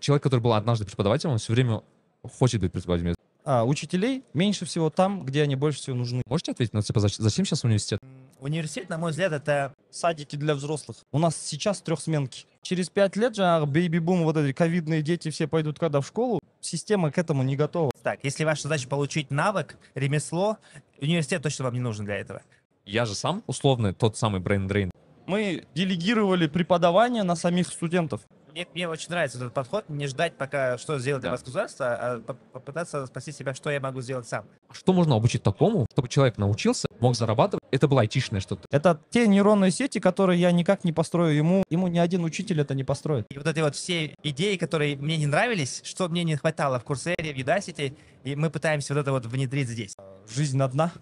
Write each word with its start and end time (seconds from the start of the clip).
человек, 0.00 0.22
который 0.22 0.40
был 0.40 0.52
однажды 0.52 0.84
преподавателем, 0.84 1.32
он 1.32 1.38
все 1.38 1.52
время 1.52 1.82
хочет 2.22 2.60
быть 2.60 2.72
преподавателем. 2.72 3.14
А, 3.44 3.64
учителей 3.64 4.24
меньше 4.32 4.64
всего 4.64 4.88
там, 4.88 5.24
где 5.24 5.42
они 5.42 5.54
больше 5.54 5.78
всего 5.78 5.96
нужны. 5.96 6.22
Можете 6.26 6.52
ответить 6.52 6.72
на 6.72 6.82
типа, 6.82 7.00
зачем, 7.00 7.44
сейчас 7.44 7.62
университет? 7.62 8.00
Университет, 8.40 8.88
на 8.88 8.96
мой 8.96 9.10
взгляд, 9.10 9.32
это 9.32 9.74
Садики 9.90 10.36
для 10.36 10.54
взрослых. 10.54 10.96
У 11.12 11.18
нас 11.18 11.36
сейчас 11.36 11.82
трехсменки. 11.82 12.46
Через 12.62 12.88
пять 12.88 13.16
лет 13.16 13.36
же 13.36 13.42
бейби-бум, 13.66 14.24
вот 14.24 14.38
эти 14.38 14.54
ковидные 14.54 15.02
дети 15.02 15.30
все 15.30 15.46
пойдут 15.46 15.78
когда 15.78 16.00
в 16.00 16.06
школу. 16.06 16.40
Система 16.60 17.10
к 17.10 17.18
этому 17.18 17.42
не 17.42 17.56
готова. 17.56 17.90
так. 18.02 18.20
Если 18.22 18.44
ваша 18.44 18.62
задача 18.62 18.88
получить 18.88 19.30
навык, 19.30 19.76
ремесло, 19.94 20.56
университет 20.98 21.42
точно 21.42 21.66
вам 21.66 21.74
не 21.74 21.80
нужен 21.80 22.06
для 22.06 22.16
этого. 22.16 22.40
Я 22.86 23.04
же 23.04 23.14
сам 23.14 23.42
условно 23.46 23.92
тот 23.92 24.16
самый 24.16 24.40
drain. 24.40 24.90
Мы 25.26 25.64
делегировали 25.74 26.46
преподавание 26.46 27.22
на 27.22 27.36
самих 27.36 27.68
студентов. 27.68 28.22
Мне, 28.54 28.68
мне 28.72 28.88
очень 28.88 29.10
нравится 29.10 29.38
этот 29.38 29.52
подход, 29.52 29.84
не 29.88 30.06
ждать, 30.06 30.36
пока 30.36 30.78
что 30.78 30.96
сделает 31.00 31.22
для 31.22 31.30
Да. 31.30 31.32
вас 31.32 31.40
государство, 31.42 31.86
а 31.96 32.20
по- 32.20 32.34
попытаться 32.34 33.04
спасти 33.06 33.32
себя, 33.32 33.52
что 33.52 33.68
я 33.68 33.80
могу 33.80 34.00
сделать 34.00 34.28
сам. 34.28 34.44
Что 34.70 34.92
можно 34.92 35.16
обучить 35.16 35.42
такому, 35.42 35.86
чтобы 35.90 36.08
человек 36.08 36.38
научился, 36.38 36.86
мог 37.00 37.16
зарабатывать? 37.16 37.64
Это 37.72 37.88
было 37.88 38.02
айтишное 38.02 38.40
что-то. 38.40 38.62
Это 38.70 39.00
те 39.10 39.26
нейронные 39.26 39.72
сети, 39.72 39.98
которые 39.98 40.40
я 40.40 40.52
никак 40.52 40.84
не 40.84 40.92
построю 40.92 41.34
ему. 41.34 41.64
Ему 41.68 41.88
ни 41.88 41.98
один 41.98 42.22
учитель 42.22 42.60
это 42.60 42.76
не 42.76 42.84
построит. 42.84 43.26
И 43.32 43.38
вот 43.38 43.48
эти 43.48 43.58
вот 43.58 43.74
все 43.74 44.14
идеи, 44.22 44.54
которые 44.54 44.94
мне 44.98 45.16
не 45.16 45.26
нравились, 45.26 45.80
что 45.82 46.08
мне 46.08 46.22
не 46.22 46.36
хватало 46.36 46.78
в 46.78 46.84
Курсере, 46.84 47.34
в 47.34 47.36
Udacity, 47.36 47.96
и 48.22 48.36
мы 48.36 48.50
пытаемся 48.50 48.94
вот 48.94 49.00
это 49.00 49.10
вот 49.10 49.26
внедрить 49.26 49.68
здесь. 49.68 49.96
Жизнь 50.32 50.62
одна. 50.62 50.92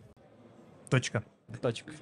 Точка. 0.88 1.23
Точка. 1.60 1.93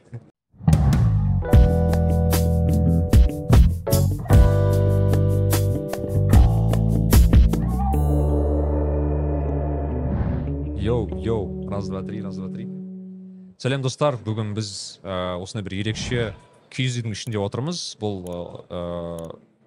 Йоу 10.81 11.21
йоу 11.21 11.69
раз 11.69 11.89
два 11.89 12.03
три 12.03 12.23
раз 12.23 12.37
два 12.37 12.49
три. 12.49 12.67
Сәлем 13.61 13.83
достар. 13.85 14.17
Бүгін 14.17 14.55
біз 14.57 15.01
ә, 15.05 15.37
осындай 15.37 15.67
бір 15.67 15.75
ерекше 15.83 16.31
киіз 16.73 16.97
үйдің 17.01 17.13
ішінде 17.13 17.41
отырмыз. 17.41 17.99
Бұл 18.01 18.25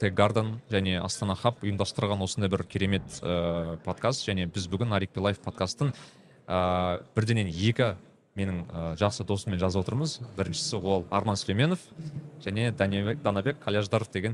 Tech 0.02 0.16
Garden 0.17 0.55
және 0.73 0.97
Astana 1.03 1.36
Hub 1.38 1.61
ұйымдастырған 1.61 2.23
осындай 2.25 2.50
бір 2.50 2.66
керемет 2.66 3.05
ә, 3.22 3.78
подкаст. 3.86 4.25
Және 4.25 4.47
біз 4.50 4.66
бүгін 4.72 4.95
Narikbi 4.97 5.13
Live 5.22 5.38
подкасттың 5.45 5.94
ә, 6.47 7.03
бірденен 7.14 7.52
екі 7.52 7.94
менің 8.33 8.64
ә, 8.66 8.88
жақсы 8.98 9.27
досыммен 9.30 9.61
жазып 9.61 9.83
отырмыз. 9.86 10.17
Біріншісі 10.39 10.81
ол 10.81 11.05
арман 11.14 11.38
сүлейменов 11.38 11.83
және 12.42 12.72
данабек, 12.73 13.22
данабек 13.22 13.61
қаляждаров 13.61 14.09
деген 14.11 14.33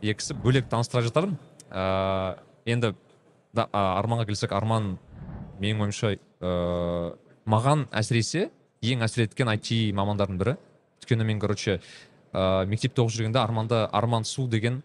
екісі 0.00 0.38
бөлек 0.40 0.70
таныстыра 0.72 1.04
жатармын 1.04 1.36
ә, 1.68 2.38
енді 2.64 2.94
да, 3.52 3.68
арманға 3.72 4.30
келсек 4.30 4.56
арман 4.56 4.96
менің 5.60 5.86
ойымша 5.86 6.14
ыыы 6.14 7.12
маған 7.48 7.86
әсіресе 7.90 8.48
ең 8.82 9.04
әсер 9.06 9.26
еткен 9.26 9.50
IT 9.54 9.92
мамандардың 9.98 10.40
бірі. 10.40 10.56
Өйткені 11.02 11.26
мен 11.28 11.40
короче 11.40 11.80
ыыы 12.32 12.66
мектепте 12.70 13.02
оқып 13.02 13.16
жүргенде 13.16 13.40
арманда 13.42 13.86
арман 13.92 14.24
су 14.24 14.48
деген 14.48 14.82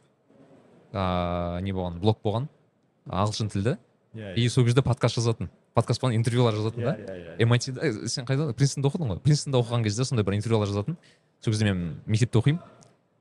ыыы 0.94 1.62
не 1.62 1.74
болған 1.74 2.00
блог 2.00 2.22
болған. 2.24 2.48
Ағылшын 3.10 3.52
тілді. 3.52 3.78
И 4.36 4.48
сол 4.50 4.66
кезде 4.66 4.82
подкаст 4.82 5.18
жазатын 5.20 5.50
подкаст 5.74 6.02
болған 6.04 6.18
интервьюлар 6.20 6.54
жазатын 6.56 6.84
да. 6.84 6.94
MIT 7.42 7.72
да 7.74 7.82
э, 7.88 8.08
сен 8.08 8.26
қайда? 8.26 8.54
Принстонда 8.54 8.90
оқыдың 8.90 9.14
ғой. 9.14 9.20
Принстонда 9.26 9.60
оқыған 9.64 9.84
кезде 9.84 10.06
сондай 10.06 10.26
бір 10.26 10.38
интервьюлар 10.38 10.70
жазатын. 10.70 10.98
Сол 11.42 11.54
кезде 11.54 11.66
мен 11.66 12.02
мектепте 12.06 12.40
оқимын. 12.40 12.62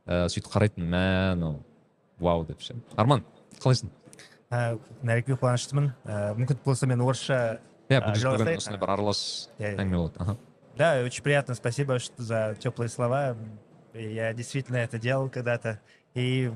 Ыыы 0.06 0.28
сөйтіп 0.34 0.50
қарайтынмын 0.52 0.92
мә 0.92 1.04
мынау 1.36 1.62
вау 2.20 2.44
деп 2.44 2.60
ше. 2.60 2.76
Арман 2.96 3.24
қалайсың? 3.62 3.90
Ә, 4.51 4.77
нәрекпе 5.03 5.35
қуаныштымын 5.35 5.91
Ә, 6.05 6.35
мүмкін 6.37 6.57
болса 6.65 6.87
мен 6.87 7.01
орысша 7.01 7.59
иә 7.89 7.97
А, 7.99 8.09
бүгін 8.09 8.21
жалғастырайық? 8.21 8.45
бүгін 8.45 8.57
осындай 8.57 8.79
бір 8.79 8.89
аралас 8.95 9.49
Иә, 9.59 9.73
иә. 9.73 9.79
әңгіме 9.83 9.97
болады 9.97 10.19
аха 10.19 10.37
Да, 10.77 11.01
очень 11.03 11.23
приятно, 11.23 11.55
спасибо 11.55 11.97
что, 11.99 12.21
за 12.21 12.55
теплые 12.59 12.87
слова. 12.89 13.35
И 13.93 14.13
Я 14.13 14.31
действительно 14.33 14.77
это 14.77 14.99
делал 14.99 15.27
когда-то. 15.29 15.79
И, 16.13 16.51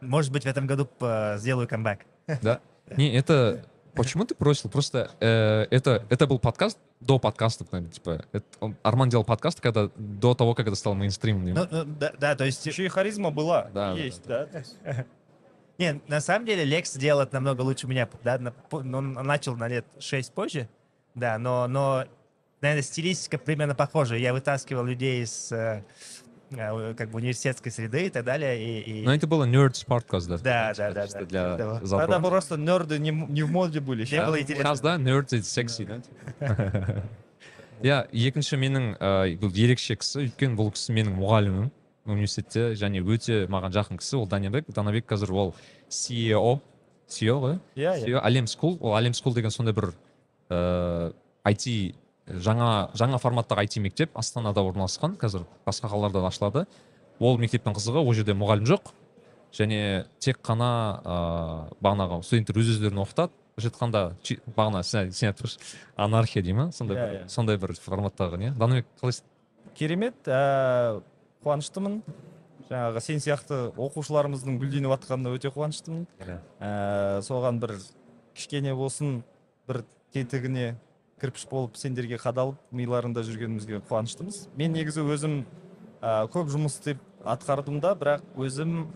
может 0.00 0.30
быть, 0.32 0.44
в 0.44 0.46
этом 0.46 0.66
году 0.68 0.88
э, 1.00 1.36
сделаю 1.38 1.66
камбэк. 1.66 2.06
Да. 2.42 2.60
Не, 2.96 3.12
это... 3.16 3.64
Почему 3.94 4.24
ты 4.24 4.34
бросил? 4.38 4.70
Просто 4.70 5.10
э, 5.20 5.66
это, 5.70 6.04
это 6.10 6.26
был 6.28 6.38
подкаст 6.38 6.78
до 7.00 7.18
подкаста, 7.18 7.64
наверное, 7.72 7.92
типа. 7.92 8.24
это- 8.30 8.44
он- 8.60 8.76
Арман 8.84 9.08
делал 9.08 9.24
подкаст, 9.24 9.60
когда 9.60 9.90
до 9.96 10.34
того, 10.34 10.54
как 10.54 10.66
это 10.68 10.76
стало 10.76 10.94
мейнстримным. 10.94 11.54
Ну, 11.54 11.66
ну, 11.70 11.84
да, 11.86 12.12
да, 12.20 12.36
то 12.36 12.44
есть... 12.44 12.64
Еще 12.66 12.84
и 12.84 12.88
харизма 12.88 13.30
была. 13.32 13.64
Да, 13.74 13.94
да, 13.94 13.98
Есть, 13.98 14.22
да. 14.26 14.46
Не, 15.80 16.00
на 16.08 16.20
самом 16.20 16.46
деле 16.46 16.64
Лекс 16.64 16.94
делает 16.96 17.32
намного 17.32 17.60
лучше 17.62 17.86
меня. 17.86 18.08
Да, 18.24 18.38
на- 18.38 18.50
по- 18.52 18.82
ну, 18.82 18.98
он 18.98 19.12
начал 19.12 19.56
на 19.56 19.68
лет 19.68 19.84
6 19.98 20.32
позже. 20.32 20.68
Да, 21.14 21.38
но, 21.38 21.66
но 21.68 22.04
наверное, 22.62 22.82
стилистика 22.82 23.36
примерно 23.38 23.74
похожа. 23.74 24.16
Я 24.16 24.32
вытаскивал 24.32 24.84
людей 24.84 25.22
из 25.22 25.52
э, 25.52 25.82
э, 26.50 26.94
как 26.96 27.10
бы 27.10 27.16
университетской 27.18 27.70
среды 27.70 28.06
и 28.06 28.10
так 28.10 28.24
далее. 28.24 28.58
И, 28.82 29.00
и- 29.02 29.04
Но 29.04 29.14
это 29.14 29.26
было 29.26 29.44
Nerds 29.44 29.84
подкаст, 29.86 30.28
да? 30.28 30.38
Да, 30.38 30.72
да, 30.74 30.92
да, 30.92 31.02
Чисто 31.04 31.18
да. 31.20 31.26
Для 31.26 31.56
Да. 31.56 31.74
заброс. 31.84 31.90
Тогда 31.90 32.20
просто 32.20 32.56
нерды 32.56 32.98
не, 32.98 33.10
м- 33.10 33.32
не 33.32 33.42
в 33.42 33.50
моде 33.50 33.80
были. 33.80 34.00
Не 34.00 34.06
Щас 34.06 34.26
было 34.26 34.40
интересно. 34.40 34.64
Сейчас, 34.64 34.80
да, 34.80 34.96
Nerds 34.96 35.28
it's 35.34 35.40
sexy, 35.42 35.84
да? 36.40 37.02
иә 37.82 38.06
екінші 38.12 38.56
менің 38.56 38.96
ыыы 38.96 39.36
бұл 39.40 39.52
ерекше 39.52 39.96
кісі 40.00 40.22
өйткені 40.24 40.56
бұл 40.56 40.70
кісі 40.72 40.94
менің 40.96 41.18
мұғалімім 41.20 41.66
университетте 42.05 42.71
және 42.79 43.01
өте 43.03 43.45
маған 43.51 43.73
жақын 43.75 43.99
кісі 44.01 44.17
ол 44.21 44.27
данабек 44.27 44.65
данабек 44.73 45.05
қазір 45.09 45.31
ол 45.33 45.53
CEO 45.89 46.59
CEO 47.11 47.39
ғой? 47.43 47.57
Иә, 47.75 47.95
иә. 48.07 48.21
Әлем 48.23 48.47
скул 48.47 48.77
ол 48.81 48.95
әлем 48.97 49.13
скул 49.13 49.33
деген 49.35 49.51
сондай 49.51 49.73
бір 49.73 49.91
ыыы 50.49 51.13
IT 51.51 51.95
жаңа 52.31 52.91
жаңа 52.95 53.17
форматтағы 53.19 53.65
IT 53.65 53.79
мектеп 53.83 54.17
астанада 54.17 54.61
орналасқан. 54.63 55.17
Қазір 55.19 55.45
басқа 55.65 55.89
қалаларда 55.91 56.21
да 56.21 56.27
ашылады. 56.31 56.65
Ол 57.19 57.37
мектептің 57.37 57.75
қызығы 57.75 58.01
ол 58.05 58.13
жерде 58.13 58.33
мұғалім 58.37 58.65
жоқ. 58.69 58.93
Және 59.53 60.05
тек 60.19 60.39
қана 60.45 60.69
ыыы 61.03 61.77
бағанағы 61.83 62.21
студенттер 62.23 62.61
өз 62.61 62.69
өздерін 62.77 63.03
оқытады. 63.03 63.33
Былайша 63.51 63.67
айтқанда 63.67 64.01
бағана 64.55 64.81
сен 64.87 65.11
сен 65.11 65.29
айтып 65.33 65.43
тұрсың 65.45 65.65
анархия 65.99 66.41
дей 66.41 66.53
ма 66.55 66.69
сондай 66.71 66.95
Иә, 66.97 67.01
бір 67.09 67.17
иә. 67.19 67.27
сондай 67.29 67.57
бір 67.59 67.73
форматтағы 67.75 68.37
не? 68.39 68.51
Данабек 68.55 68.85
қалайсың? 69.01 69.25
Керемет. 69.75 70.15
Ә, 70.25 71.01
қуаныштымын. 71.43 72.01
жаңағы 72.71 73.01
сен 73.03 73.19
сияқты 73.19 73.57
оқушыларымыздың 73.75 74.59
гүлденіп 74.61 74.93
жатқанына 74.93 75.33
өте 75.35 75.51
қуаныштымын. 75.51 76.05
Ә, 76.59 77.19
соған 77.25 77.59
бір 77.59 77.75
кішкене 78.35 78.73
болсын 78.75 79.23
бір 79.67 79.83
тетігіне 80.13 80.77
кірпіш 81.19 81.47
болып 81.51 81.75
сендерге 81.77 82.17
қадалып 82.21 82.57
миларында 82.71 83.25
жүргенімізге 83.27 83.81
қуаныштымыз. 83.89 84.47
Мен 84.55 84.73
негізі 84.73 85.03
өзім 85.03 85.43
ә, 86.01 86.27
көп 86.31 86.49
жұмыс 86.53 86.79
істеп 86.79 87.03
атқардым 87.27 87.81
да 87.83 87.93
бірақ 87.99 88.23
өзім 88.39 88.87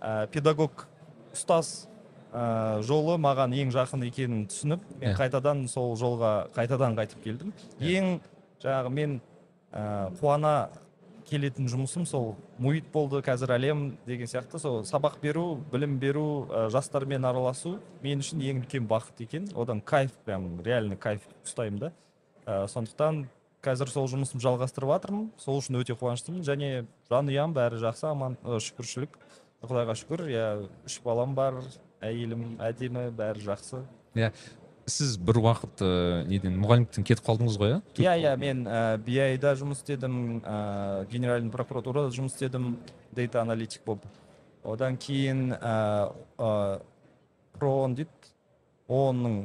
ә, 0.00 0.26
педагог 0.34 0.86
ұстаз 1.32 1.86
ә, 2.32 2.82
жолы 2.84 3.16
маған 3.22 3.54
ең 3.56 3.72
жақын 3.72 4.04
екенін 4.08 4.46
түсініп 4.50 4.84
мен 5.00 5.16
қайтадан 5.16 5.64
сол 5.70 5.94
жолға 5.96 6.48
қайтадан 6.56 6.98
қайтып 6.98 7.22
келдім. 7.24 7.54
Ең 7.80 8.18
жаңағы 8.62 8.92
мен 8.92 9.20
ә, 9.72 10.10
қуана 10.20 10.56
келетін 11.32 11.66
жұмысым 11.72 12.04
сол 12.06 12.34
муит 12.62 12.86
болды 12.92 13.22
қазір 13.24 13.54
әлем 13.56 13.82
деген 14.06 14.28
сияқты. 14.30 14.60
Сол 14.60 14.82
сабақ 14.86 15.18
беру 15.22 15.56
білім 15.72 15.98
беру 15.98 16.46
ә, 16.46 16.68
жастармен 16.70 17.24
араласу 17.24 17.78
мен 18.04 18.22
үшін 18.22 18.44
ең 18.44 18.62
үлкен 18.62 18.86
бақыт 18.90 19.24
екен. 19.24 19.48
Одан 19.56 19.80
кайф 19.80 20.12
прям 20.26 20.60
реально 20.62 20.96
кайф 20.96 21.24
ұстаймын 21.42 21.80
да. 21.86 21.92
Ә, 22.46 22.66
сондықтан 22.70 23.24
қазір 23.64 23.90
сол 23.90 24.08
жұмысымды 24.12 24.44
жалғастырып 24.44 24.94
жатырмын. 24.94 25.28
Сол 25.40 25.60
үшін 25.62 25.80
өте 25.82 25.96
қуаныштымын. 25.98 26.44
Және 26.46 26.86
жанұям 27.10 27.56
бәрі 27.56 27.82
жақсы 27.82 28.08
аман 28.10 28.38
ә, 28.44 28.60
шүкіршілік. 28.62 29.18
Құдайға 29.66 29.98
шүкір. 29.98 30.26
Иә 30.30 30.48
үш 30.86 31.00
балам 31.04 31.34
бар 31.38 31.62
әйелім 32.02 32.58
әдемі 32.62 33.08
бәрі 33.16 33.46
жақсы. 33.50 33.84
Сіз 34.86 35.16
бір 35.22 35.38
уақыт 35.42 35.82
ыыы 35.84 36.24
неден 36.30 36.56
мұғалімдіктен 36.62 37.06
кетіп 37.06 37.26
қалдыңыз 37.26 37.58
ғой 37.60 37.76
иә? 37.76 37.80
Иә 38.02 38.14
иә 38.22 38.32
мен 38.40 38.64
ә, 38.66 38.98
BI 38.98 39.38
да 39.42 39.54
жұмыс 39.58 39.82
істедім 39.82 40.40
ә, 40.42 41.06
генеральный 41.10 41.52
прокуратурада 41.54 42.10
жұмыс 42.14 42.34
істедім 42.34 42.76
дейта 43.14 43.42
аналитик 43.42 43.84
болып. 43.86 44.06
Одан 44.64 44.96
кейін 44.96 45.52
ә, 45.54 46.10
ә, 46.38 46.80
проон 47.58 47.94
дейді 47.94 48.32
оон 48.88 49.22
ның 49.22 49.40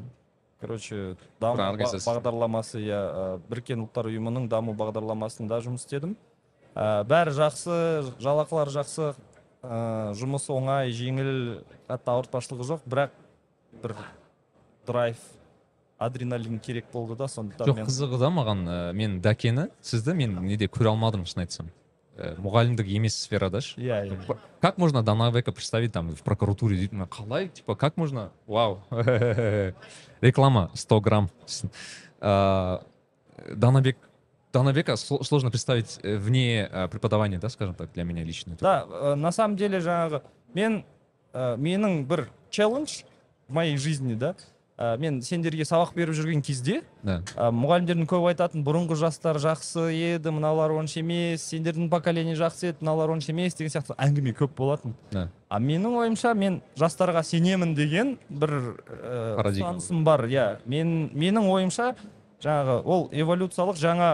короче 0.61 1.15
даму 1.39 1.77
бағдарламасы 1.77 2.81
иә 2.81 2.97
ә, 2.97 3.25
біріккен 3.49 3.85
ұлттар 3.85 4.09
ұйымының 4.09 4.49
даму 4.49 4.73
бағдарламасында 4.77 5.61
жұмыс 5.65 5.85
істедім. 5.85 6.17
Ә, 6.73 7.03
бәрі 7.07 7.35
жақсы 7.37 7.77
жалақылар 8.17 8.73
жақсы 8.73 9.11
ә, 9.61 10.13
жұмыс 10.17 10.49
оңай 10.53 10.93
жеңіл 10.95 11.61
қатты 11.89 12.15
ауыртпашылығы 12.15 12.71
жоқ 12.73 12.87
бірақ 12.89 13.13
бір 13.83 13.93
драйв 14.87 15.17
адреналин 15.97 16.59
керек 16.59 16.85
болды 16.93 17.15
да 17.17 17.27
сондықтан 17.27 17.67
жоқ 17.67 17.81
мен 17.81 17.89
қызығы 17.89 18.19
да 18.21 18.29
маған 18.33 18.63
ә, 18.67 18.77
мен 18.93 19.19
дәкені 19.21 19.67
сізді 19.81 20.13
мен 20.17 20.39
неде 20.45 20.67
көре 20.69 20.93
алмадым 20.93 21.25
шын 21.25 21.45
айтсам. 21.45 21.71
Э, 22.17 22.33
мұғалімдік 22.41 22.87
емес 22.89 23.13
сферада 23.21 23.61
ше 23.61 23.77
иә 23.81 23.99
иә. 24.09 24.37
Как 24.59 24.77
можно 24.77 25.03
дановека 25.03 25.51
представить 25.51 25.93
там 25.93 26.09
в 26.09 26.23
прокуратуре? 26.23 26.75
Дейді 26.75 26.95
қалай? 27.09 27.49
Типа 27.49 27.75
как 27.75 27.95
можно? 27.95 28.31
Вау. 28.47 28.81
Реклама 30.21 30.71
100 30.73 31.01
грамм. 31.01 31.29
А, 32.19 32.83
данабек 33.53 33.97
данабека 34.51 34.93
сло- 34.93 35.23
сложно 35.23 35.51
представить 35.51 35.99
э, 36.01 36.17
вне 36.17 36.67
преподавания 36.91 37.37
да 37.37 37.49
скажем 37.49 37.75
так 37.75 37.91
для 37.93 38.03
меня 38.03 38.23
лично. 38.23 38.57
Да 38.59 39.15
на 39.15 39.31
самом 39.31 39.55
деле 39.55 39.77
жаңағы 39.77 40.23
мен 40.55 40.83
менің 41.33 42.07
бір 42.07 42.29
челлендж 42.49 43.03
в 43.47 43.53
моей 43.53 43.77
жизни 43.77 44.15
да 44.15 44.35
э, 44.77 44.97
мен 44.97 45.21
сендерге 45.21 45.65
сабақ 45.65 45.93
беріп 45.95 46.15
жүрген 46.15 46.41
кезде 46.45 46.81
да. 47.03 47.21
ә, 47.35 47.49
мұғалімдердің 47.51 48.07
көп 48.09 48.27
айтатын 48.31 48.63
бұрынғы 48.65 48.95
жастар 48.99 49.39
жақсы 49.41 49.87
еді 49.93 50.31
мыналар 50.35 50.71
онша 50.77 50.99
емес 51.01 51.43
сендердің 51.49 51.89
поколение 51.89 52.35
жақсы 52.37 52.71
еді 52.71 52.85
мыналар 52.85 53.15
онша 53.15 53.31
емес 53.33 53.55
деген 53.57 53.73
сияқты. 53.73 53.95
Әңгіме 53.97 54.35
көп 54.37 54.55
болатын. 54.57 54.95
Да. 55.11 55.27
А 55.49 55.59
менің 55.59 55.97
ойымша 56.03 56.33
мен 56.35 56.61
жастарға 56.77 57.23
сенемін 57.23 57.75
деген 57.75 58.17
бір 58.29 58.55
ә, 58.87 59.35
Парадигма. 59.37 59.73
ұстанысым 59.73 60.03
бар 60.03 60.25
иә. 60.27 60.47
Мен 60.65 61.09
менің 61.13 61.49
ойымша 61.51 61.93
жаңағы 62.43 62.81
ол 62.85 63.09
эволюциялық 63.11 63.77
жаңа 63.81 64.09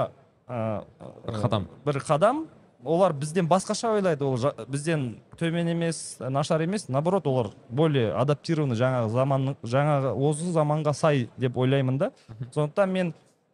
ә, 0.48 0.83
бір 1.27 1.39
қадам. 1.44 1.68
бір 1.86 2.00
қадам. 2.07 2.45
Олар 2.85 3.13
бізден 3.13 3.47
басқаша 3.47 3.94
ойлайды 3.95 4.25
ол 4.25 4.38
бізден 4.68 5.18
төмен 5.39 5.71
емес 5.71 6.18
нашар 6.19 6.62
емес. 6.62 6.88
Наоборот 6.88 7.27
олар 7.27 7.51
более 7.69 8.13
адаптированы 8.13 8.75
жаңағы 8.75 9.09
заманның 9.13 9.57
жаңағы 9.63 10.13
осы 10.13 10.51
заманға 10.51 10.94
сай 10.94 11.30
деп 11.38 11.57
ойлаймын 11.57 11.97
да. 11.97 12.12
Сондықтан 12.53 12.91
мен 12.91 13.13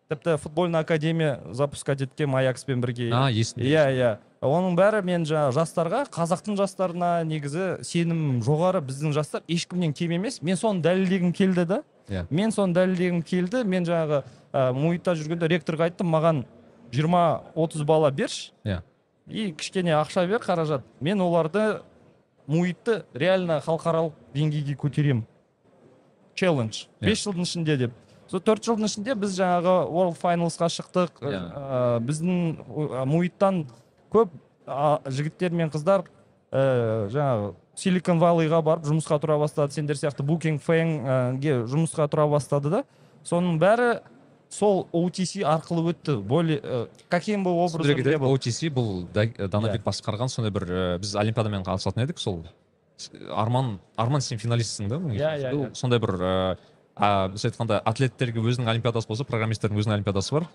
тіпті 0.10 0.38
футбольный 0.38 0.80
академия 0.80 1.40
запускать 1.52 2.02
еткенмін 2.02 2.42
аякспен 2.42 2.82
бірге. 2.82 3.12
А 3.14 3.30
есімде 3.30 3.70
иә 3.70 3.86
иә. 3.94 4.18
Оның 4.42 4.78
бәрі 4.80 5.04
мен 5.06 5.26
жаңағы 5.28 5.54
жастарға 5.54 6.04
қазақтың 6.10 6.58
жастарына 6.58 7.24
негізі 7.28 7.84
сенім 7.86 8.40
жоғары 8.42 8.82
біздің 8.82 9.14
жастар 9.14 9.44
ешкімнен 9.48 9.94
кем 9.94 10.16
емес. 10.16 10.42
Мен 10.42 10.58
соны 10.58 10.82
дәлелдегім 10.82 11.34
келді 11.34 11.66
да. 11.66 11.82
Иә. 12.10 12.26
мен 12.30 12.52
соны 12.52 12.74
дәлелдегім 12.74 13.22
келді. 13.22 13.64
Мен 13.66 13.86
жаңағы 13.86 14.24
ә, 14.54 14.74
МУИТта 14.74 15.14
жүргенде 15.14 15.50
ректорға 15.52 15.90
айттым 15.90 16.10
маған 16.10 16.46
20-30 16.92 17.86
бала 17.86 18.10
берші. 18.10 18.52
Иә. 18.66 18.82
И 19.30 19.52
кішкене 19.54 19.94
ақша 20.00 20.26
бер 20.28 20.42
қаражат. 20.42 20.84
Мен 21.00 21.22
оларды 21.22 21.82
МУИТты 22.48 23.04
реально 23.14 23.60
халықаралық 23.62 24.14
деңгейге 24.34 24.76
көтеремін 24.76 25.26
челлендж 26.36 26.86
Иә. 27.00 27.06
бес 27.12 27.24
жылдың 27.26 27.46
ішінде 27.46 27.78
деп. 27.78 27.92
Сол 28.30 28.42
төрт 28.42 28.66
жылдың 28.66 28.90
ішінде 28.90 29.16
біз 29.16 29.36
жаңағы 29.38 29.76
world 29.90 30.18
finals 30.18 30.52
қа 30.52 30.70
шықтық. 30.70 31.22
Иә. 31.22 31.42
ә, 31.54 32.00
біздің 32.06 32.58
ә, 32.68 33.06
МУИТтан 33.06 33.66
көп 34.12 34.30
а, 34.66 35.00
жігіттер 35.06 35.52
мен 35.52 35.70
қыздар 35.70 36.06
ә, 36.52 37.10
жаңағы 37.10 37.54
Silicon 37.76 38.20
Valley 38.20 38.48
ға 38.48 38.62
барып 38.64 38.86
жұмысқа 38.86 39.20
тұра 39.22 39.38
бастады. 39.40 39.74
Сендер 39.74 39.96
сияқты 39.96 40.24
Booking 40.24 40.62
FAANG 40.62 41.35
ге 41.35 41.64
жұмысқа 41.70 42.10
тұра 42.10 42.28
бастады 42.30 42.70
да. 42.70 42.84
Соның 43.24 43.60
бәрі 43.60 44.02
сол 44.50 44.88
OTC 44.94 45.44
арқылы 45.46 45.92
өтті 45.94 46.18
более 46.26 46.60
ә, 46.60 46.88
каким 47.10 47.44
бы 47.44 47.52
образом 47.52 47.82
был. 48.20 48.34
OTC 48.34 48.70
бұл 48.74 49.06
Да- 49.14 49.48
данабек 49.48 49.84
басқарған 49.86 50.28
сондай 50.30 50.52
бір 50.52 50.64
ә, 50.66 50.98
біз 51.00 51.16
олимпиадамен 51.16 51.64
қатысатын 51.64 52.04
едік 52.08 52.18
сол 52.20 52.44
арман 53.32 53.80
арман 53.96 54.22
сен 54.22 54.38
финалистсің 54.40 54.88
да 54.90 54.96
Иә, 54.98 55.38
иә, 55.40 55.52
Бұл 55.54 55.68
иә. 55.70 55.76
сондай 55.76 56.00
бір 56.00 56.10
ә, 56.20 56.58
а, 56.96 57.28
біз 57.30 57.46
айтқанда 57.46 57.80
атлеттерге 57.86 58.40
өзінің 58.42 58.68
олимпиадасы 58.74 59.08
болса 59.08 59.24
программисттердің 59.24 59.78
өзінің 59.80 59.94
олимпиадасы 60.02 60.34
бар 60.34 60.48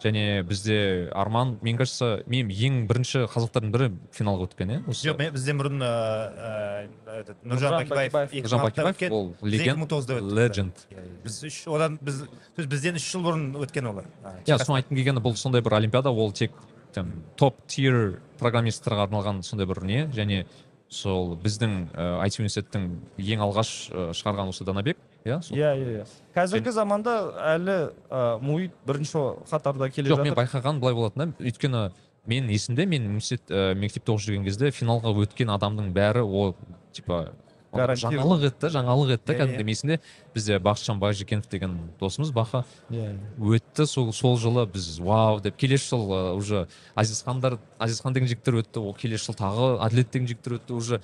және 0.00 0.42
бізде 0.48 1.10
арман 1.12 1.58
мен 1.62 1.76
кажется 1.76 2.22
мен 2.26 2.48
ең 2.48 2.86
бірінші 2.88 3.26
қазақтардың 3.30 3.72
бірі 3.74 3.88
финалға 4.16 4.46
өткен 4.48 4.72
иә 4.72 4.78
осы 4.88 5.10
жоқ 5.10 5.20
бізден 5.34 5.60
бұрын 5.60 5.84
ыыы, 5.84 6.88
ә, 7.04 7.18
этот 7.20 7.44
Нұржан 7.44 7.76
бакибаев 7.76 8.32
нұржан 8.32 8.64
бакибаев 8.64 9.12
ол 9.12 9.34
легенд 9.42 10.80
Иә, 10.90 11.04
иә. 11.04 11.22
біз 11.24 11.38
үш 11.44 11.60
одан 11.68 11.98
біз 12.00 12.22
то 12.24 12.62
есть 12.62 12.70
бізден 12.70 12.96
үш 12.96 13.10
жыл 13.12 13.22
бұрын 13.26 13.46
өткен 13.60 13.86
олар. 13.92 14.08
Иә 14.46 14.58
соны 14.58 14.80
айтқым 14.80 14.96
келгені 14.96 15.20
бұл 15.20 15.36
сондай 15.36 15.62
бір 15.62 15.76
олимпиада 15.80 16.10
ол 16.10 16.32
тек 16.32 16.52
там 16.94 17.12
top 17.36 17.60
tier 17.68 18.20
программистерға 18.40 19.06
арналған 19.08 19.42
сондай 19.46 19.66
бір 19.66 19.82
не 19.84 20.06
және 20.16 20.46
сол 20.88 21.36
біздің 21.36 21.90
ә, 21.94 22.24
IT 22.26 22.40
университеттің 22.40 22.88
ең 23.18 23.44
алғаш 23.46 23.70
ә, 23.92 24.10
шығарған 24.16 24.50
осы 24.50 24.64
данабек. 24.64 24.98
Иә 25.24 25.40
иә 25.50 25.72
иә 25.76 25.90
иә 26.00 26.06
қазіргі 26.34 26.72
заманда 26.72 27.16
әлі 27.54 27.76
ә, 28.08 28.38
МУИТ 28.40 28.72
бірінші 28.86 29.44
қатарда 29.50 29.90
келе 29.90 30.10
жоқ 30.10 30.22
мен 30.24 30.34
жатыр. 30.34 30.40
байқаған 30.44 30.80
былай 30.80 30.94
болатын 30.94 31.34
да 31.36 31.44
өйткені 31.44 31.90
мен 32.26 32.48
есімде 32.48 32.86
мен 32.86 33.06
университет 33.06 33.50
ә, 33.50 33.74
мектепте 33.74 34.12
оқып 34.12 34.26
жүрген 34.26 34.48
кезде 34.48 34.70
финалға 34.70 35.12
өткен 35.24 35.52
адамның 35.52 35.92
бәрі 35.96 36.24
ол 36.24 36.56
типа 36.92 37.30
жаңалық 37.70 38.46
еді 38.48 38.56
да 38.60 38.68
жаңалық 38.74 39.12
еді 39.14 39.22
да 39.26 39.32
Иә, 39.32 39.38
кәдімгідей 39.38 39.64
мен 39.64 39.74
есімде 39.74 40.00
бізде 40.34 40.58
бақытжан 40.58 40.98
байжекенов 40.98 41.48
деген 41.48 41.76
досымыз 42.00 42.32
баха 42.34 42.64
иә 42.90 43.14
өтті 43.38 43.86
сол 43.86 44.12
сол 44.12 44.36
жылы 44.38 44.66
біз 44.66 44.98
вау! 44.98 45.40
деп. 45.40 45.56
Келесі 45.56 45.90
жыл 45.94 46.36
уже 46.36 46.68
азизхандар 46.94 47.58
азизхан 47.78 48.12
деген 48.12 48.28
жігіттер 48.28 48.60
өтті. 48.64 48.80
Ол 48.80 48.94
келесі 48.94 49.30
жыл 49.30 49.38
тағы 49.38 49.78
атлет 49.80 50.10
деген 50.10 50.28
жігіттер 50.28 50.58
өтті 50.58 50.74
уже. 50.74 51.00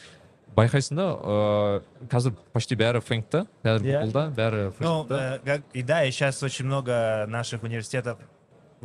Байқайсың 0.57 0.97
да 0.97 1.07
ыыы 1.13 2.09
қазір 2.09 2.33
почти 2.53 2.77
бәрі 2.81 3.01
FAANG 3.05 3.35
та 3.35 3.47
бәрі 3.65 3.85
Иә. 3.85 4.01
гуглда 4.01 4.33
бәрі 4.37 4.73
Ну, 4.81 5.07
э, 5.11 5.39
как- 5.45 5.63
и 5.75 5.83
да, 5.83 6.05
и 6.05 6.11
сейчас 6.11 6.43
очень 6.43 6.65
много 6.67 7.27
наших 7.29 7.63
университетов 7.63 8.19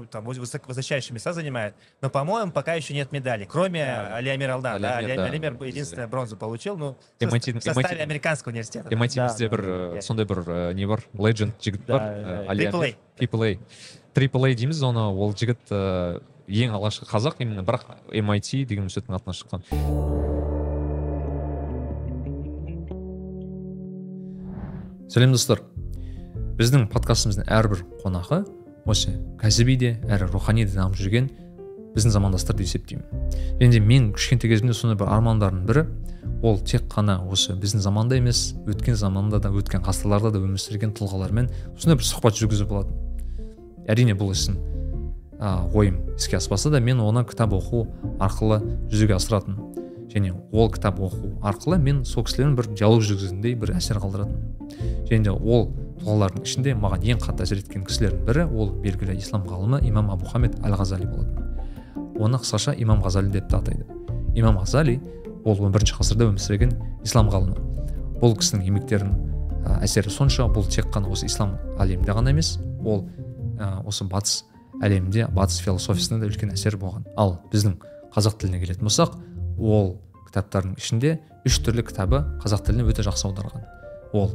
там 0.10 0.24
высочайшие 0.26 1.14
места 1.14 1.34
занимает, 1.34 1.76
но, 2.02 2.10
по-моему, 2.10 2.52
пока 2.52 2.74
еще 2.76 2.94
нет 2.94 3.12
медалей, 3.12 3.46
кроме 3.46 3.86
Да. 3.86 4.16
Али 4.16 4.30
Амир 4.30 4.50
Алдан. 4.52 4.82
Да, 4.82 4.98
Али 4.98 5.12
Али 5.12 5.20
Амир, 5.20 5.42
да. 5.42 5.48
Амир 5.50 5.64
единственная 5.68 6.08
бронзу 6.08 6.38
получил, 6.38 6.78
ну, 6.78 6.96
в 7.20 7.24
MIT 7.24 7.60
в 7.60 7.64
составе 7.64 7.98
MIT 8.00 8.02
американского 8.02 8.52
университета. 8.52 8.90
MIT 8.90 9.16
Да, 9.16 9.28
бізде 9.28 9.50
да, 9.50 9.56
бір 9.58 9.62
да. 9.62 9.98
ы, 9.98 10.02
сондай 10.02 10.26
бір 10.26 10.74
не 10.74 10.88
бар 10.88 11.04
legend 11.14 11.52
жігіт 11.62 11.82
Да, 11.86 11.94
бар 11.94 12.02
да, 12.02 12.14
ы, 12.14 12.46
да. 12.46 12.52
Али 12.52 12.66
Triple 12.66 12.82
A. 12.82 12.96
Triple 13.20 13.40
A 13.44 13.60
Triple 14.16 14.50
A 14.52 14.56
дейміз 14.56 14.82
оны 14.82 15.00
ол 15.12 15.36
жігіт 15.36 15.60
ең 16.48 16.72
алғашқы 16.72 17.06
қазақ 17.12 17.36
именно 17.40 17.62
бірақ 17.64 17.84
MIT 18.12 18.66
деген 18.66 18.86
университеттің 18.88 19.16
атынан 19.20 19.36
шыққан 19.36 20.41
сәлем 25.12 25.34
достар. 25.36 25.60
Біздің 26.56 26.86
подкастымыздың 26.92 27.50
әрбір 27.52 27.82
қонағы 28.00 28.46
осы 28.88 29.12
кәсіби 29.42 29.76
де 29.76 29.90
әрі 30.08 30.30
рухани 30.32 30.64
де 30.64 30.72
дамып 30.78 30.96
жүрген 30.96 31.28
біздің 31.98 32.14
замандастар 32.16 32.56
деп 32.56 32.70
есептеймін. 32.70 33.04
Және 33.60 33.72
де 33.74 33.82
мен 33.84 34.14
кішкентай 34.16 34.54
кезімде 34.54 34.74
сондай 34.78 34.96
бір 35.02 35.12
армандардың 35.12 35.66
бірі. 35.68 35.84
Ол 36.48 36.62
тек 36.64 36.88
қана 36.94 37.18
осы 37.28 37.58
біздің 37.60 37.84
заманда 37.84 38.22
емес 38.22 38.54
өткен 38.64 38.96
заманда 38.96 39.42
да 39.44 39.52
өткен 39.52 39.84
ғасырларда 39.84 40.32
да 40.32 40.40
өмір 40.40 40.64
сүрген 40.64 40.96
тұлғалармен 40.96 41.52
сондай 41.76 42.00
бір 42.00 42.08
сұхбат 42.08 42.40
жүргізу 42.40 42.70
болатын. 42.72 42.96
Әрине 43.92 44.16
бұл 44.16 44.32
ісім 44.32 44.56
ә, 45.42 45.68
ойым 45.74 46.00
іске 46.16 46.38
аспаса 46.38 46.70
да 46.70 46.80
мен 46.80 47.02
оны 47.04 47.26
кітап 47.28 47.52
оқу 47.58 47.88
арқылы 48.22 48.62
жүзеге 48.94 49.18
асыратын 49.18 49.58
және 50.12 50.34
ол 50.52 50.70
кітап 50.72 51.00
оқу 51.00 51.38
арқылы 51.42 51.78
мен 51.80 52.04
сол 52.06 52.26
кісілермен 52.28 52.56
бір 52.58 52.68
диалог 52.76 53.02
жүргізгендей 53.08 53.56
бір 53.56 53.76
әсер 53.78 54.00
қалдыратын. 54.04 54.42
Және 55.08 55.24
де 55.24 55.32
ол 55.32 55.72
тұлғалардың 56.02 56.46
ішінде 56.46 56.76
маған 56.76 57.06
ең 57.14 57.22
қатты 57.24 57.46
әсер 57.46 57.62
еткен 57.62 57.86
кісілердің 57.88 58.26
бірі 58.28 58.46
ол 58.52 58.74
белгілі 58.84 59.16
ислам 59.18 59.46
ғалымы 59.48 59.82
имам 59.88 60.12
абу 60.12 60.28
хамид 60.28 60.58
әл 60.66 60.76
ғазали 60.80 61.08
болатын. 61.08 61.48
Оны 62.20 62.42
қысқаша 62.42 62.76
имам 62.78 63.02
ғазали 63.02 63.32
деп 63.32 63.50
те 63.50 63.58
атайды. 63.58 63.86
Имам 64.36 64.60
ғазали 64.60 65.00
ол 65.46 65.56
11 65.56 65.96
ғасырда 65.98 66.28
өмір 66.28 66.44
сүрген 66.44 66.76
ислам 67.06 67.32
ғалымы. 67.32 67.58
Бұл 68.22 68.36
кісінің 68.38 68.68
еңбектерінің 68.68 69.32
әсері 69.82 70.12
сонша 70.12 70.46
бұл 70.52 70.68
тек 70.70 70.92
қана 70.94 71.10
осы 71.12 71.28
ислам 71.30 71.56
әлемінде 71.80 72.14
ғана 72.14 72.34
емес 72.34 72.58
ол 72.84 73.08
ә, 73.58 73.82
осы 73.86 74.06
батыс 74.06 74.44
әлемінде 74.82 75.28
батыс 75.34 75.62
философиясына 75.62 76.20
да 76.22 76.30
үлкен 76.30 76.54
әсер 76.54 76.78
болған. 76.82 77.06
Ал 77.18 77.40
біздің 77.54 77.78
қазақ 78.14 78.40
тіліне 78.42 78.62
келетін 78.62 78.88
болсақ 78.88 79.18
ол 79.60 79.98
кітаптардың 80.30 80.78
ішінде 80.80 81.18
үш 81.48 81.60
түрлі 81.66 81.84
кітабы 81.88 82.24
қазақ 82.44 82.68
тіліне 82.68 82.88
өте 82.92 83.04
жақсы 83.08 83.28
аударған 83.28 83.68
ол 84.14 84.32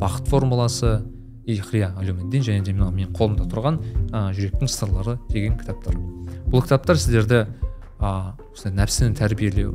бақыт 0.00 0.28
формуласы 0.28 1.00
ихрия 1.46 1.92
әлеуметтен 2.00 2.44
және 2.44 2.64
де 2.64 2.72
менің 2.72 3.12
қолымда 3.16 3.46
тұрған 3.50 3.78
ә, 4.12 4.30
жүректің 4.36 4.70
сырлары 4.70 5.16
деген 5.30 5.56
кітаптар. 5.60 5.96
Бұл 6.50 6.64
кітаптар 6.64 6.98
сіздерді 7.00 7.44
ә, 8.00 8.12
нәпсіні 8.64 9.16
тәрбиелеу 9.18 9.74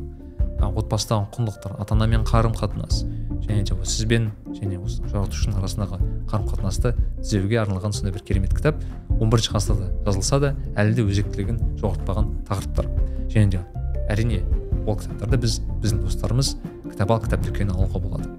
ә, 0.59 0.69
отбасыдағы 0.69 1.29
құндылықтар 1.35 1.77
ата 1.81 1.95
анамен 1.97 2.25
қарым 2.27 2.55
қатынас 2.57 3.03
және 3.45 3.65
де 3.67 3.77
сізбен 3.85 4.31
және 4.55 4.79
осы 4.81 5.03
жаратушының 5.11 5.59
арасындағы 5.59 5.99
қарым 6.31 6.49
қатынасты 6.49 6.93
түзеуге 7.21 7.59
арналған 7.61 7.93
сондай 7.93 8.15
бір 8.15 8.25
керемет 8.25 8.55
кітап 8.55 8.81
11 9.19 9.51
ғасырда 9.53 9.91
жазылса 10.07 10.39
да 10.41 10.53
әлі 10.75 10.95
де 10.97 11.05
өзектілігін 11.05 11.59
жоғалтпаған 11.81 12.31
тақырыптар. 12.49 12.89
Және 13.29 13.51
де 13.51 13.65
әрине 14.09 14.43
ол 14.85 14.97
кітаптарды 14.99 15.37
біз 15.41 15.59
біздің 15.81 16.03
достарымыз 16.05 16.55
кітап 16.91 17.11
ал 17.11 17.21
кітап 17.23 17.45
дүкені 17.45 17.73
алуға 17.73 18.01
болады. 18.03 18.29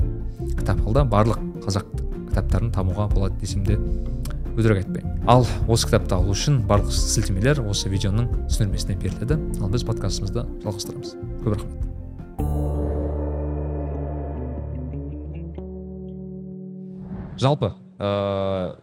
Кітап 0.56 0.82
алда 0.86 1.04
барлық 1.04 1.40
қазақ 1.64 1.88
кітаптарын 2.30 2.72
табуға 2.74 3.08
болады 3.12 3.38
десем 3.40 3.64
де 3.66 3.78
өтірік 4.56 4.84
айтпаймын. 4.84 5.18
Ал 5.28 5.44
осы 5.68 5.90
кітапты 5.90 6.16
алу 6.16 6.32
үшін 6.32 6.62
барлық 6.68 6.94
сілтемелер 6.94 7.60
осы 7.66 7.90
видеоның 7.92 8.30
түсіндірмесіне 8.46 8.96
беріледі. 9.02 9.36
Ал 9.60 9.68
біз 9.72 9.84
подкастымызды 9.84 10.46
жалғастырамыз. 10.64 11.12
Көп 11.44 11.56
рахмет. 11.56 11.86
Жалпы 17.36 17.74
ыыы 17.98 18.76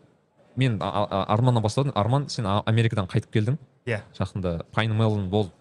мен 0.55 0.77
а- 0.81 1.07
а- 1.09 1.25
арманнан 1.33 1.63
бастадым. 1.63 1.91
Арман 1.95 2.29
сен 2.29 2.45
америкадан 2.45 3.07
қайтып 3.07 3.31
келдің. 3.33 3.57
Иә. 3.85 4.01
Жақында 4.13 4.65
Pinemelon 4.71 5.29
бол 5.29 5.45
э, 5.45 5.49
бол 5.49 5.51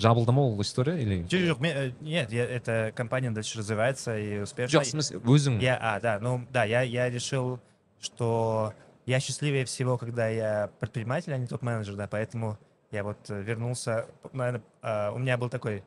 жабылды 0.00 0.32
ма 0.32 0.40
ол 0.40 0.60
история 0.62 1.00
или 1.00 1.22
Жоқ, 1.22 1.48
жоқ, 1.48 1.60
мен, 1.60 1.76
э, 1.76 1.92
нет, 2.00 2.32
я- 2.32 2.44
эта 2.44 2.92
компания 2.94 3.30
дальше 3.30 3.58
развивается 3.58 4.18
и 4.18 4.40
успешно. 4.40 4.78
жоқ 4.78 4.82
в 4.84 4.86
смысле 4.86 5.18
өзің 5.18 5.60
Я, 5.60 5.78
а, 5.80 6.00
да, 6.00 6.18
ну, 6.20 6.46
да, 6.50 6.64
я, 6.64 6.82
я 6.82 7.10
решил, 7.10 7.60
что 8.00 8.74
я 9.06 9.20
счастливее 9.20 9.64
всего, 9.64 9.98
когда 9.98 10.28
я 10.28 10.70
предприниматель, 10.80 11.32
а 11.32 11.38
не 11.38 11.46
топ-менеджер, 11.46 11.94
да, 11.96 12.06
поэтому 12.06 12.58
я 12.90 13.04
вот 13.04 13.18
э, 13.30 13.42
вернулся, 13.42 14.06
наверное, 14.32 14.62
а, 14.82 15.12
у 15.12 15.18
меня 15.18 15.36
был 15.36 15.48
такой 15.48 15.82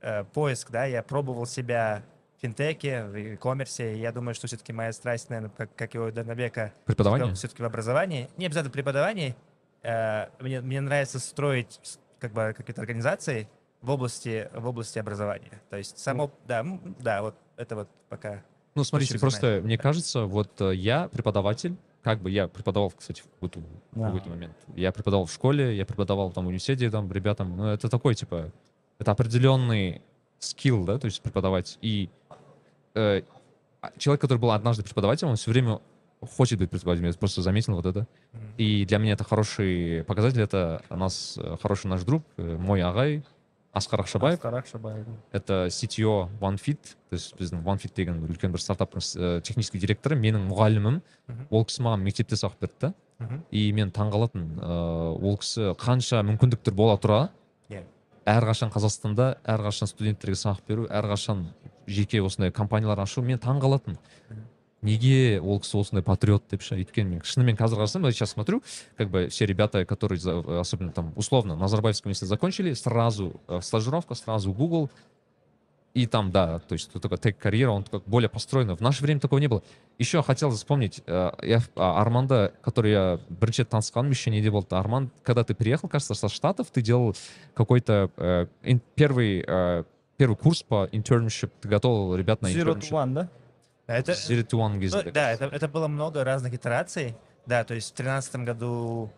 э, 0.00 0.24
поиск, 0.24 0.70
да, 0.70 0.84
я 0.84 1.02
пробовал 1.02 1.46
себя 1.46 2.02
в 2.36 2.42
финтеке, 2.42 3.04
в 3.04 3.14
e-commerce, 3.16 3.94
я 3.96 4.12
думаю, 4.12 4.34
что 4.34 4.46
все-таки 4.46 4.72
моя 4.72 4.92
страсть, 4.92 5.30
наверное, 5.30 5.52
как, 5.56 5.74
как 5.74 5.94
и 5.94 5.98
у 5.98 6.10
Данабека, 6.10 6.72
преподавание? 6.84 7.34
все-таки 7.34 7.62
в 7.62 7.66
образовании, 7.66 8.28
не 8.36 8.46
обязательно 8.46 8.72
э, 9.82 10.26
мне, 10.40 10.60
мне 10.60 10.80
нравится 10.80 11.18
строить 11.18 11.80
как 12.22 12.32
бы 12.32 12.54
какие-то 12.56 12.80
организации 12.80 13.48
в 13.82 13.90
области, 13.90 14.48
в 14.54 14.64
области 14.68 14.98
образования. 15.00 15.60
То 15.70 15.76
есть 15.76 15.98
само, 15.98 16.30
да, 16.46 16.60
м, 16.60 16.94
да, 17.00 17.20
вот 17.22 17.34
это 17.56 17.74
вот 17.74 17.88
пока 18.08 18.44
Ну, 18.76 18.84
смотрите, 18.84 19.18
просто 19.18 19.60
мне 19.64 19.76
кажется, 19.76 20.24
вот 20.24 20.60
э, 20.60 20.72
я 20.76 21.08
преподаватель, 21.08 21.76
как 22.00 22.20
бы 22.20 22.30
я 22.30 22.46
преподавал, 22.46 22.90
кстати, 22.90 23.22
в 23.22 23.24
какой-то, 23.24 23.58
в 23.58 23.64
Да. 23.98 24.06
какой-то 24.06 24.28
момент. 24.30 24.54
Я 24.76 24.92
преподавал 24.92 25.26
в 25.26 25.32
школе, 25.32 25.76
я 25.76 25.84
преподавал 25.84 26.30
там 26.30 26.44
в 26.44 26.48
университете 26.48 26.90
там 26.90 27.10
ребятам. 27.10 27.56
Ну, 27.56 27.66
это 27.66 27.88
такой, 27.88 28.14
типа, 28.14 28.52
это 29.00 29.10
определенный 29.10 30.00
скилл, 30.38 30.84
да, 30.84 30.98
то 30.98 31.06
есть 31.06 31.20
преподавать. 31.20 31.76
И 31.82 32.08
э, 32.94 33.22
а 33.80 33.90
человек, 33.98 34.20
который 34.20 34.38
был 34.38 34.52
однажды 34.52 34.84
преподавателем, 34.84 35.30
он 35.30 35.36
все 35.36 35.50
время 35.50 35.80
хочет 36.22 36.58
быть 36.58 36.70
преподавателем. 36.70 37.08
Я 37.08 37.14
просто 37.14 37.42
заметил 37.42 37.74
вот 37.74 37.86
это. 37.86 38.06
И 38.58 38.84
для 38.86 38.98
меня 38.98 39.12
это 39.14 39.24
хороший 39.24 40.04
показатель. 40.04 40.40
Это 40.40 40.82
у 40.90 40.96
нас 40.96 41.38
э, 41.42 41.56
хороший 41.60 41.88
наш 41.88 42.02
друг, 42.04 42.22
э, 42.36 42.56
мой 42.56 42.82
агай, 42.82 43.24
Аскар 43.72 44.00
Акшабаев. 44.00 44.38
Асқар 44.38 44.54
Ақшабаев. 44.62 45.06
это 45.32 45.68
CTO 45.68 46.28
OneFit 46.40 46.76
то 47.08 47.14
есть 47.16 47.34
біздің 47.40 47.62
OneFit 47.64 47.94
деген 47.96 48.18
үлкен 48.28 48.52
бір 48.52 48.60
стартаптың 48.60 49.00
э, 49.16 49.40
технический 49.40 49.78
директоры 49.78 50.14
менің 50.14 50.44
мұғалімім 50.50 50.98
ол 51.48 51.64
кісі 51.64 51.80
маған 51.86 52.04
мектепте 52.04 52.36
сабақ 52.36 52.60
берді 52.60 52.92
да 53.18 53.40
и 53.50 53.72
мен 53.72 53.88
таңғалатын 53.90 54.60
ыыы 54.60 55.24
ол 55.24 55.38
кісі 55.40 55.72
қанша 55.80 56.20
мүмкіндіктер 56.20 56.74
бола 56.76 56.98
тұра 57.00 57.30
Иә. 57.72 57.80
әрқашан 58.28 58.68
қазақстанда 58.76 59.38
әрқашан 59.40 59.88
студенттерге 59.88 60.36
сабақ 60.36 60.60
беру 60.68 60.84
әрқашан 60.92 61.46
жеке 61.86 62.20
осындай 62.20 62.52
компаниялар 62.52 63.00
ашу 63.00 63.22
мен 63.22 63.38
таңғалатын. 63.38 63.96
неге 64.81 65.39
ол 65.41 65.59
кісі 65.59 65.77
осындай 65.81 66.03
патриот 66.05 66.43
деп 66.51 66.61
ше 66.61 66.75
өйткені 66.77 67.09
мен 67.17 67.21
шынымен 67.25 67.57
қазір 67.57 67.79
қарасам 67.81 68.05
я 68.05 68.11
сейчас 68.11 68.31
смотрю 68.31 68.61
как 68.97 69.09
бы 69.09 69.27
все 69.29 69.45
ребята 69.45 69.85
которые 69.85 70.19
за- 70.19 70.59
особенно 70.59 70.91
там 70.91 71.13
условно 71.15 71.55
назарбаевский 71.55 72.07
университет 72.09 72.29
закончили 72.29 72.73
сразу 72.73 73.41
э, 73.47 73.59
стажировка 73.61 74.13
сразу 74.15 74.53
Google 74.53 74.89
и 75.93 76.05
там, 76.05 76.31
да, 76.31 76.59
то 76.59 76.73
есть 76.73 76.91
только 76.91 77.17
тег 77.17 77.39
карьера, 77.39 77.71
он 77.71 77.83
как 77.83 78.03
более 78.05 78.29
построен. 78.29 78.75
В 78.75 78.81
наше 78.81 79.01
время 79.01 79.19
такого 79.19 79.39
не 79.39 79.47
было. 79.47 79.63
Еще 79.97 80.21
хотел 80.21 80.51
вспомнить, 80.51 81.01
э, 81.07 81.31
я 81.41 81.59
а, 81.75 81.99
Арманда, 81.99 82.53
который 82.61 82.91
я 82.91 83.19
бірінші 83.29 83.63
танысқаным 83.63 84.09
еще 84.11 84.29
неде 84.29 84.51
болды. 84.51 84.75
Арман, 84.75 85.09
когда 85.23 85.43
ты 85.43 85.55
приехал, 85.55 85.89
кажется, 85.89 86.13
со 86.13 86.29
Штатов, 86.29 86.67
ты 86.69 86.83
делал 86.83 87.15
какой-то 87.55 88.11
э, 88.15 88.45
ин- 88.63 88.81
первый, 88.93 89.43
э, 89.47 89.83
первый 90.17 90.35
курс 90.35 90.61
по 90.61 90.85
internship, 90.91 91.49
ты 91.61 91.67
готовил 91.67 92.15
ребят 92.15 92.43
на 92.43 92.47
Zero 92.47 92.75
to 92.75 92.79
internship. 92.79 92.91
one, 92.91 93.13
да? 93.13 93.29
Это, 93.98 94.14
ну, 95.06 95.12
да, 95.12 95.32
это, 95.32 95.44
это 95.46 95.68
было 95.68 95.88
много 95.88 96.24
разных 96.24 96.54
итераций. 96.54 97.16
Да, 97.46 97.64
то 97.64 97.74
есть 97.74 97.90
в 97.90 97.94
тринадцатом 97.94 98.44
году 98.44 99.10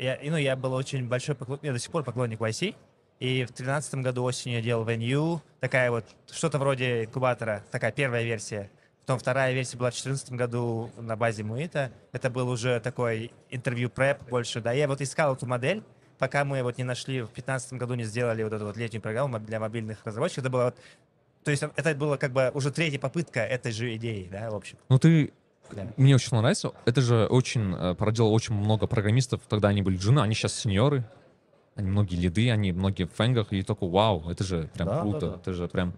я, 0.00 0.18
ну, 0.22 0.36
я 0.36 0.56
был 0.56 0.72
очень 0.72 1.06
большой 1.06 1.34
поклонник, 1.34 1.64
я 1.64 1.72
до 1.72 1.78
сих 1.78 1.90
пор 1.90 2.04
поклонник 2.04 2.40
YC. 2.40 2.74
И 3.18 3.44
в 3.44 3.52
тринадцатом 3.52 4.02
году 4.02 4.24
осенью 4.24 4.58
я 4.58 4.64
делал 4.64 4.86
Venue, 4.86 5.40
такая 5.60 5.90
вот, 5.90 6.06
что-то 6.30 6.58
вроде 6.58 7.04
инкубатора, 7.04 7.62
такая 7.70 7.92
первая 7.92 8.22
версия. 8.22 8.70
Потом 9.00 9.18
вторая 9.18 9.52
версия 9.52 9.76
была 9.76 9.90
в 9.90 9.92
2014 9.92 10.32
году 10.32 10.90
на 10.96 11.16
базе 11.16 11.42
Муита. 11.42 11.92
Это 12.12 12.30
был 12.30 12.48
уже 12.48 12.80
такой 12.80 13.30
интервью-преп 13.50 14.22
больше, 14.30 14.62
да. 14.62 14.72
Я 14.72 14.88
вот 14.88 15.02
искал 15.02 15.34
эту 15.34 15.46
модель, 15.46 15.82
пока 16.18 16.46
мы 16.46 16.62
вот 16.62 16.78
не 16.78 16.84
нашли, 16.84 17.20
в 17.20 17.26
2015 17.26 17.74
году 17.74 17.94
не 17.94 18.04
сделали 18.04 18.42
вот 18.42 18.54
эту 18.54 18.64
вот 18.64 18.78
летнюю 18.78 19.02
программу 19.02 19.38
для 19.38 19.60
мобильных 19.60 19.98
разработчиков. 20.06 20.44
Это 20.44 20.50
было 20.50 20.64
вот, 20.64 20.76
то 21.44 21.50
есть 21.50 21.62
это 21.76 21.94
было 21.94 22.16
как 22.16 22.32
бы 22.32 22.50
уже 22.54 22.70
третья 22.70 22.98
попытка 22.98 23.40
этой 23.40 23.72
же 23.72 23.94
идеи, 23.96 24.28
да, 24.30 24.50
в 24.50 24.54
общем. 24.54 24.76
Ну 24.88 24.98
ты 24.98 25.32
Да. 25.72 25.86
мне 25.96 26.14
очень 26.14 26.36
нравится. 26.36 26.72
Это 26.84 27.00
же 27.00 27.26
очень 27.26 27.74
э, 27.74 27.94
породело 27.94 28.28
очень 28.30 28.54
много 28.54 28.86
программистов. 28.86 29.40
Тогда 29.48 29.68
они 29.68 29.82
были 29.82 29.96
джуны, 29.96 30.20
они 30.20 30.34
сейчас 30.34 30.54
сеньоры. 30.54 31.04
Они 31.76 31.88
многие 31.88 32.16
лиды, 32.16 32.50
они 32.50 32.72
многие 32.72 33.04
в 33.04 33.12
фэнгах. 33.12 33.52
И 33.52 33.62
такой, 33.62 33.88
вау, 33.88 34.28
это 34.28 34.42
же 34.44 34.68
прям 34.74 34.88
Да, 34.88 34.94
да, 34.96 35.00
круто. 35.00 35.30
да. 35.30 35.36
Это 35.36 35.52
же 35.54 35.68
прям... 35.68 35.94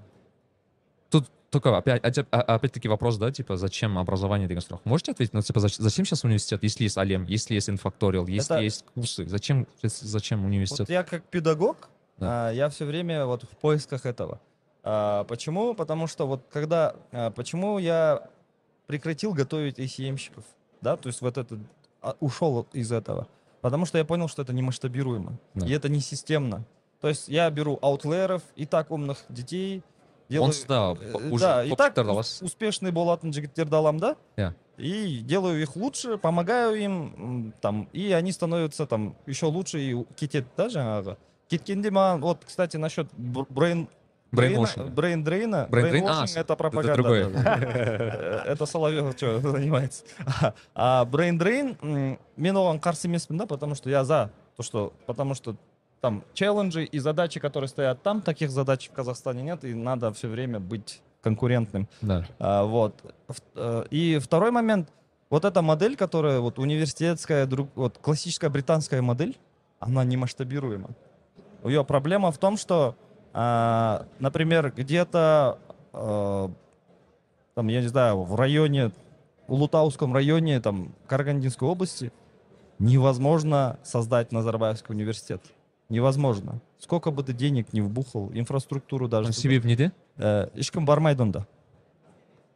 Тут 1.11 1.29
только 1.51 1.77
опять, 1.77 2.03
опять- 2.05 2.27
а- 2.31 2.41
опять-таки 2.43 2.89
вопрос, 2.89 3.17
да, 3.19 3.31
типа, 3.33 3.57
зачем 3.57 3.99
образование 3.99 4.47
деген 4.49 4.63
сұрақ? 4.63 4.81
Можете 4.85 5.13
ответить? 5.13 5.35
Ну, 5.35 5.41
типа, 5.43 5.59
зач- 5.61 5.77
зачем 5.81 6.05
сейчас 6.05 6.25
университет, 6.25 6.63
если 6.63 6.85
есть 6.85 6.97
Алем, 6.99 7.25
если 7.25 7.55
есть 7.55 7.69
инфакториал, 7.71 8.27
если 8.27 8.55
Это- 8.57 8.63
есть 8.63 8.85
курсы? 8.95 9.27
Зачем, 9.27 9.67
зачем 9.83 10.45
университет? 10.45 10.81
Вот 10.81 10.91
я 10.91 11.03
как 11.03 11.25
педагог, 11.25 11.89
Да. 12.19 12.49
а, 12.49 12.53
я 12.53 12.69
все 12.69 12.85
время 12.85 13.27
вот 13.27 13.43
в 13.45 13.49
поисках 13.57 14.07
этого. 14.07 14.41
А, 14.84 15.24
почему? 15.25 15.74
Потому 15.74 16.08
что 16.08 16.27
вот 16.27 16.42
когда, 16.51 16.96
а, 17.12 17.32
почему 17.32 17.77
я 17.80 18.27
прекратил 18.86 19.34
готовить 19.34 19.80
ACM-щиков, 19.80 20.44
да, 20.82 20.96
то 20.96 21.08
есть 21.08 21.22
вот 21.22 21.38
это, 21.38 21.58
а, 22.01 22.16
ушел 22.20 22.66
из 22.74 22.92
этого. 22.92 23.27
Потому 23.62 23.86
что 23.86 23.98
я 23.98 24.06
понял, 24.06 24.27
что 24.30 24.42
это 24.44 24.54
не 24.54 24.62
масштабируемо. 24.62 25.38
Да. 25.56 25.66
И 25.66 25.72
это 25.72 25.89
не 25.89 26.00
системно. 26.00 26.63
То 27.01 27.10
есть 27.10 27.27
я 27.27 27.50
беру 27.50 27.77
аутлеров 27.82 28.42
и 28.56 28.66
так 28.66 28.92
умных 28.92 29.25
детей, 29.30 29.84
делаю... 30.30 30.48
Онсыз 30.48 30.66
да 30.66 30.94
Э, 31.00 31.30
уже 31.32 31.44
да, 31.46 31.63
и 31.66 31.70
так 31.75 31.94
топчиктарды 31.94 32.12
ус- 32.12 32.42
аласыз. 32.42 32.44
успешный 32.44 32.92
болатын 32.92 33.32
жігіттерді 33.34 33.75
аламын 33.75 34.00
да 34.00 34.16
Иә. 34.38 34.54
и 34.77 35.20
делаю 35.22 35.62
их 35.62 35.75
лучше 35.75 36.18
помогаю 36.18 36.75
им 36.75 37.13
м, 37.18 37.54
там 37.62 37.88
и 37.94 38.12
они 38.12 38.32
становятся 38.32 38.86
там 38.86 39.16
еще 39.25 39.46
лучше 39.48 39.80
и 39.82 39.94
у- 39.94 40.06
кетеді 40.16 40.48
да 40.58 40.68
жаңағы 40.68 41.16
кеткенде 41.50 41.89
маған 41.92 42.20
вот 42.20 42.44
кстати 42.46 42.77
насчет 42.77 43.08
бр- 43.18 43.46
брейн 43.50 43.88
Брейнвошинг. 44.33 44.91
брейн 44.93 45.23
дрейна 45.25 45.69
Brain 45.71 45.83
drain? 45.83 45.89
А, 45.89 45.91
brainwashing 45.91 46.37
это 46.37 46.57
пропаганда 46.57 46.95
другое. 46.95 47.29
да, 47.31 47.43
да. 47.45 47.59
Э, 47.61 48.53
это 48.53 48.67
соловьев 48.67 49.15
что 49.17 49.41
занимается 49.41 50.05
а 50.75 51.05
brain 51.05 51.38
drain 51.38 51.76
м, 51.83 52.19
мен 52.37 52.57
оған 52.57 52.81
қарсы 52.81 53.07
емеспін 53.09 53.37
да 53.39 53.47
потому 53.47 53.75
что 53.75 53.91
я 53.91 54.05
за 54.05 54.31
то 54.57 54.62
что 54.62 54.93
потому 55.07 55.35
что 55.35 55.55
там 56.01 56.23
челленджи 56.35 56.85
и 56.85 56.99
задачи 56.99 57.41
которые 57.41 57.69
стоят 57.69 58.03
там 58.03 58.23
таких 58.23 58.51
задач 58.51 58.89
в 58.89 58.93
казахстане 58.93 59.43
нет 59.43 59.65
и 59.65 59.75
надо 59.75 60.12
все 60.12 60.29
время 60.29 60.59
быть 60.61 61.01
конкурентным 61.23 61.87
Да. 62.01 62.25
а, 62.41 62.65
вот. 62.65 62.95
Э, 63.55 63.85
И 63.91 64.19
второй 64.19 64.51
момент. 64.51 64.89
Вот 65.31 65.45
эта 65.45 65.62
модель, 65.62 65.95
которая 65.97 66.41
вот 66.41 66.59
университетская, 66.59 67.47
друг, 67.47 67.69
вот 67.77 67.97
классическая 67.99 68.51
британская 68.51 69.01
модель, 69.03 69.39
она 69.81 70.05
не 70.05 70.17
масштабируема. 70.17 70.91
Ее 71.65 71.85
проблема 71.85 72.33
в 72.33 72.39
том, 72.39 72.57
что, 72.59 72.97
а, 73.34 74.06
например, 74.20 74.72
где-то, 74.75 75.58
э, 75.94 76.50
там, 77.56 77.68
я 77.68 77.82
не 77.82 77.88
знаю, 77.88 78.22
в 78.24 78.36
районе, 78.36 78.92
Улутауском 79.48 80.13
районе, 80.13 80.60
там, 80.60 80.92
Карагандинской 81.08 81.68
области, 81.70 82.12
невозможно 82.80 83.77
создать 83.84 84.32
Назарбаевский 84.32 84.94
университет. 84.94 85.42
Невозможно. 85.89 86.60
Сколько 86.80 87.12
бы 87.12 87.24
ты 87.24 87.32
денег 87.34 87.72
не 87.74 87.80
вбухал, 87.82 88.30
инфраструктуру 88.34 89.08
даже. 89.08 89.34
себебі 89.34 89.68
неде 89.68 89.92
Э, 90.20 90.50
ешкім 90.58 90.86
бармайды 90.86 91.22
онда 91.22 91.46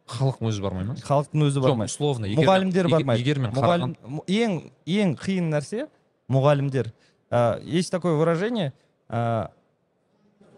халық 0.10 0.39
өзі 0.41 0.62
бармай 0.65 0.83
ма 0.83 0.95
халықтың 0.98 1.43
өзі 1.45 1.60
жоқ 1.62 1.67
бармайды 1.69 1.91
условно 1.93 2.25
егер- 2.25 2.41
мұғалімдер 2.41 2.88
егер- 2.88 2.91
бармайды 2.91 3.21
егер 3.21 3.39
мен 3.39 3.51
мұғалім 3.53 3.93
қарағам 3.93 4.10
му- 4.10 4.24
ең 4.27 4.55
ең 4.88 5.13
қиын 5.15 5.50
нәрсе 5.53 5.88
мұғалімдер 6.29 6.91
А, 7.29 7.60
есть 7.63 7.91
такое 7.91 8.15
выражение 8.15 8.74
а, 9.07 9.51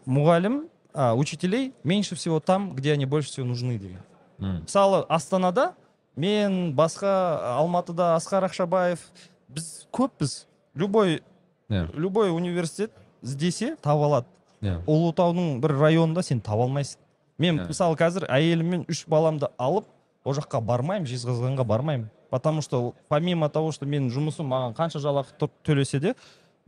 мұғалім 0.08 0.68
а, 0.94 1.14
учителей 1.14 1.74
меньше 1.84 2.14
всего 2.16 2.40
там 2.40 2.74
где 2.74 2.92
они 2.92 3.06
больше 3.06 3.28
всего 3.30 3.46
нужны 3.46 3.78
деген 3.78 4.00
М. 4.40 4.62
мысалы 4.62 5.04
астанада 5.08 5.74
мен 6.16 6.74
басқа 6.74 7.56
алматыда 7.58 8.16
асқар 8.16 8.48
ақшабаев 8.48 8.98
біз 9.48 9.86
көппіз 9.92 10.46
любой 10.74 11.22
Иә. 11.68 11.86
любой 11.94 12.30
университет 12.32 12.90
іздесе 13.22 13.76
таба 13.82 14.06
алады 14.06 14.26
иә 14.62 14.78
ұлытаудың 14.86 15.60
бір 15.60 15.76
районында 15.78 16.22
сен 16.22 16.40
таба 16.40 16.64
алмайсың 16.64 16.98
мен 17.38 17.58
Иә. 17.60 17.68
мысалы 17.68 17.94
қазір 17.96 18.24
әйелім 18.28 18.64
мен 18.72 18.84
үш 18.88 19.04
баламды 19.06 19.48
алып 19.58 19.84
ол 20.24 20.34
жаққа 20.34 20.60
бармаймын 20.64 21.06
жезқазғанға 21.06 21.64
бармаймын. 21.64 22.08
Потому 22.30 22.60
что 22.60 22.94
помимо 23.08 23.48
того 23.48 23.72
что 23.72 23.86
менің 23.86 24.10
жұмысым 24.12 24.48
маған 24.52 24.74
қанша 24.76 24.98
жалақы 25.00 25.32
тө- 25.38 25.50
төлесе 25.64 25.98
де 26.00 26.14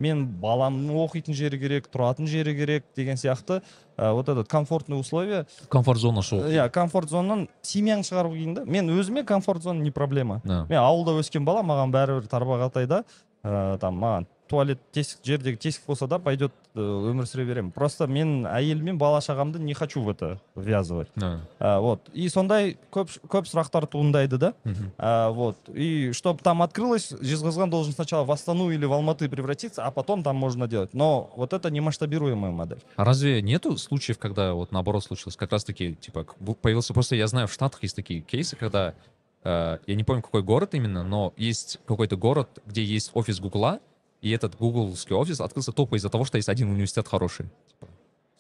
мен 0.01 0.25
баламның 0.41 0.97
оқитын 1.05 1.37
жері 1.37 1.61
керек 1.61 1.87
тұратын 1.93 2.27
жері 2.31 2.57
керек 2.57 2.87
деген 2.97 3.21
сияқты 3.21 3.61
ә, 3.97 4.13
вот 4.17 4.29
этот 4.29 4.49
комфортный 4.49 4.99
условия. 4.99 5.47
Комфорт 5.69 6.01
зона 6.01 6.25
шығу 6.25 6.51
иә 6.51 6.69
комфорт 6.73 7.13
зонадан 7.13 7.49
семьяңды 7.63 8.09
шығару 8.09 8.35
қиын 8.35 8.55
да. 8.59 8.65
Мен 8.65 8.91
өзіме 8.91 9.25
комфорт 9.29 9.63
зона 9.63 9.85
не 9.85 9.93
проблема. 9.93 10.41
Мен 10.45 10.79
ауылда 10.81 11.19
өскен 11.21 11.45
бала 11.45 11.63
маған 11.63 11.93
бәрібір 11.93 12.29
тарбағатайда 12.33 13.05
ә, 13.45 13.79
там 13.79 14.01
маған 14.01 14.27
туалет 14.50 14.78
тесік 14.94 15.20
жердегі 15.26 15.58
тесік 15.58 15.82
болса 15.88 16.06
да 16.08 16.20
пойдет 16.20 16.52
ә, 16.76 16.80
өмір 16.80 17.26
сүре 17.26 17.46
беремін 17.50 17.72
просто 17.74 18.06
мен 18.08 18.46
әйелім 18.46 18.84
мен 18.84 18.98
бала 19.02 19.18
шағамды 19.18 19.58
не 19.58 19.74
хочу 19.74 20.04
в 20.04 20.10
это 20.10 20.38
ввязывать 20.56 21.08
Да. 21.16 21.42
А, 21.60 21.80
вот 21.80 22.00
и 22.14 22.30
сондай 22.30 22.78
көп 22.92 23.10
көп 23.28 23.46
сұрақтар 23.50 23.88
туындайды 23.88 24.38
да 24.38 24.54
Мгм. 24.64 24.92
А, 25.00 25.32
вот 25.32 25.58
и 25.74 26.12
чтобы 26.14 26.44
там 26.44 26.62
открылось 26.62 27.12
жезқазған 27.12 27.70
должен 27.72 27.94
сначала 27.94 28.24
в 28.24 28.32
астану 28.32 28.70
или 28.70 28.86
в 28.86 28.94
алматы 28.94 29.28
превратиться 29.30 29.84
а 29.84 29.90
потом 29.90 30.22
там 30.22 30.36
можно 30.36 30.68
делать 30.68 30.94
но 30.94 31.32
вот 31.36 31.52
это 31.54 31.72
не 31.72 31.82
масштабируемая 31.82 32.52
модель 32.52 32.84
А 32.98 33.04
разве 33.04 33.42
нету 33.42 33.78
случаев, 33.78 34.20
когда 34.20 34.54
вот 34.54 34.72
наоборот 34.72 35.04
случилось? 35.04 35.36
Как 35.36 35.52
раз 35.52 35.64
таки, 35.64 35.96
типа, 35.96 36.24
к- 36.24 36.36
бу- 36.40 36.54
появился, 36.54 36.94
просто 36.94 37.16
я 37.16 37.26
знаю, 37.28 37.48
в 37.48 37.54
Штатах 37.54 37.82
есть 37.82 37.96
такие 37.96 38.22
кейсы, 38.22 38.56
когда, 38.56 38.94
э, 39.44 39.78
я 39.88 39.96
не 39.96 40.04
помню, 40.04 40.22
какой 40.22 40.44
город 40.44 40.76
именно, 40.76 41.04
но 41.04 41.34
есть 41.36 41.80
какой-то 41.88 42.16
город, 42.16 42.48
где 42.68 42.84
есть 42.84 43.10
офис 43.16 43.40
Гугла, 43.40 43.80
и 44.22 44.32
этот 44.32 44.56
гугловский 44.58 45.16
офис 45.16 45.40
открылся 45.42 45.72
только 45.72 45.96
из-за 45.98 46.10
того, 46.10 46.26
что 46.26 46.38
есть 46.38 46.50
один 46.50 46.70
университет 46.70 47.08
хороший. 47.08 47.46
Типа, 47.68 47.88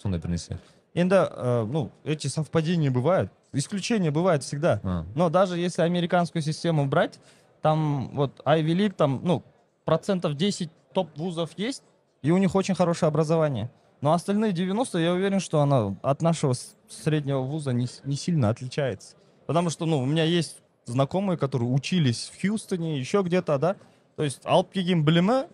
сондай 0.01 0.19
бір 0.19 0.29
нәрсе. 0.31 0.57
енді 0.95 1.15
э, 1.15 1.65
ну 1.71 1.91
эти 2.05 2.27
совпадения 2.27 2.89
бывают 2.91 3.29
исключения 3.53 4.11
бывают 4.11 4.43
всегда 4.43 4.79
А, 4.83 5.03
но 5.15 5.29
даже 5.29 5.57
если 5.59 5.81
американскую 5.81 6.41
систему 6.41 6.85
брать 6.87 7.19
там 7.61 8.11
вот 8.15 8.31
Ivy 8.45 8.73
League 8.75 8.93
там 8.93 9.19
ну 9.23 9.43
процентов 9.85 10.35
10 10.35 10.69
топ 10.93 11.09
вузов 11.17 11.49
есть 11.57 11.83
и 12.23 12.31
у 12.31 12.37
них 12.37 12.55
очень 12.55 12.75
хорошее 12.75 13.09
образование 13.09 13.69
но 14.01 14.13
остальные 14.13 14.53
90 14.53 14.97
я 14.99 15.11
уверен 15.13 15.39
что 15.41 15.59
она 15.59 15.95
от 16.01 16.21
нашего 16.21 16.53
с- 16.53 16.75
среднего 16.87 17.41
вуза 17.41 17.71
не, 17.73 17.87
с- 17.87 18.01
не 18.05 18.15
сильно 18.15 18.49
отличается 18.49 19.15
потому 19.47 19.69
что 19.69 19.85
ну 19.85 19.99
у 19.99 20.05
меня 20.05 20.23
есть 20.23 20.61
знакомые 20.85 21.37
которые 21.37 21.69
учились 21.69 22.31
в 22.33 22.41
Хьюстоне 22.41 22.97
еще 22.99 23.21
где-то 23.21 23.57
да 23.57 23.75
то 24.15 24.23
есть 24.23 24.41
алып 24.45 24.71
келген 24.71 25.03
білімі 25.03 25.27
ну, 25.27 25.45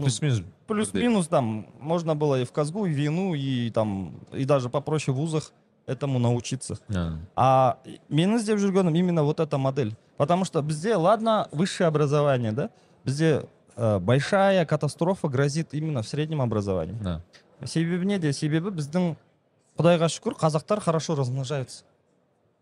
плюс-минус. 0.00 0.42
плюс-минус 0.66 1.28
там 1.28 1.66
можно 1.80 2.14
было 2.14 2.40
и 2.40 2.44
в 2.44 2.52
Казгу, 2.52 2.86
и 2.86 2.90
в 2.90 2.96
Вину, 2.96 3.34
и 3.34 3.70
там, 3.70 4.20
и 4.32 4.44
даже 4.44 4.68
попроще 4.68 5.14
в 5.14 5.18
вузах 5.18 5.52
этому 5.86 6.18
научиться. 6.18 6.78
А, 6.88 7.18
А 7.36 7.78
менің 8.10 8.36
іздеп 8.36 8.58
жүргенім 8.58 8.96
именно 8.96 9.22
вот 9.22 9.40
эта 9.40 9.56
модель. 9.58 9.94
Потому 10.16 10.44
что 10.44 10.60
бізде, 10.62 10.96
ладно, 10.96 11.48
высшее 11.52 11.86
образование, 11.88 12.52
да? 12.52 12.70
Бізде 13.04 13.44
э, 13.76 13.98
большая 14.00 14.64
катастрофа 14.66 15.28
грозит 15.28 15.74
именно 15.74 16.02
в 16.02 16.08
среднем 16.08 16.42
образовании. 16.42 16.96
да. 17.02 17.22
Себебі 17.64 18.06
неде? 18.06 18.32
Себебі 18.32 18.68
біздің, 18.70 19.16
құдайға 19.78 20.08
шүкір, 20.08 20.34
қазақтар 20.36 20.80
хорошо 20.80 21.14
размножаются. 21.14 21.84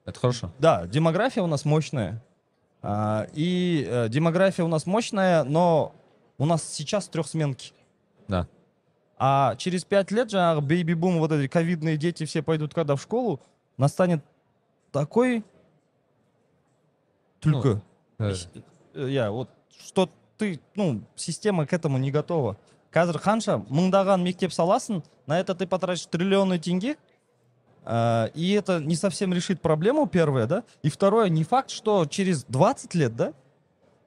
Это 0.06 0.20
хорошо. 0.20 0.50
Да, 0.58 0.86
демография 0.86 1.42
у 1.42 1.46
нас 1.46 1.64
мощная. 1.64 2.20
А, 2.82 3.26
и 3.32 3.86
э, 3.88 4.08
демография 4.08 4.64
у 4.64 4.68
нас 4.68 4.86
мощная, 4.86 5.44
но 5.44 5.92
у 6.39 6.45
нас 6.45 6.63
сейчас 6.63 7.07
трехсменки. 7.07 7.73
Да. 8.27 8.47
А 9.19 9.55
через 9.57 9.85
пять 9.85 10.09
лет 10.09 10.31
же 10.31 10.37
бейби-бум, 10.61 11.19
вот 11.19 11.31
эти 11.31 11.47
ковидные 11.47 11.97
дети 11.97 12.25
все 12.25 12.41
пойдут 12.41 12.73
когда 12.73 12.95
в 12.95 13.01
школу, 13.01 13.39
настанет 13.77 14.23
такой 14.91 15.43
только, 17.39 17.81
Э, 18.19 18.35
я 18.93 19.31
вот, 19.31 19.49
что 19.85 20.09
ты, 20.37 20.59
ну, 20.75 21.01
система 21.15 21.65
к 21.65 21.73
этому 21.73 21.97
не 21.97 22.11
готова. 22.11 22.57
Қазір 22.89 23.19
қанша 23.21 23.59
мыңдаған 23.69 24.23
мектеп 24.25 24.49
саласың, 24.49 25.03
на 25.27 25.39
это 25.39 25.53
ты 25.53 25.67
потратишь 25.67 26.07
триллионы 26.07 26.57
тенге, 26.57 26.97
а, 27.85 28.31
и 28.33 28.51
это 28.53 28.79
не 28.79 28.95
совсем 28.95 29.31
решит 29.31 29.61
проблему, 29.61 30.07
первое, 30.07 30.47
да, 30.47 30.63
и 30.81 30.89
второе, 30.89 31.29
не 31.29 31.43
факт, 31.43 31.69
что 31.69 32.07
через 32.07 32.45
20 32.45 32.95
лет, 32.95 33.15
да, 33.15 33.33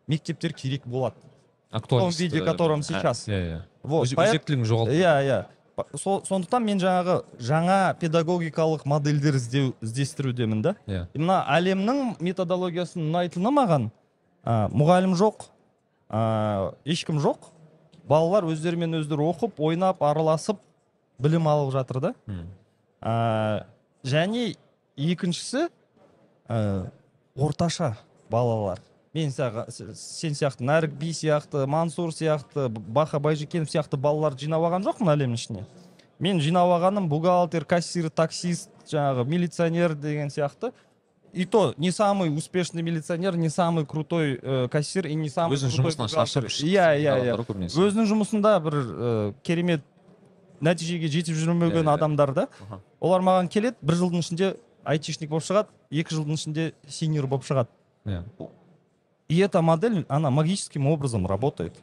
мектептер 0.09 0.53
керек 0.53 0.85
болады. 0.85 1.15
Актуальность, 1.73 2.21
виде, 2.21 2.39
э, 2.39 2.45
котором 2.45 2.83
сейчас. 2.83 3.27
иә, 3.29 3.43
иә. 3.43 3.61
Вот, 3.83 4.07
өзектілігін 4.07 4.65
жоғалтты. 4.65 4.95
иә 5.01 5.17
иә 5.27 5.41
сондықтан 5.97 6.65
мен 6.65 6.81
жаңағы 6.81 7.23
жаңа 7.41 7.95
педагогикалық 8.01 8.85
модельдер 8.85 9.39
іздеу 9.39 9.73
іздестірудемін 9.81 10.63
да 10.63 10.75
Иә. 10.87 11.07
Мына 11.17 11.41
әлемнің 11.49 12.19
методологиясын 12.21 13.03
ұнайтыны 13.09 13.53
маған 13.57 13.89
ә, 14.45 14.69
мұғалім 14.69 15.17
жоқ 15.17 15.49
ә, 16.13 16.75
ешкім 16.85 17.21
жоқ 17.25 17.49
балалар 18.05 18.45
өздерімен 18.53 19.01
өздері 19.01 19.25
оқып 19.33 19.59
ойнап 19.65 20.03
араласып 20.05 20.61
білім 21.19 21.49
алып 21.49 21.73
жатыр 21.73 22.01
да 22.01 22.15
ә, 23.01 23.65
және 24.05 24.57
екіншісі 24.97 25.69
ә, 26.49 26.91
орташа 27.35 27.97
балалар 28.31 28.83
мен 29.15 29.29
саға- 29.31 29.67
сен 29.95 30.33
сияқты 30.33 30.65
нәрік 30.65 30.93
би 30.99 31.11
сияқты 31.13 31.67
мансур 31.67 32.11
сияқты 32.13 32.69
баха 32.69 33.19
байжекенов 33.21 33.69
сияқты 33.69 33.97
балалар 33.97 34.37
жинап 34.39 34.63
алған 34.63 34.85
жоқпын 34.87 35.13
әлемнің 35.15 35.35
ішіне. 35.35 35.65
Мен 36.19 36.41
жинап 36.41 36.69
алғаным 36.71 37.09
бухгалтер 37.09 37.65
кассир 37.65 38.09
таксист 38.11 38.71
жаңағы 38.89 39.25
милиционер 39.27 39.95
деген 39.95 40.29
сияқты. 40.29 40.73
И 41.33 41.47
то 41.47 41.73
не 41.79 41.91
самый 41.91 42.29
успешный 42.37 42.83
милиционер 42.83 43.37
не 43.37 43.49
самый 43.49 43.87
крутой 43.87 44.39
э, 44.43 44.69
кассир 44.69 45.07
и 45.07 45.15
не 45.15 45.31
самый 45.31 45.57
өзінің 45.57 45.71
жұмысынан 45.79 46.09
шаршап 46.09 46.45
иә 46.45 47.01
иә 47.01 47.25
иә. 47.25 47.37
өзінің 47.69 48.05
жұмысында 48.11 48.61
бір 48.63 48.75
ә, 48.75 49.35
керемет 49.43 49.81
нәтижеге 50.61 51.09
жетіп 51.09 51.35
жүрмеген 51.35 51.83
Иә, 51.83 51.89
иә. 51.89 51.95
адамдар 51.95 52.35
да. 52.35 52.49
Олар 53.01 53.21
маған 53.25 53.49
келеді 53.49 53.77
бір 53.83 53.95
жылдың 53.95 54.21
ішінде 54.21 54.57
айтишник 54.85 55.31
болып 55.31 55.43
шығады 55.45 55.69
екі 55.91 56.15
жылдың 56.15 56.37
ішінде 56.37 56.73
синьор 56.87 57.27
болып 57.27 57.45
шығады. 57.49 57.69
Иә. 58.05 58.23
И 59.33 59.39
эта 59.39 59.63
модель 59.63 60.05
она 60.09 60.31
магическим 60.31 60.87
образом 60.87 61.27
работает. 61.27 61.75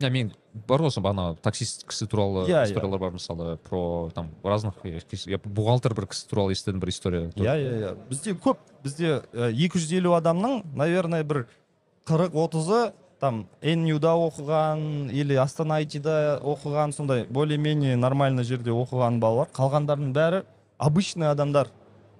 Иә 0.00 0.10
мен 0.10 0.32
бар 0.66 0.82
осы 0.82 0.98
бағана 1.00 1.36
таксист 1.40 1.84
кісі 1.86 2.08
туралы 2.10 2.48
Иә, 2.48 2.64
иә. 2.64 2.66
историялар 2.66 2.98
бар 2.98 3.12
мысалы 3.14 3.56
про 3.58 4.10
там 4.14 4.32
разных 4.42 4.74
я 4.84 5.38
бухгалтер 5.38 5.94
бір 5.94 6.08
кісі 6.10 6.26
туралы 6.28 6.50
естідім 6.52 6.80
бір 6.80 6.88
история. 6.90 7.28
Иә 7.38 7.54
иә 7.54 7.78
иә 7.78 7.92
бізде 8.10 8.34
көп 8.34 8.58
бізде 8.82 9.22
екі 9.32 9.78
жүз 9.78 9.92
елу 9.94 10.16
адамның 10.18 10.64
наверное 10.74 11.22
бір 11.22 11.46
қырық 12.10 12.34
отызы 12.34 12.92
там 13.20 13.46
нюда 13.62 14.16
оқыған 14.18 15.12
или 15.12 15.34
астана 15.38 15.76
айтида 15.76 16.40
оқыған 16.42 16.92
сондай 16.92 17.24
более 17.30 17.56
менее 17.56 17.94
нормальный 17.96 18.42
жерде 18.42 18.70
оқыған 18.74 19.20
балалар. 19.20 19.48
Қалғандарының 19.54 20.12
бәрі 20.12 20.42
обычный 20.76 21.30
адамдар. 21.30 21.70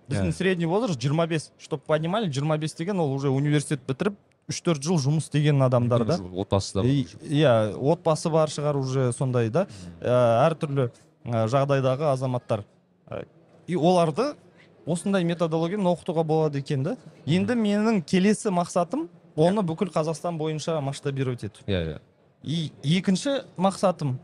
Біздің 0.09 0.29
Иә. 0.31 0.33
средний 0.33 0.67
возраст 0.67 1.01
25 1.01 1.51
чтобы 1.59 1.83
понимали 1.87 2.29
25 2.29 2.77
деген 2.79 3.01
ол 3.01 3.13
уже 3.13 3.29
университет 3.31 3.81
бітіріп 3.89 4.15
үш 4.51 4.61
төрт 4.65 4.85
жыл 4.85 4.99
жұмыс 5.01 5.29
істеген 5.29 5.63
адамдар 5.65 6.05
да. 6.05 6.19
отбасы 6.21 6.77
да 6.77 6.85
иә 6.85 7.75
отбасы 7.79 8.31
бар 8.31 8.53
шығар 8.53 8.77
уже 8.77 9.11
сондай 9.17 9.49
да. 9.51 9.67
Ә, 10.01 10.49
әртүрлі 10.51 10.91
ә, 11.25 11.47
жағдайдағы 11.49 12.11
азаматтар. 12.13 12.65
Ә, 13.09 13.25
и 13.67 13.77
оларды 13.77 14.35
осындай 14.87 15.25
методологиямен 15.25 15.89
оқытуға 15.95 16.25
болады 16.29 16.61
екен 16.61 16.85
да. 16.85 16.97
Енді 17.27 17.57
менің 17.57 18.03
келесі 18.05 18.53
мақсатым 18.53 19.09
оны 19.37 19.65
бүкіл 19.65 19.93
қазақстан 19.95 20.37
бойынша 20.39 20.81
масштабировать 20.85 21.45
ету. 21.45 21.65
Иә 21.67 21.81
иә. 21.95 22.01
И 22.43 22.71
екінші 22.85 23.41
мақсатым 23.57 24.19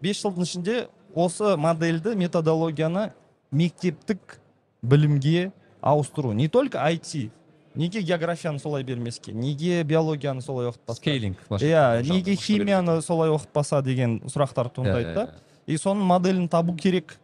бес 0.00 0.22
жылдың 0.22 0.46
ішінде 0.46 0.76
осы 1.14 1.56
модельді 1.58 2.14
методологияны 2.14 3.10
мектептік 3.50 4.38
білімге 4.82 5.50
ауыстыру. 5.80 6.32
Не 6.32 6.48
только 6.48 6.78
IT 6.78 7.30
неге 7.78 8.02
географияны 8.02 8.58
солай 8.58 8.82
бермеске? 8.82 9.32
Неге 9.32 9.82
биологияны 9.84 10.42
солай 10.42 10.68
оқытпасқа? 10.68 10.98
Скейлинг 11.00 11.38
иә 11.62 12.02
неге 12.02 12.34
химияны 12.34 13.00
солай 13.02 13.30
оқытпаса 13.30 13.80
деген 13.82 14.18
сұрақтар 14.26 14.72
туындайды 14.74 15.14
да. 15.14 15.26
И 15.66 15.76
соның 15.76 16.04
моделін 16.08 16.48
табу 16.48 16.74
керек. 16.74 17.18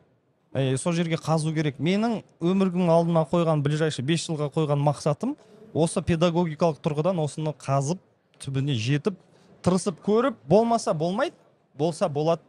Э, 0.53 0.77
сол 0.77 0.93
жерге 0.93 1.17
қазу 1.17 1.53
керек. 1.55 1.79
Менің 1.79 2.23
өмірдің 2.41 2.91
алдына 2.93 3.25
қойған 3.31 3.63
ближайший 3.65 4.05
бес 4.05 4.29
жылға 4.29 4.51
қойған 4.55 4.83
мақсатым 4.85 5.35
осы 5.75 6.03
педагогикалық 6.03 6.79
тұрғыдан 6.85 7.19
осыны 7.25 7.55
қазып 7.59 7.99
түбіне 8.39 8.77
жетіп 8.79 9.17
тырысып 9.65 9.99
көріп 10.05 10.37
болмаса 10.47 10.95
болмайды 10.95 11.35
болса 11.75 12.09
болады 12.09 12.43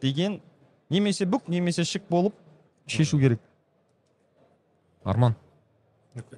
деген 0.00 0.40
немесе 0.88 1.26
бүк 1.26 1.48
немесе 1.48 1.84
шік 1.84 2.08
болып 2.08 2.34
шешу 2.86 3.18
керек. 3.18 3.40
Арман. 5.04 5.36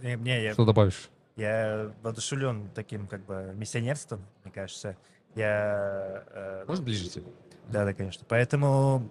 Не, 0.02 0.16
не, 0.16 0.42
я, 0.44 0.52
что 0.52 0.64
добавишь 0.64 1.08
я 1.36 1.90
воодушевлен 2.02 2.68
таким 2.74 3.06
как 3.06 3.24
бы 3.24 3.52
миссионерством, 3.54 4.24
мне 4.44 4.52
кажется. 4.52 4.96
Я... 5.34 6.24
э, 6.30 6.64
может 6.68 6.84
ближе 6.84 7.08
тебе 7.08 7.24
Да, 7.68 7.84
да, 7.86 7.94
конечно. 7.94 8.26
Поэтому 8.28 9.08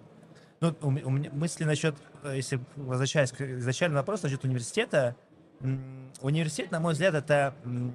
ну, 0.60 0.74
у, 0.82 0.90
м- 0.90 1.00
у 1.04 1.10
меня 1.10 1.30
мысли 1.32 1.64
насчет, 1.64 1.96
э, 2.22 2.36
если 2.36 2.60
возвращаясь 2.76 3.32
к 3.32 3.40
изначальному 3.40 3.98
вопросу 3.98 4.24
насчет 4.24 4.44
университета, 4.44 5.16
м, 5.60 6.12
университет, 6.20 6.70
на 6.70 6.78
мой 6.78 6.92
взгляд, 6.92 7.14
это 7.14 7.54
м, 7.64 7.92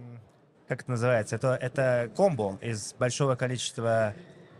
как 0.68 0.82
это 0.82 0.92
называется? 0.92 1.38
Это, 1.38 1.56
это 1.56 2.12
комбо 2.14 2.58
из 2.62 2.94
большого 2.96 3.36
количества 3.36 4.14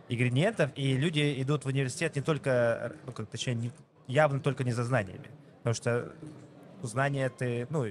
ингредиентов, 0.08 0.70
и 0.76 0.96
люди 0.96 1.42
идут 1.42 1.64
в 1.64 1.68
университет 1.68 2.16
не 2.16 2.22
только, 2.22 2.92
ну, 3.04 3.12
как, 3.12 3.28
точнее, 3.28 3.54
не- 3.54 3.72
явно 4.06 4.40
только 4.40 4.64
не 4.64 4.72
за 4.72 4.84
знаниями. 4.84 5.28
Потому 5.58 5.74
что 5.74 6.12
знания 6.86 7.28
ты, 7.28 7.66
ну, 7.70 7.86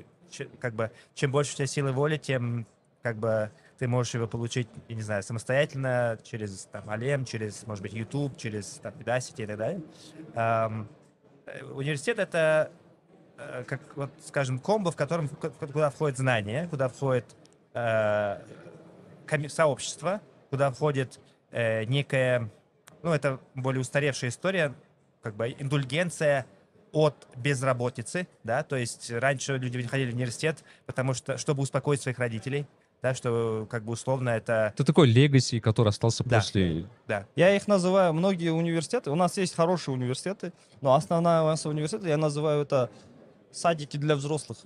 как 0.60 0.74
бы, 0.74 0.92
чем 1.14 1.32
больше 1.32 1.54
у 1.54 1.56
тебя 1.58 1.68
силы 1.68 1.92
воли, 1.92 2.18
тем, 2.18 2.66
как 3.02 3.18
бы, 3.18 3.52
ты 3.78 3.88
можешь 3.88 4.14
его 4.16 4.28
получить, 4.28 4.68
я 4.88 4.96
не 4.96 5.02
знаю, 5.02 5.24
самостоятельно, 5.24 6.18
через, 6.24 6.66
там, 6.72 6.90
Алем, 6.90 7.26
через, 7.26 7.66
может 7.68 7.84
быть, 7.84 7.94
YouTube, 7.94 8.36
через, 8.38 8.80
там, 8.82 8.94
Udacity 8.96 9.44
и 9.44 9.46
так 9.46 9.58
далее. 9.58 9.82
Ам, 10.36 10.88
э, 11.46 11.64
университет— 11.64 12.20
это, 12.20 12.72
э, 13.38 13.64
как, 13.66 13.82
вот, 13.96 14.10
скажем, 14.26 14.60
комбо, 14.60 14.92
в 14.92 14.96
котором, 14.96 15.30
ку- 15.30 15.52
куда 15.52 15.90
входит 15.90 16.18
знание, 16.18 16.68
куда 16.68 16.90
входит 16.90 17.26
э, 17.74 18.40
сообщество, 19.48 20.22
куда 20.50 20.72
входит 20.72 21.20
э, 21.52 21.84
некая, 21.86 22.50
ну, 23.04 23.14
это 23.14 23.40
более 23.54 23.82
устаревшая 23.82 24.32
история, 24.32 24.74
как 25.22 25.36
бы 25.36 25.50
индульгенция 25.50 26.46
от 26.97 27.27
безработицы, 27.37 28.29
да, 28.45 28.63
то 28.63 28.77
есть 28.77 29.11
раньше 29.11 29.57
люди 29.57 29.83
ходили 29.87 30.11
в 30.11 30.15
университет, 30.15 30.63
потому 30.87 31.15
что, 31.15 31.39
чтобы 31.39 31.63
успокоить 31.63 32.03
своих 32.03 32.19
родителей, 32.19 32.67
да, 33.03 33.15
что 33.15 33.67
как 33.71 33.83
бы 33.85 33.95
условно 33.95 34.31
это, 34.31 34.73
Это 34.75 34.85
такой 34.85 35.09
легаси, 35.09 35.59
который 35.59 35.89
остался 35.89 36.23
Да. 36.25 36.39
после... 36.39 36.87
да, 37.09 37.27
Я 37.35 37.57
их 37.57 37.67
называю, 37.67 38.13
многие 38.13 38.51
университеты, 38.51 39.11
у 39.11 39.15
нас 39.15 39.37
есть 39.39 39.55
хорошие 39.57 39.95
университеты, 39.95 40.53
но 40.81 40.95
основная 40.95 41.43
масса 41.43 41.69
университета, 41.69 42.09
я 42.09 42.17
называю 42.17 42.63
это 42.63 42.91
садики 43.51 43.97
для 43.97 44.15
взрослых. 44.15 44.59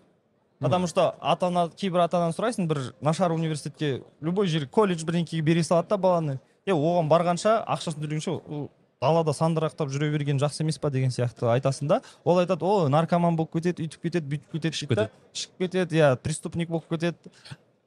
Потому 0.59 0.87
что 0.87 1.17
ата 1.21 1.47
ана 1.49 1.69
кейбір 1.69 2.01
ата 2.01 2.17
ананы 2.17 2.33
сұрайсың 2.33 2.67
бір 2.67 2.79
нашар 3.05 3.33
университетке 3.33 4.05
любой 4.21 4.47
жер 4.49 4.67
колледж 4.67 5.05
бірдеңкеге 5.05 5.43
бере 5.43 5.63
салады 5.63 5.91
да 5.91 5.99
баланы 5.99 6.39
е 6.65 6.73
оған 6.73 7.11
барғанша 7.11 7.59
ақшасын 7.69 8.01
төлегенше 8.01 8.31
ол 8.31 8.71
далада 9.01 9.31
сандырақтап 9.37 9.91
жүре 9.93 10.11
берген 10.11 10.39
жақсы 10.41 10.63
емес 10.65 10.79
па 10.79 10.91
деген 10.91 11.11
сияқты 11.11 11.47
айтасың 11.53 11.87
да 11.89 12.03
ол 12.25 12.39
айтады 12.39 12.65
о 12.65 12.89
наркоман 12.89 13.37
болып 13.37 13.53
кетеді 13.53 13.85
өйтіп 13.85 14.03
кетеді 14.09 14.27
бүйтіп 14.27 14.53
кетеді 14.57 14.87
дейді 14.87 14.95
да 14.97 15.11
ішіп 15.35 15.59
кетеді 15.59 15.97
иә 16.01 16.17
преступник 16.17 16.69
болып 16.73 16.89
кетеді 16.89 17.17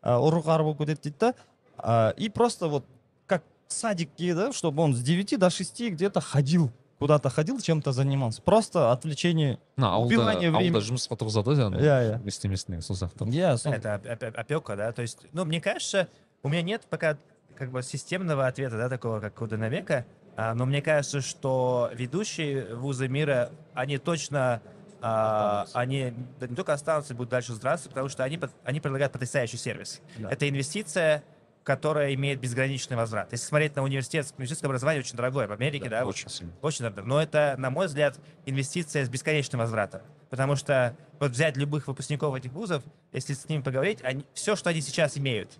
ә, 0.03 0.15
ұры 0.21 0.43
қары 0.45 0.63
болып 0.63 0.79
кетеді 0.86 1.01
дейді 1.10 1.17
да 1.19 1.34
А, 1.82 2.10
и 2.17 2.27
просто 2.27 2.67
вот 2.67 2.84
как 3.25 3.41
садикке 3.69 4.36
да 4.36 4.51
чтобы 4.51 4.84
он 4.84 4.93
с 4.93 4.99
9 5.01 5.39
до 5.39 5.49
6 5.49 5.82
где-то 5.91 6.19
ходил 6.19 6.71
куда-то 6.99 7.29
ходил 7.29 7.58
чем-то 7.62 7.93
занимался 7.93 8.41
просто 8.41 8.91
отвлечение 8.91 9.58
мына 9.77 9.93
ауылда 9.95 10.08
Убивание 10.15 10.49
ауылда 10.49 10.58
времени. 10.60 10.82
жұмысқа 10.84 11.15
тұрғызады 11.15 11.55
ана 11.65 11.77
иә 11.77 12.19
иә 12.19 12.21
не 12.21 12.27
істемесін 12.27 12.65
деген 12.67 12.82
сол 12.82 12.97
сияқты 12.97 13.25
иә 13.32 13.55
сол- 13.58 13.71
это 13.71 13.95
оп- 13.95 14.05
оп- 14.12 14.38
опека, 14.38 14.75
да, 14.75 14.91
то 14.91 15.01
есть, 15.01 15.19
ну, 15.32 15.45
мне 15.45 15.62
кажется, 15.62 16.10
у 16.43 16.49
меня 16.49 16.62
нет 16.63 16.82
пока 16.89 17.15
как 17.55 17.71
бы 17.71 17.82
системного 17.82 18.45
ответа, 18.47 18.75
да, 18.77 18.89
такого, 18.89 19.21
как 19.21 19.41
у 19.41 19.47
Динамика, 19.47 20.05
а, 20.22 20.22
но 20.37 20.66
мне 20.66 20.83
кажется, 20.83 21.20
что 21.20 21.90
ведущие 21.94 22.75
вузы 22.75 23.09
мира, 23.09 23.51
они 23.73 23.99
точно, 23.99 24.62
а, 25.01 25.66
они 25.75 26.12
да, 26.40 26.49
не 26.49 26.57
только 26.57 26.73
останутся, 26.73 27.14
будут 27.14 27.31
дальше 27.31 27.53
здравствовать, 27.53 27.94
потому 27.94 28.09
что 28.09 28.25
они, 28.25 28.40
они 28.64 28.81
предлагают 28.81 29.12
потрясающий 29.12 29.57
сервис. 29.57 30.01
Да. 30.18 30.31
Это 30.31 30.49
инвестиция, 30.49 31.23
которая 31.64 32.12
имеет 32.14 32.40
безграничный 32.40 32.97
возврат. 32.97 33.33
Если 33.33 33.47
смотреть 33.47 33.75
на 33.75 33.83
университет, 33.83 34.27
университетское 34.37 34.68
образование 34.68 35.01
очень 35.01 35.16
дорогое 35.16 35.49
в 35.49 35.53
Америке, 35.53 35.88
да, 35.88 36.05
очень 36.05 36.29
сильно 36.29 36.53
очень 36.61 36.81
дорого. 36.85 37.03
Но 37.03 37.20
это, 37.20 37.55
на 37.59 37.70
мой 37.70 37.87
взгляд, 37.87 38.18
инвестиция 38.44 39.05
с 39.05 39.09
бесконечным 39.09 39.61
возвратом. 39.61 40.03
Потому 40.29 40.57
что 40.57 40.97
вот 41.18 41.31
взять 41.31 41.57
любых 41.57 41.88
выпускников 41.88 42.35
этих 42.35 42.53
вузов, 42.53 42.83
если 43.12 43.33
с 43.33 43.49
ними 43.49 43.62
поговорить, 43.62 44.01
они, 44.03 44.25
все, 44.35 44.57
что 44.57 44.70
они 44.70 44.83
сейчас 44.83 45.16
имеют, 45.16 45.51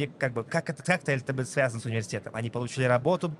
где 0.00 0.10
как 0.18 0.32
бы 0.32 0.44
как 0.44 0.70
это 0.70 0.82
как-то 0.82 1.12
это 1.12 1.44
связано 1.44 1.80
с 1.80 1.84
университетом. 1.84 2.34
Они 2.34 2.48
получили 2.50 2.84
работу 2.84 3.34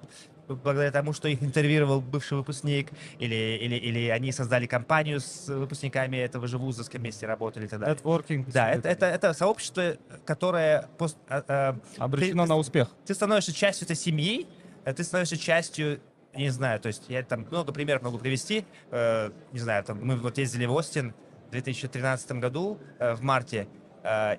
благодаря 0.49 0.91
тому, 0.91 1.13
что 1.13 1.29
их 1.29 1.43
интервьюировал 1.43 2.01
бывший 2.01 2.37
выпускник, 2.37 2.91
или, 3.19 3.35
или, 3.61 3.77
или 3.77 4.09
они 4.09 4.33
создали 4.33 4.67
компанию 4.67 5.21
с 5.21 5.49
выпускниками 5.49 6.17
этого 6.17 6.49
же 6.49 6.59
вуза, 6.59 6.85
с 6.85 6.89
кем 6.89 7.03
вместе 7.03 7.27
работали 7.27 7.67
и 7.67 7.69
так 7.69 7.81
далее. 7.81 7.97
Networking. 7.97 8.45
Да, 8.53 8.71
это, 8.71 8.89
это, 8.89 9.07
это 9.07 9.33
сообщество, 9.33 9.97
которое 10.27 10.89
пос- 10.99 11.17
а, 11.29 11.45
а, 11.49 11.79
обречено 11.99 12.43
ты- 12.45 12.49
на 12.49 12.57
успех 12.57 12.89
ты 13.07 13.15
становишься 13.15 13.53
частью 13.53 13.87
этой 13.87 13.97
семьи, 13.97 14.47
э, 14.85 14.93
ты 14.93 15.05
становишься 15.05 15.39
частью, 15.39 16.01
не 16.35 16.51
знаю, 16.51 16.81
то 16.81 16.89
есть 16.89 17.05
я 17.09 17.23
там 17.23 17.47
много 17.51 17.73
примеров 17.73 18.03
могу 18.03 18.19
привести. 18.19 18.65
Э, 18.91 19.31
не 19.53 19.61
знаю, 19.61 19.85
там 19.85 20.05
мы 20.05 20.17
вот 20.17 20.37
ездили 20.37 20.67
в 20.67 20.73
Остин 20.73 21.15
в 21.49 21.53
2013 21.53 22.33
году 22.33 22.79
э, 22.99 23.15
в 23.15 23.23
марте, 23.23 23.67
э, 23.67 23.80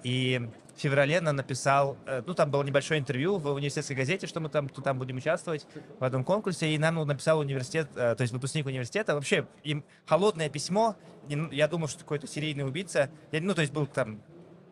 и 0.03 0.49
в 0.75 0.79
феврале 0.81 1.21
нам 1.21 1.35
написал, 1.35 1.97
э, 2.07 2.23
ну 2.25 2.33
там 2.33 2.49
было 2.49 2.63
небольшое 2.63 2.99
интервью 2.99 3.37
в 3.37 3.47
университетской 3.51 3.95
газете, 3.95 4.25
что 4.27 4.39
мы 4.39 4.49
там, 4.49 4.67
кто 4.69 4.81
там 4.81 4.97
будем 4.97 5.17
участвовать 5.17 5.67
в 5.99 6.03
этом 6.03 6.23
конкурсе, 6.23 6.73
и 6.73 6.77
нам 6.77 6.95
написал 7.07 7.39
университет, 7.39 7.89
э, 7.95 8.15
то 8.15 8.21
есть 8.21 8.33
выпускник 8.33 8.65
университета, 8.65 9.13
вообще 9.13 9.45
им 9.63 9.83
холодное 10.05 10.49
письмо, 10.49 10.95
не- 11.27 11.55
я 11.55 11.67
думал, 11.67 11.87
что 11.87 11.99
какой-то 11.99 12.25
серийный 12.27 12.65
убийца, 12.65 13.09
Я- 13.31 13.41
ну 13.41 13.53
то 13.53 13.61
есть 13.61 13.73
был 13.73 13.85
там 13.85 14.21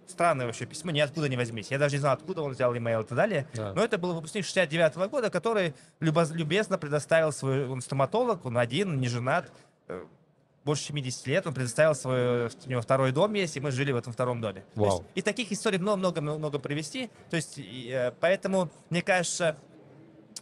странное 0.08 0.48
вообще 0.48 0.66
письмо, 0.66 0.90
ниоткуда 0.90 1.30
не 1.30 1.38
возьмись. 1.38 1.70
Я 1.70 1.78
даже 1.78 1.96
не 1.96 2.00
знал, 2.00 2.14
откуда 2.14 2.42
он 2.42 2.54
взял 2.54 2.76
имейл 2.76 3.02
и 3.02 3.06
так 3.06 3.16
далее. 3.16 3.48
Да. 3.54 3.74
Но 3.76 3.84
это 3.84 4.00
был 4.00 4.16
выпускник 4.16 4.44
69 4.44 5.08
года, 5.08 5.30
который 5.30 5.76
любоз- 6.00 6.34
любезно 6.34 6.80
предоставил 6.80 7.32
свой... 7.32 7.68
Он 7.68 7.80
стоматолог, 7.82 8.44
он 8.46 8.58
один, 8.58 9.00
не 9.00 9.08
женат, 9.08 9.52
э, 9.88 10.04
больше 10.64 10.84
70 10.84 11.28
лет, 11.28 11.48
он 11.48 11.54
предоставил 11.54 11.96
свой... 11.96 12.48
У 12.48 12.70
него 12.70 12.82
второй 12.82 13.12
дом 13.12 13.34
есть, 13.34 13.58
и 13.58 13.60
мы 13.60 13.72
жили 13.72 13.92
в 13.92 13.96
этом 13.96 14.14
втором 14.14 14.42
доме. 14.42 14.64
То 14.76 14.86
есть 14.86 14.98
Вау. 14.98 15.06
и 15.16 15.22
таких 15.22 15.52
историй 15.52 15.80
много-много 15.80 16.60
привести. 16.60 17.10
То 17.30 17.38
есть, 17.38 17.58
и, 17.58 17.90
э, 17.92 18.12
поэтому, 18.20 18.70
мне 18.90 19.02
кажется, 19.02 19.58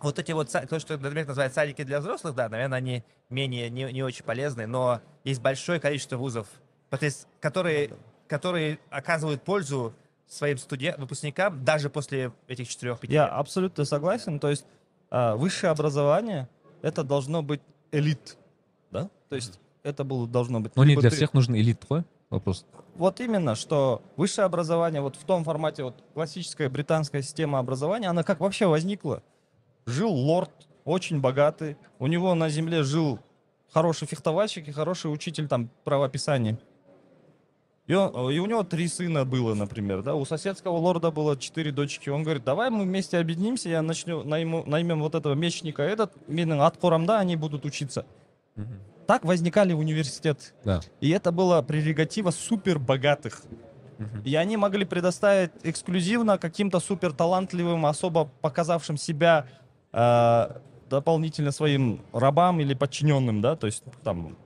вот 0.02 0.20
эти 0.20 0.32
вот, 0.32 0.50
то, 0.50 0.80
что 0.80 0.98
Дмитрий 0.98 1.24
называет 1.24 1.54
садики 1.54 1.84
для 1.84 2.00
взрослых, 2.00 2.36
да, 2.36 2.50
наверное, 2.50 2.78
они 2.78 3.04
менее, 3.30 3.70
не, 3.70 3.92
не 3.92 4.04
очень 4.04 4.24
полезны, 4.24 4.68
но 4.68 5.02
есть 5.24 5.42
большое 5.42 5.80
количество 5.80 6.18
вузов, 6.18 6.48
которые, 7.40 7.92
которые 8.28 8.80
оказывают 8.90 9.44
пользу 9.44 9.94
своим 10.28 10.58
студентам, 10.58 11.02
выпускникам 11.04 11.64
даже 11.64 11.90
после 11.90 12.32
этих 12.48 12.68
четырех-пяти 12.68 13.14
Я 13.14 13.26
лет. 13.26 13.34
абсолютно 13.34 13.86
согласен. 13.86 14.40
То 14.40 14.50
есть 14.50 14.66
а, 15.10 15.36
высшее 15.36 15.72
образование 15.72 16.50
это 16.82 17.04
должно 17.04 17.42
быть 17.42 17.62
элит, 17.92 18.38
да? 18.92 19.10
То 19.30 19.36
есть 19.36 19.60
это 19.88 20.04
было 20.04 20.28
должно 20.28 20.60
быть. 20.60 20.76
но 20.76 20.84
не 20.84 20.96
для 20.96 21.10
ты- 21.10 21.16
всех 21.16 21.34
нужен 21.34 21.56
элит 21.56 21.84
ғой 21.90 22.04
вопрос 22.30 22.66
Вот 22.96 23.20
именно, 23.22 23.56
что 23.56 24.02
высшее 24.18 24.46
образование 24.46 25.02
вот 25.02 25.16
в 25.16 25.24
том 25.24 25.44
формате 25.44 25.84
вот 25.84 25.96
классическая 26.14 26.70
британская 26.70 27.22
система 27.22 27.60
образования, 27.60 28.10
она 28.10 28.24
как 28.24 28.40
вообще 28.40 28.66
возникла? 28.68 29.22
Жил 29.86 30.12
лорд, 30.12 30.52
очень 30.86 31.22
богатый, 31.22 31.78
у 32.00 32.08
него 32.08 32.34
на 32.36 32.50
земле 32.50 32.84
жил 32.84 33.20
хороший 33.72 34.08
фехтовальщик 34.08 34.68
и 34.68 34.72
хороший 34.72 35.08
учитель 35.14 35.48
там 35.48 35.70
правописания. 35.84 36.58
И, 37.86 37.94
он- 37.94 38.32
и 38.32 38.40
у 38.40 38.46
него 38.48 38.64
три 38.64 38.90
сына 38.90 39.24
было, 39.24 39.54
например, 39.54 40.02
да, 40.04 40.14
у 40.14 40.26
соседского 40.26 40.76
лорда 40.76 41.10
было 41.10 41.38
четыре 41.38 41.72
дочки. 41.72 42.10
Он 42.10 42.24
говорит, 42.24 42.44
давай 42.44 42.70
мы 42.70 42.84
вместе 42.84 43.18
объединимся, 43.18 43.70
я 43.70 43.82
начну, 43.82 44.24
найму, 44.24 44.64
наймем 44.66 45.00
вот 45.02 45.16
этого 45.16 45.36
мечника, 45.36 45.84
этот, 45.84 46.12
менің 46.28 47.06
да, 47.06 47.20
они 47.20 47.38
будут 47.38 47.64
учиться. 47.64 48.06
Так 49.08 49.24
возникали 49.26 49.74
университеты. 49.74 50.44
да 50.66 50.82
И 51.02 51.10
это 51.10 51.32
было 51.32 51.62
прерогатива 51.62 52.32
супер 52.32 52.78
богатых. 52.80 53.42
Мгм. 53.98 54.22
И 54.26 54.36
они 54.36 54.58
могли 54.58 54.86
предоставить 54.86 55.52
эксклюзивно 55.64 56.38
каким-то 56.38 56.80
супер 56.80 57.14
талантливым, 57.14 57.86
особо 57.86 58.30
показавшим 58.42 58.98
себя 58.98 59.48
э, 59.92 60.48
дополнительно 60.90 61.52
своим 61.52 62.02
рабам 62.14 62.60
или 62.60 62.74
подчиненным, 62.76 63.42
да, 63.42 63.56
то 63.56 63.66
есть 63.68 63.84
там 64.04 64.38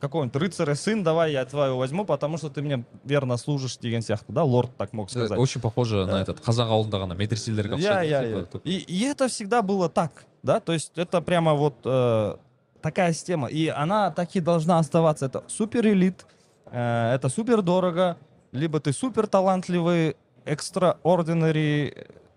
какой-нибудь 0.00 0.36
рыцаря 0.36 0.74
сын, 0.74 1.02
давай 1.02 1.32
я 1.32 1.44
твою 1.44 1.76
возьму, 1.76 2.04
потому 2.06 2.38
что 2.38 2.48
ты 2.48 2.62
мне 2.62 2.84
верно 3.04 3.36
служишь 3.36 3.76
деген 3.78 4.00
сияқты, 4.00 4.26
да, 4.32 4.44
лорд 4.44 4.70
так 4.78 4.92
мог 4.94 5.08
Это 5.10 5.18
сказать. 5.26 5.38
очень 5.38 5.60
похоже 5.60 6.06
на 6.06 6.12
Да. 6.12 6.22
этот 6.22 6.40
қазақ 6.40 6.68
ауылында 6.70 6.98
ғана 7.02 7.14
медреселерге 7.16 7.76
Я, 7.76 8.00
ұқсайды, 8.00 8.08
я, 8.08 8.24
типа, 8.24 8.60
я. 8.64 8.70
И, 8.70 8.76
и 8.78 9.04
это 9.04 9.28
всегда 9.28 9.60
было 9.62 9.88
так, 9.90 10.24
да, 10.42 10.60
то 10.60 10.72
есть 10.72 10.92
это 10.96 11.20
прямо 11.20 11.52
вот 11.54 11.74
э, 11.84 12.36
такая 12.81 13.13
система, 13.13 13.47
и 13.47 13.67
она 13.67 14.11
так 14.11 14.35
и 14.35 14.39
должна 14.39 14.79
оставаться. 14.79 15.25
Это 15.25 15.43
супер 15.47 15.87
элит, 15.87 16.25
э, 16.71 17.13
это 17.15 17.29
супер 17.29 17.61
дорого, 17.61 18.17
либо 18.51 18.79
ты 18.79 18.93
супер 18.93 19.27
талантливый, 19.27 20.15
экстраординари 20.45 21.93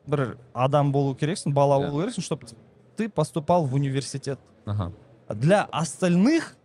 бір 0.06 0.38
адам 0.54 0.92
болу 0.92 1.14
керексің, 1.14 1.52
бала 1.52 1.80
Да. 1.80 1.90
болу 1.90 2.02
керексің, 2.02 2.22
чтобы 2.22 2.46
ты 2.96 3.08
поступал 3.08 3.66
в 3.66 3.74
университет. 3.74 4.38
Ага. 4.64 4.92
Для 5.28 5.64
остальных 5.64 6.56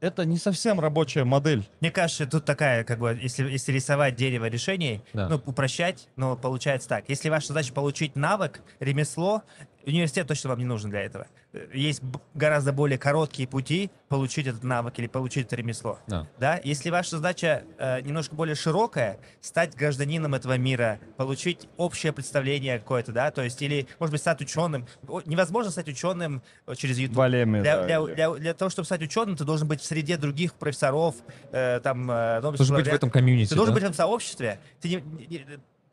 это 0.00 0.24
не 0.26 0.36
совсем 0.36 0.80
рабочая 0.80 1.24
модель. 1.24 1.66
Мне 1.80 1.90
кажется, 1.90 2.26
тут 2.26 2.44
такая, 2.44 2.84
как 2.84 2.98
бы, 2.98 3.18
если, 3.22 3.48
если 3.50 3.72
рисовать 3.72 4.16
дерево 4.16 4.46
решений, 4.48 5.00
Да. 5.14 5.28
ну, 5.28 5.40
упрощать, 5.46 6.08
но 6.16 6.36
получается 6.36 6.88
так. 6.88 7.04
Если 7.08 7.30
ваша 7.30 7.48
задача 7.48 7.72
получить 7.72 8.14
навык, 8.16 8.60
ремесло, 8.80 9.42
университет 9.85 10.27
точно 10.27 10.49
вам 10.49 10.59
не 10.59 10.65
нужен 10.65 10.89
для 10.89 11.01
этого. 11.01 11.27
Э, 11.53 11.67
Есть 11.73 12.01
гораздо 12.33 12.73
более 12.73 12.97
короткие 12.97 13.47
пути 13.47 13.89
получить 14.07 14.47
этот 14.47 14.63
навык 14.63 14.97
или 14.99 15.07
получить 15.07 15.47
это 15.47 15.55
ремесло. 15.55 15.99
Да. 16.07 16.27
Да, 16.39 16.59
если 16.63 16.89
ваша 16.89 17.11
задача 17.17 17.63
э, 17.77 18.01
немножко 18.01 18.35
более 18.35 18.55
широкая, 18.55 19.19
стать 19.41 19.75
гражданином 19.75 20.35
этого 20.35 20.57
мира, 20.57 20.99
получить 21.17 21.67
общее 21.77 22.11
представление 22.13 22.79
какое-то, 22.79 23.11
да, 23.11 23.31
то 23.31 23.41
есть 23.43 23.61
или, 23.61 23.87
может 23.99 24.11
быть, 24.11 24.21
стать 24.21 24.41
ученым. 24.41 24.87
Невозможно 25.25 25.71
стать 25.71 25.87
ученым 25.87 26.41
э, 26.67 26.75
через 26.75 26.97
YouTube. 26.97 27.17
В 27.17 27.21
Алеме, 27.21 27.61
Для, 27.61 27.77
да, 27.77 27.85
для, 27.85 28.15
для- 28.15 28.29
для 28.35 28.53
того, 28.53 28.69
чтобы 28.69 28.85
стать 28.85 29.01
ученым, 29.01 29.35
ты 29.35 29.43
должен 29.43 29.67
быть 29.67 29.81
в 29.81 29.85
среде 29.85 30.17
других 30.17 30.53
профессоров, 30.53 31.15
э, 31.51 31.79
там, 31.81 32.09
э, 32.11 32.41
Должен 32.41 32.75
быть 32.75 32.87
в 32.87 32.93
этом 32.93 33.09
комьюнити, 33.09 33.49
Ты 33.49 33.55
должен 33.55 33.73
да? 33.73 33.75
быть 33.75 33.83
в 33.83 33.85
этом 33.85 33.95
сообществе. 33.95 34.59
Ты 34.81 34.89
не- 34.89 35.27
не- 35.27 35.45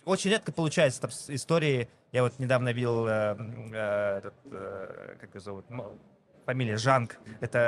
очень 0.07 0.31
редко 0.31 0.53
получается 0.53 1.01
там 1.03 1.11
с- 1.11 1.29
истории. 1.29 1.89
Я 2.13 2.23
вот 2.23 2.39
недавно 2.39 2.73
видел, 2.73 3.07
э, 3.07 3.37
э, 3.73 4.19
этот, 4.19 4.35
э, 4.51 5.17
как 5.21 5.31
его 5.31 5.41
зовут, 5.41 5.67
М- 5.71 5.99
фамилия 6.47 6.77
Жанг. 6.77 7.19
Это 7.41 7.59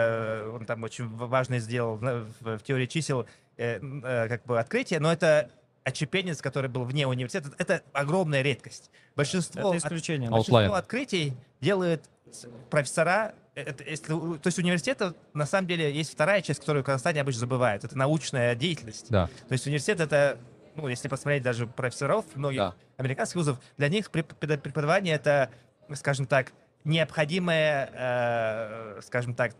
э, 0.44 0.48
он 0.51 0.64
там 0.64 0.83
очень 0.85 1.07
в- 1.07 1.29
важное 1.29 1.59
сделал 1.59 1.96
в, 1.96 2.27
в- 2.40 2.59
в 2.59 2.62
теории 2.62 2.87
чисел, 2.87 3.27
э, 3.57 3.79
э, 3.81 4.29
как 4.29 4.44
бы 4.44 4.59
открытие, 4.59 5.01
но 5.01 5.12
это 5.12 5.51
отщепенец, 5.85 6.40
который 6.40 6.70
был 6.70 6.85
вне 6.85 7.07
университета, 7.07 7.51
это 7.59 7.83
огромная 7.92 8.42
редкость. 8.42 8.90
Большинство, 9.16 9.61
Это 9.61 9.70
от- 9.70 9.77
исключение. 9.77 10.29
А 10.29 10.33
большинство 10.33 10.74
открытий 10.74 11.35
делают 11.61 12.05
с- 12.31 12.46
профессора. 12.70 13.35
Э, 13.57 13.62
Это, 13.62 13.83
если, 13.83 14.12
у- 14.12 14.37
то 14.38 14.46
есть 14.46 14.59
университет, 14.61 15.03
на 15.35 15.44
самом 15.46 15.66
деле, 15.66 15.92
есть 15.92 16.12
вторая 16.12 16.42
часть, 16.42 16.61
которую 16.61 16.85
в 16.85 16.87
Казахстане 16.87 17.20
обычно 17.22 17.40
забывают. 17.40 17.83
Это 17.85 17.98
научная 17.98 18.55
деятельность. 18.55 19.11
Да. 19.11 19.27
То 19.48 19.53
есть 19.53 19.66
университет 19.66 19.98
это, 20.01 20.38
ну, 20.78 20.88
если 20.88 21.08
посмотреть 21.08 21.42
даже 21.42 21.66
профессоров 21.66 22.24
многих 22.36 22.58
Да. 22.60 22.74
американских 22.96 23.36
вузов, 23.36 23.60
для 23.76 23.88
них 23.88 24.10
преп- 24.10 24.34
препод- 24.38 24.62
преподавание 24.62 25.14
это, 25.16 25.50
скажем 25.94 26.26
так, 26.26 26.52
необходимое, 26.84 27.90
э, 27.92 29.00
скажем 29.02 29.34
так, 29.34 29.54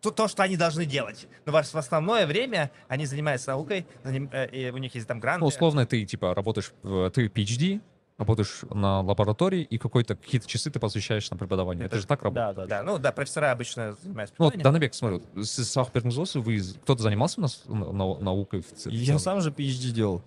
то, 0.00 0.10
то, 0.10 0.28
что 0.28 0.42
они 0.44 0.56
должны 0.56 0.84
делать. 0.84 1.26
Но 1.44 1.52
в 1.52 1.54
в 1.64 1.74
основное 1.74 2.26
время 2.26 2.70
они 2.88 3.06
занимаются 3.06 3.50
наукой, 3.52 3.86
заним- 4.04 4.28
э, 4.32 4.48
и 4.50 4.70
у 4.70 4.76
них 4.76 4.94
есть 4.94 5.08
там 5.08 5.18
гранты. 5.18 5.40
Ну, 5.40 5.46
условно, 5.46 5.86
ты, 5.86 6.04
типа, 6.04 6.34
работаешь, 6.34 6.72
в- 6.82 7.10
ты 7.10 7.26
PhD, 7.26 7.80
работаешь 8.18 8.62
на 8.70 9.00
лаборатории, 9.00 9.62
и 9.62 9.78
какой-то 9.78 10.16
какие-то 10.16 10.46
часы 10.46 10.70
ты 10.70 10.80
посвящаешь 10.80 11.30
на 11.30 11.36
преподавание. 11.36 11.86
Это, 11.86 11.98
же 11.98 12.06
так 12.06 12.22
работает. 12.22 12.56
Да, 12.56 12.66
да, 12.66 12.66
да. 12.66 12.82
Ну 12.82 12.98
да, 12.98 13.12
профессора 13.12 13.52
обычно 13.52 13.94
занимаются 14.02 14.34
Ну, 14.38 14.44
вот. 14.46 14.58
Данабек, 14.58 14.92
смотри, 14.94 15.22
с 15.36 15.76
бердіңіз 15.94 16.18
ғой, 16.18 16.42
вы, 16.42 16.60
кто-то 16.82 17.02
занимался 17.02 17.40
у 17.40 17.42
нас 17.42 17.62
на- 17.66 17.92
на- 17.92 18.18
наукой 18.18 18.60
в 18.60 18.72
ц- 18.72 18.90
в 18.90 18.92
Я 18.92 19.18
сам 19.18 19.40
же 19.40 19.50
PhD 19.50 19.92
делал. 19.92 20.22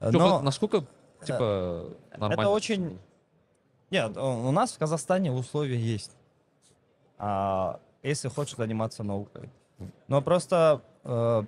Но 0.00 0.18
вот 0.18 0.42
насколько, 0.42 0.84
типа, 1.24 1.90
нормально? 2.12 2.40
это 2.40 2.48
очень... 2.50 2.98
Нет, 3.90 4.16
у 4.16 4.48
у 4.48 4.50
нас 4.50 4.72
в 4.72 4.78
Казахстане 4.78 5.30
условия 5.30 5.78
есть. 5.78 6.12
А, 7.18 7.80
если 8.02 8.28
хочешь 8.28 8.56
заниматься 8.56 9.02
наукой. 9.04 9.50
Но 10.08 10.22
просто 10.22 10.80
э, 11.04 11.44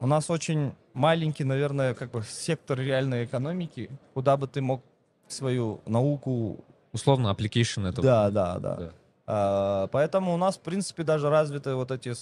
у 0.00 0.06
нас 0.06 0.30
очень 0.30 0.72
маленький, 0.94 1.44
наверное, 1.44 1.94
как 1.94 2.10
бы 2.10 2.22
сектор 2.22 2.78
реальной 2.78 3.24
экономики, 3.24 3.90
куда 4.14 4.36
бы 4.36 4.48
ты 4.48 4.60
мог 4.60 4.82
свою 5.28 5.80
науку... 5.86 6.64
Условно, 6.92 7.28
application 7.28 7.88
это... 7.88 8.02
Да, 8.02 8.30
да, 8.30 8.58
да. 8.58 8.76
Да. 8.76 8.92
А, 9.26 9.86
поэтому 9.88 10.34
у 10.34 10.36
нас, 10.36 10.56
в 10.56 10.60
принципе, 10.60 11.04
даже 11.04 11.28
развиты 11.30 11.74
вот 11.74 11.90
эти 11.92 12.14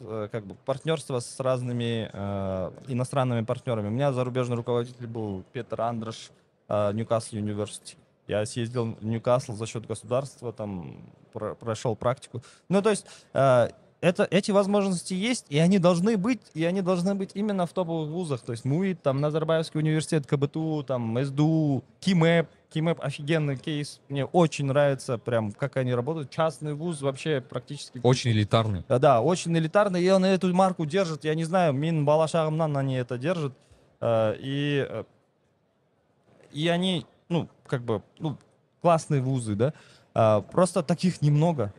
э, 0.00 0.28
как 0.30 0.44
бы 0.46 0.54
партнерства 0.54 1.18
с 1.20 1.40
разными 1.40 2.10
э, 2.12 2.70
иностранными 2.88 3.44
партнерами. 3.44 3.88
У 3.88 3.90
меня 3.90 4.12
зарубежный 4.12 4.56
руководитель 4.56 5.06
был 5.06 5.42
Петр 5.52 5.80
Андрош, 5.80 6.30
э, 6.68 6.92
Ньюкасл 6.92 7.36
Университи. 7.36 7.96
Я 8.28 8.44
съездил 8.44 8.96
в 9.00 9.04
Ньюкасл 9.04 9.54
за 9.54 9.66
счет 9.66 9.86
государства, 9.86 10.52
там 10.52 10.98
про- 11.32 11.54
прошел 11.54 11.96
практику. 11.96 12.42
Ну, 12.68 12.82
то 12.82 12.90
есть 12.90 13.06
э, 13.32 13.70
это, 14.00 14.26
эти 14.30 14.50
возможности 14.50 15.14
есть, 15.14 15.46
и 15.48 15.58
они 15.58 15.78
должны 15.78 16.16
быть, 16.16 16.40
и 16.54 16.64
они 16.64 16.82
должны 16.82 17.14
быть 17.14 17.30
именно 17.34 17.66
в 17.66 17.72
топовых 17.72 18.10
вузах. 18.10 18.40
То 18.42 18.52
есть 18.52 18.64
МУИТ, 18.64 19.02
там, 19.02 19.20
Назарбаевский 19.20 19.80
университет, 19.80 20.26
КБТУ, 20.26 20.84
там, 20.86 21.16
СДУ, 21.24 21.82
КИМЭП. 22.00 22.48
КИМЭП 22.68 23.00
офигенный 23.00 23.56
кейс. 23.56 24.00
Мне 24.08 24.26
очень 24.26 24.66
нравится 24.66 25.18
прям, 25.18 25.52
как 25.52 25.76
они 25.76 25.94
работают. 25.94 26.30
Частный 26.30 26.74
вуз 26.74 27.00
вообще 27.00 27.40
практически... 27.40 28.00
Очень 28.02 28.32
элитарный. 28.32 28.84
Да, 28.88 28.98
да, 28.98 29.20
очень 29.22 29.56
элитарный, 29.56 30.02
и 30.02 30.10
он 30.10 30.24
эту 30.24 30.52
марку 30.52 30.84
держит. 30.84 31.24
Я 31.24 31.34
не 31.34 31.44
знаю, 31.44 31.72
мен 31.72 32.04
бала 32.04 32.26
шағымнан 32.26 32.76
они 32.76 32.96
это 32.96 33.16
держат. 33.18 33.54
Э, 34.00 34.34
И, 34.38 34.86
э, 34.88 35.04
и 36.52 36.68
они, 36.68 37.06
ну, 37.28 37.48
как 37.66 37.82
бы, 37.82 38.02
ну, 38.18 38.36
классные 38.82 39.22
вузы, 39.22 39.54
да. 39.54 39.72
А, 40.14 40.40
Просто 40.42 40.82
таких 40.82 41.22
немного. 41.22 41.72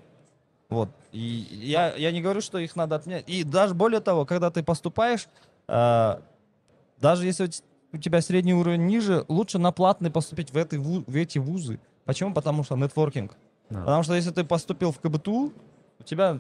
Вот. 0.70 0.90
И 1.12 1.48
я, 1.52 1.96
я 1.96 2.12
не 2.12 2.22
говорю, 2.22 2.42
что 2.42 2.58
их 2.58 2.76
надо 2.76 2.96
отменять. 2.96 3.24
И 3.28 3.44
даже 3.44 3.74
более 3.74 4.02
того, 4.02 4.26
когда 4.26 4.52
ты 4.52 4.64
поступаешь, 4.64 5.28
а, 5.68 6.22
даже 7.00 7.26
если 7.26 7.50
у 7.94 7.98
тебя 7.98 8.22
средний 8.22 8.54
уровень 8.54 8.86
ниже, 8.86 9.26
лучше 9.28 9.60
на 9.60 9.72
платный 9.72 10.12
поступить 10.12 10.52
в, 10.52 10.58
этой 10.58 10.80
в 10.80 11.16
эти 11.16 11.40
вузы. 11.40 11.80
Почему? 12.06 12.34
Потому 12.34 12.64
что 12.64 12.76
нетворкинг. 12.76 13.34
Да. 13.70 13.80
Потому 13.80 14.04
что 14.04 14.16
если 14.16 14.32
ты 14.32 14.44
поступил 14.44 14.92
в 14.92 15.00
КБТУ, 15.00 15.54
у 16.00 16.04
тебя 16.04 16.40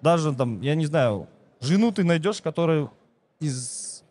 даже 0.00 0.34
там, 0.34 0.60
я 0.60 0.74
не 0.74 0.86
знаю, 0.86 1.28
жену 1.60 1.92
ты 1.92 2.04
найдешь, 2.04 2.42
которая 2.42 2.90
из 3.40 4.04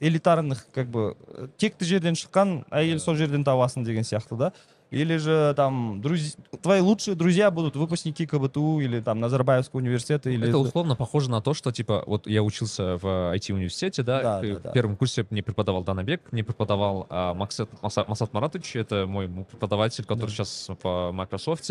элитарных, 0.00 0.66
как 0.72 0.88
бы, 0.88 1.16
э, 1.26 1.48
текті 1.58 1.84
жерден 1.84 2.14
шыққан 2.14 2.64
әйел 2.70 3.00
сол 3.00 3.16
жерден 3.16 3.44
табасың 3.44 3.84
деген 3.84 4.04
сияқты, 4.04 4.36
да? 4.36 4.52
Или 4.90 5.18
же 5.18 5.52
там 5.54 6.00
друз- 6.00 6.38
твои 6.62 6.80
лучшие 6.80 7.14
друзья 7.14 7.50
будут 7.50 7.76
выпускники 7.76 8.26
КБТУ 8.26 8.80
или 8.80 9.00
там 9.00 9.20
Назарбаевского 9.20 9.80
университета. 9.80 10.30
Или... 10.30 10.48
Это 10.48 10.56
условно 10.58 10.96
похоже 10.96 11.30
на 11.30 11.42
то, 11.42 11.52
что, 11.52 11.72
типа, 11.72 12.04
вот 12.06 12.26
я 12.26 12.42
учился 12.42 12.96
в 12.96 13.04
IT-университете, 13.34 14.02
да, 14.02 14.22
Да, 14.22 14.40
да, 14.40 14.58
да. 14.60 14.70
в 14.70 14.72
первом 14.72 14.96
курсе 14.96 15.26
мне 15.28 15.42
преподавал 15.42 15.84
Данабек, 15.84 16.22
мне 16.32 16.42
преподавал 16.42 17.06
а, 17.10 17.34
Максат, 17.34 17.68
Маса- 17.82 18.06
Масат 18.08 18.32
Маратович, 18.32 18.76
это 18.76 19.06
мой 19.06 19.28
преподаватель, 19.28 20.04
который 20.04 20.30
Да. 20.30 20.32
сейчас 20.44 20.68
в 20.82 21.10
Microsoft, 21.12 21.70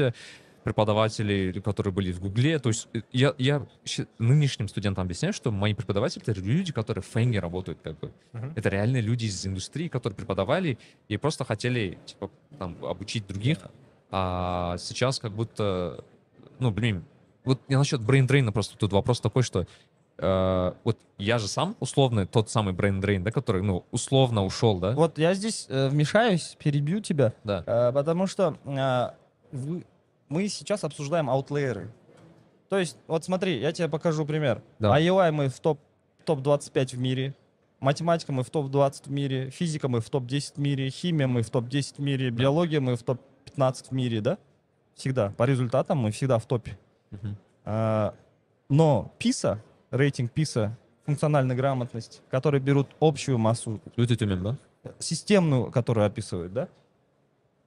преподаватели, 0.68 1.62
которые 1.64 1.94
были 1.94 2.12
в 2.12 2.20
Гугле, 2.20 2.60
то 2.60 2.68
есть 2.70 2.90
э, 2.94 3.00
я, 3.14 3.34
я 3.38 3.66
нынешним 4.20 4.68
студентам 4.68 5.06
объясняю, 5.06 5.34
что 5.34 5.50
мои 5.50 5.74
преподаватели— 5.74 6.22
это 6.28 6.38
люди, 6.42 6.74
которые 6.74 7.02
в 7.02 7.08
FAANG 7.08 7.34
е 7.34 7.40
работают, 7.40 7.80
как 7.82 7.98
бы. 8.00 8.12
Мгм. 8.34 8.52
Это 8.56 8.68
реальные 8.68 9.02
люди 9.02 9.26
из 9.26 9.46
индустрии, 9.48 9.88
которые 9.88 10.18
преподавали 10.18 10.78
и 11.08 11.16
просто 11.16 11.46
хотели, 11.46 11.98
типа, 12.06 12.30
там, 12.60 12.76
обучить 12.84 13.26
других, 13.28 13.60
а 14.12 14.76
сейчас 14.78 15.20
как 15.20 15.32
будто, 15.32 16.04
ну, 16.60 16.72
блин, 16.72 17.06
вот 17.46 17.62
я 17.70 17.78
насчет 17.78 18.02
brain 18.02 18.24
drain 18.24 18.47
а 18.47 18.52
просто 18.52 18.78
тут 18.78 18.92
вопрос 18.92 19.22
такой, 19.22 19.44
что 19.44 19.66
э, 20.18 20.74
вот 20.84 20.98
я 21.18 21.40
же 21.40 21.48
сам 21.48 21.78
условно 21.80 22.28
тот 22.28 22.50
самый 22.50 22.74
brain 22.74 22.96
drain, 22.96 23.24
да, 23.24 23.32
который, 23.32 23.62
ну, 23.62 23.86
условно 23.92 24.44
ушел, 24.44 24.80
да? 24.80 24.92
Вот 24.92 25.18
я 25.18 25.34
здесь 25.34 25.66
э, 25.70 25.88
вмешаюсь, 25.88 26.58
перебью 26.62 27.00
тебя, 27.00 27.32
Да. 27.46 27.64
э, 27.66 27.94
потому 27.94 28.28
что 28.28 28.58
э, 28.66 29.12
вы- 29.56 29.86
мы 30.30 30.48
сейчас 30.48 30.84
обсуждаем 30.84 31.30
аутлееры. 31.30 31.92
То 32.70 32.78
есть, 32.78 32.98
вот 33.08 33.24
смотри, 33.24 33.60
я 33.60 33.72
тебе 33.72 33.88
покажу 33.88 34.26
пример. 34.26 34.62
Да. 34.80 35.00
IUI 35.00 35.32
мы 35.32 35.50
в 35.50 35.60
топ, 35.60 35.80
топ-25 36.26 36.96
в 36.96 37.00
мире, 37.00 37.34
математика 37.80 38.32
мы 38.34 38.44
в 38.44 38.50
топ-20 38.50 39.04
в 39.06 39.12
мире, 39.12 39.50
физика 39.50 39.88
мы 39.88 40.02
в 40.02 40.10
топ-10 40.10 40.54
в 40.56 40.58
мире, 40.58 40.90
химия 40.90 41.28
мы 41.28 41.44
в 41.44 41.50
топ-10 41.50 41.96
в 41.98 42.00
мире, 42.00 42.30
биология 42.30 42.82
мы 42.82 42.96
в 42.96 43.04
топ-15 43.04 43.86
в 43.90 43.92
мире, 43.92 44.22
да? 44.22 44.38
Всегда. 44.96 45.32
По 45.38 45.44
результатам 45.44 46.00
мы 46.00 46.12
всегда 46.12 46.40
в 46.40 46.46
топе. 46.46 46.78
Мгм. 47.12 47.38
А, 47.66 48.14
Но 48.70 49.14
PISA, 49.20 49.60
рейтинг 49.92 50.34
PISA, 50.34 50.72
функциональной 51.06 51.56
грамотности, 51.56 52.20
которые 52.30 52.60
берут 52.60 52.88
общую 53.00 53.38
массу 53.38 53.80
төмен, 53.96 54.44
да? 54.44 54.58
системную, 55.00 55.72
которую 55.72 56.06
описывают, 56.06 56.52
да, 56.54 56.68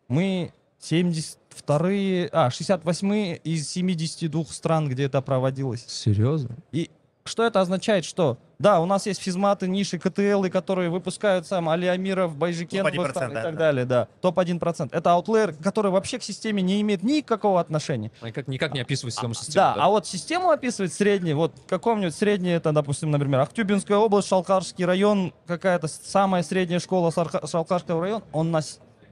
мы 0.09 0.53
72 0.81 2.29
а, 2.33 2.51
68 2.51 3.38
из 3.45 3.69
72 3.71 4.45
стран, 4.47 4.88
где 4.88 5.05
это 5.05 5.21
проводилось. 5.23 5.85
Серьезно? 5.87 6.57
И 6.73 6.90
что 7.25 7.45
это 7.45 7.61
означает? 7.61 8.05
Что, 8.05 8.38
да, 8.59 8.81
у 8.81 8.87
нас 8.87 9.07
есть 9.07 9.21
физматы, 9.21 9.69
ниши, 9.69 9.99
КТЛ, 9.99 10.49
которые 10.51 10.88
выпускают 10.88 11.47
сам 11.47 11.69
Алиамиров, 11.69 12.35
Байжикенов 12.35 12.93
Топ-1%, 12.93 13.11
и 13.11 13.12
та- 13.12 13.27
и 13.27 13.35
да, 13.35 13.43
так 13.43 13.53
да. 13.53 13.59
далее, 13.59 13.85
да. 13.85 14.09
Топ-1%. 14.23 14.88
Это 14.90 15.12
аутлеер, 15.12 15.53
который 15.53 15.90
вообще 15.90 16.19
к 16.19 16.23
системе 16.23 16.62
не 16.62 16.81
имеет 16.81 17.03
никакого 17.03 17.61
отношения. 17.61 18.11
Никак, 18.23 18.49
никак 18.49 18.73
не 18.75 18.81
описывать 18.81 19.14
систему 19.14 19.35
системы, 19.35 19.55
Да, 19.55 19.75
а 19.77 19.88
вот 19.90 20.07
систему 20.07 20.51
описывать 20.51 20.93
средний, 20.93 21.35
вот 21.35 21.53
каком-нибудь 21.69 22.14
средний, 22.14 22.51
это, 22.51 22.73
допустим, 22.73 23.11
например, 23.11 23.40
Ахтюбинская 23.40 23.99
область, 23.99 24.29
Шалкарский 24.29 24.85
район, 24.85 25.33
какая-то 25.47 25.88
самая 25.88 26.43
средняя 26.43 26.81
школа 26.81 27.12
Шалкарского 27.12 28.01
района, 28.01 28.25
он 28.33 28.51
на 28.51 28.62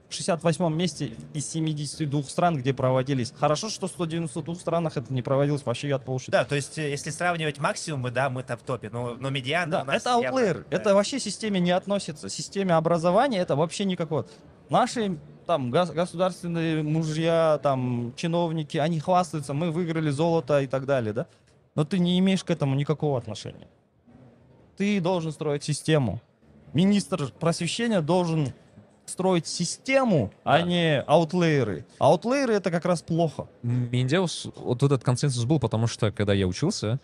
с- 0.08 0.14
68 0.14 0.74
месте 0.74 1.12
из 1.34 1.48
72 1.50 2.22
стран, 2.24 2.56
где 2.56 2.72
проводились. 2.74 3.32
Хорошо, 3.38 3.68
что 3.68 3.86
в 3.86 3.90
192 3.90 4.54
странах 4.56 4.96
это 4.96 5.12
не 5.12 5.22
проводилось, 5.22 5.64
вообще 5.64 5.88
я 5.88 5.98
получил. 5.98 6.32
Да, 6.32 6.44
то 6.44 6.54
есть, 6.54 6.78
э, 6.78 6.90
если 6.90 7.10
сравнивать 7.10 7.58
максимумы, 7.58 8.10
да, 8.10 8.30
мы-то 8.30 8.56
в 8.56 8.62
топе, 8.62 8.90
но, 8.90 9.14
но 9.14 9.30
медиана 9.30 9.70
Да, 9.70 9.82
у 9.82 9.84
нас 9.86 10.02
это 10.02 10.14
аутлеер. 10.14 10.64
да. 10.70 10.76
Это 10.76 10.94
вообще 10.94 11.18
системе 11.20 11.60
не 11.60 11.70
относится. 11.70 12.28
Системе 12.28 12.74
образования 12.74 13.38
это 13.38 13.56
вообще 13.56 13.84
никакого. 13.84 14.26
Наши 14.70 15.18
там 15.46 15.72
гос- 15.72 15.92
государственные 15.94 16.82
мужья, 16.82 17.58
там 17.62 18.12
чиновники, 18.16 18.76
они 18.76 19.00
хвастаются, 19.00 19.54
мы 19.54 19.70
выиграли 19.70 20.10
золото 20.10 20.60
и 20.60 20.66
так 20.66 20.84
далее, 20.84 21.12
да? 21.14 21.26
Но 21.74 21.84
ты 21.84 21.98
не 21.98 22.18
имеешь 22.18 22.44
к 22.44 22.50
этому 22.50 22.74
никакого 22.74 23.16
отношения. 23.18 23.68
Ты 24.76 25.00
должен 25.00 25.32
строить 25.32 25.64
систему. 25.64 26.20
Министр 26.74 27.30
просвещения 27.40 28.00
должен 28.02 28.52
строить 29.08 29.46
систему, 29.46 30.32
а 30.44 30.58
Да. 30.58 30.62
не 30.66 31.00
аутлейеры. 31.00 31.84
Аутлейеры 31.98 32.54
это 32.54 32.70
как 32.70 32.84
раз 32.84 33.02
плохо. 33.02 33.48
Менде 33.62 34.20
ус- 34.20 34.46
вот 34.56 34.82
этот 34.82 35.02
консенсус 35.04 35.44
был, 35.44 35.58
потому 35.60 35.86
что 35.86 36.10
когда 36.12 36.32
я 36.34 36.46
учился, 36.46 36.98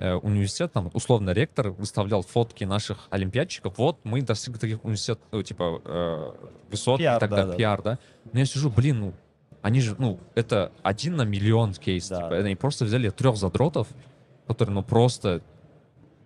э, 0.00 0.14
университет, 0.14 0.72
там, 0.72 0.90
условно, 0.94 1.30
ректор 1.30 1.70
выставлял 1.70 2.22
фотки 2.22 2.64
наших 2.64 3.08
олимпиадчиков, 3.10 3.76
вот, 3.78 3.98
мы 4.04 4.22
достигли 4.22 4.58
таких 4.58 4.84
университет, 4.84 5.18
ну, 5.32 5.42
типа, 5.42 5.82
э, 5.84 6.32
высот 6.70 6.98
Пиар, 6.98 7.16
и 7.16 7.20
так 7.20 7.30
да, 7.30 7.36
далее, 7.36 7.52
да. 7.52 7.56
пиар, 7.58 7.82
да. 7.82 7.98
Но 8.32 8.38
я 8.38 8.44
сижу, 8.46 8.70
блин, 8.70 9.00
ну, 9.00 9.12
они 9.60 9.80
же, 9.80 9.96
ну, 9.98 10.20
это 10.36 10.70
один 10.84 11.16
на 11.16 11.22
миллион 11.22 11.74
кейс, 11.74 12.08
Да. 12.08 12.16
типа, 12.22 12.36
они 12.36 12.54
просто 12.54 12.84
взяли 12.84 13.10
трех 13.10 13.36
задротов, 13.36 13.88
которые, 14.46 14.72
ну, 14.74 14.82
просто, 14.84 15.42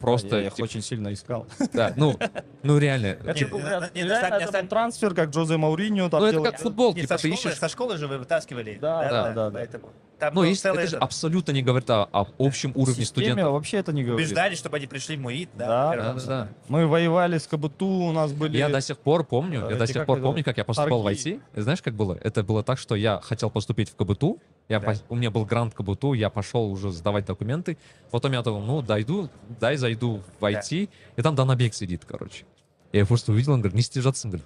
просто, 0.02 0.36
я 0.36 0.46
их 0.48 0.54
типа, 0.54 0.64
очень 0.64 0.82
сильно 0.82 1.12
искал. 1.12 1.46
да, 1.72 1.94
ну, 1.96 2.18
ну, 2.62 2.78
реально, 2.78 3.06
Это, 3.24 3.34
типа, 3.34 3.56
это 3.56 4.66
трансфер, 4.66 5.14
как 5.14 5.30
Джозе 5.30 5.56
Мауриньо. 5.56 6.08
Ну, 6.12 6.24
это 6.26 6.40
как 6.42 6.58
футбол, 6.58 6.94
типа, 6.94 7.16
со, 7.16 7.22
ты 7.22 7.34
школы, 7.34 7.34
ищешь... 7.34 7.58
со 7.58 7.68
школы 7.68 7.96
же 7.96 8.06
вы 8.06 8.18
вытаскивали. 8.18 8.78
Да, 8.80 9.08
да, 9.08 9.32
да, 9.32 9.50
да. 9.50 9.50
Поэтому 9.58 9.88
там 10.21 10.33
Ну, 10.33 10.41
был 10.41 10.47
есть, 10.49 10.61
целый 10.61 10.79
это 10.79 10.89
же 10.89 10.95
этот- 10.97 11.03
абсолютно 11.03 11.51
не 11.51 11.61
говорит 11.61 11.87
о, 11.91 12.05
об 12.11 12.29
общем 12.39 12.71
уровне 12.75 13.05
Системе 13.05 13.27
студентов. 13.27 13.51
вообще 13.53 13.77
это 13.77 13.93
не 13.93 14.03
говорит. 14.03 14.25
убеждали, 14.27 14.55
чтобы 14.55 14.77
они 14.77 14.87
пришли 14.87 15.15
в 15.15 15.19
МУИТ. 15.21 15.49
Да, 15.55 15.67
Да, 15.67 15.67
Да, 15.67 15.91
первым. 15.93 16.17
да, 16.17 16.25
да. 16.25 16.47
Мы 16.69 16.87
воевали 16.87 17.37
с 17.37 17.45
КБТУ, 17.47 17.85
у 17.85 18.11
нас 18.13 18.31
были... 18.33 18.57
Я 18.57 18.69
до 18.69 18.81
сих 18.81 18.97
пор 18.97 19.23
помню, 19.23 19.59
я 19.61 19.67
эти 19.69 19.77
до 19.79 19.85
сих 19.87 19.95
как 19.97 20.05
пор 20.07 20.17
это, 20.17 20.25
помню, 20.27 20.43
как 20.43 20.57
я 20.57 20.63
поступал 20.63 21.03
торги. 21.03 21.17
в 21.19 21.25
IT. 21.27 21.41
И 21.55 21.61
Знаешь, 21.61 21.81
как 21.83 21.93
было? 21.93 22.17
Это 22.23 22.43
было 22.43 22.63
так, 22.63 22.79
что 22.79 22.95
я 22.95 23.19
хотел 23.21 23.51
поступить 23.51 23.89
в 23.91 23.95
КБТУ, 23.95 24.39
я 24.69 24.79
Да. 24.79 24.87
пос- 24.91 25.03
у 25.09 25.15
меня 25.15 25.29
был 25.29 25.45
грант 25.45 25.73
КБТУ, 25.75 26.13
я 26.13 26.29
пошел 26.31 26.71
уже 26.71 26.89
сдавать 26.91 27.25
документы. 27.25 27.77
Потом 28.09 28.31
я 28.33 28.41
думал, 28.41 28.61
ну, 28.61 28.81
дойду, 28.81 29.29
дай 29.59 29.77
зайду 29.77 30.21
в 30.39 30.43
IT, 30.45 30.89
и 31.15 31.21
там 31.21 31.35
Данабек 31.35 31.73
сидит, 31.75 32.05
короче. 32.05 32.45
Я 32.91 33.05
просто 33.05 33.31
увидел, 33.33 33.53
он 33.53 33.61
говорит, 33.61 33.75
не 33.75 33.81
істеп 33.81 34.03
говорит. 34.23 34.45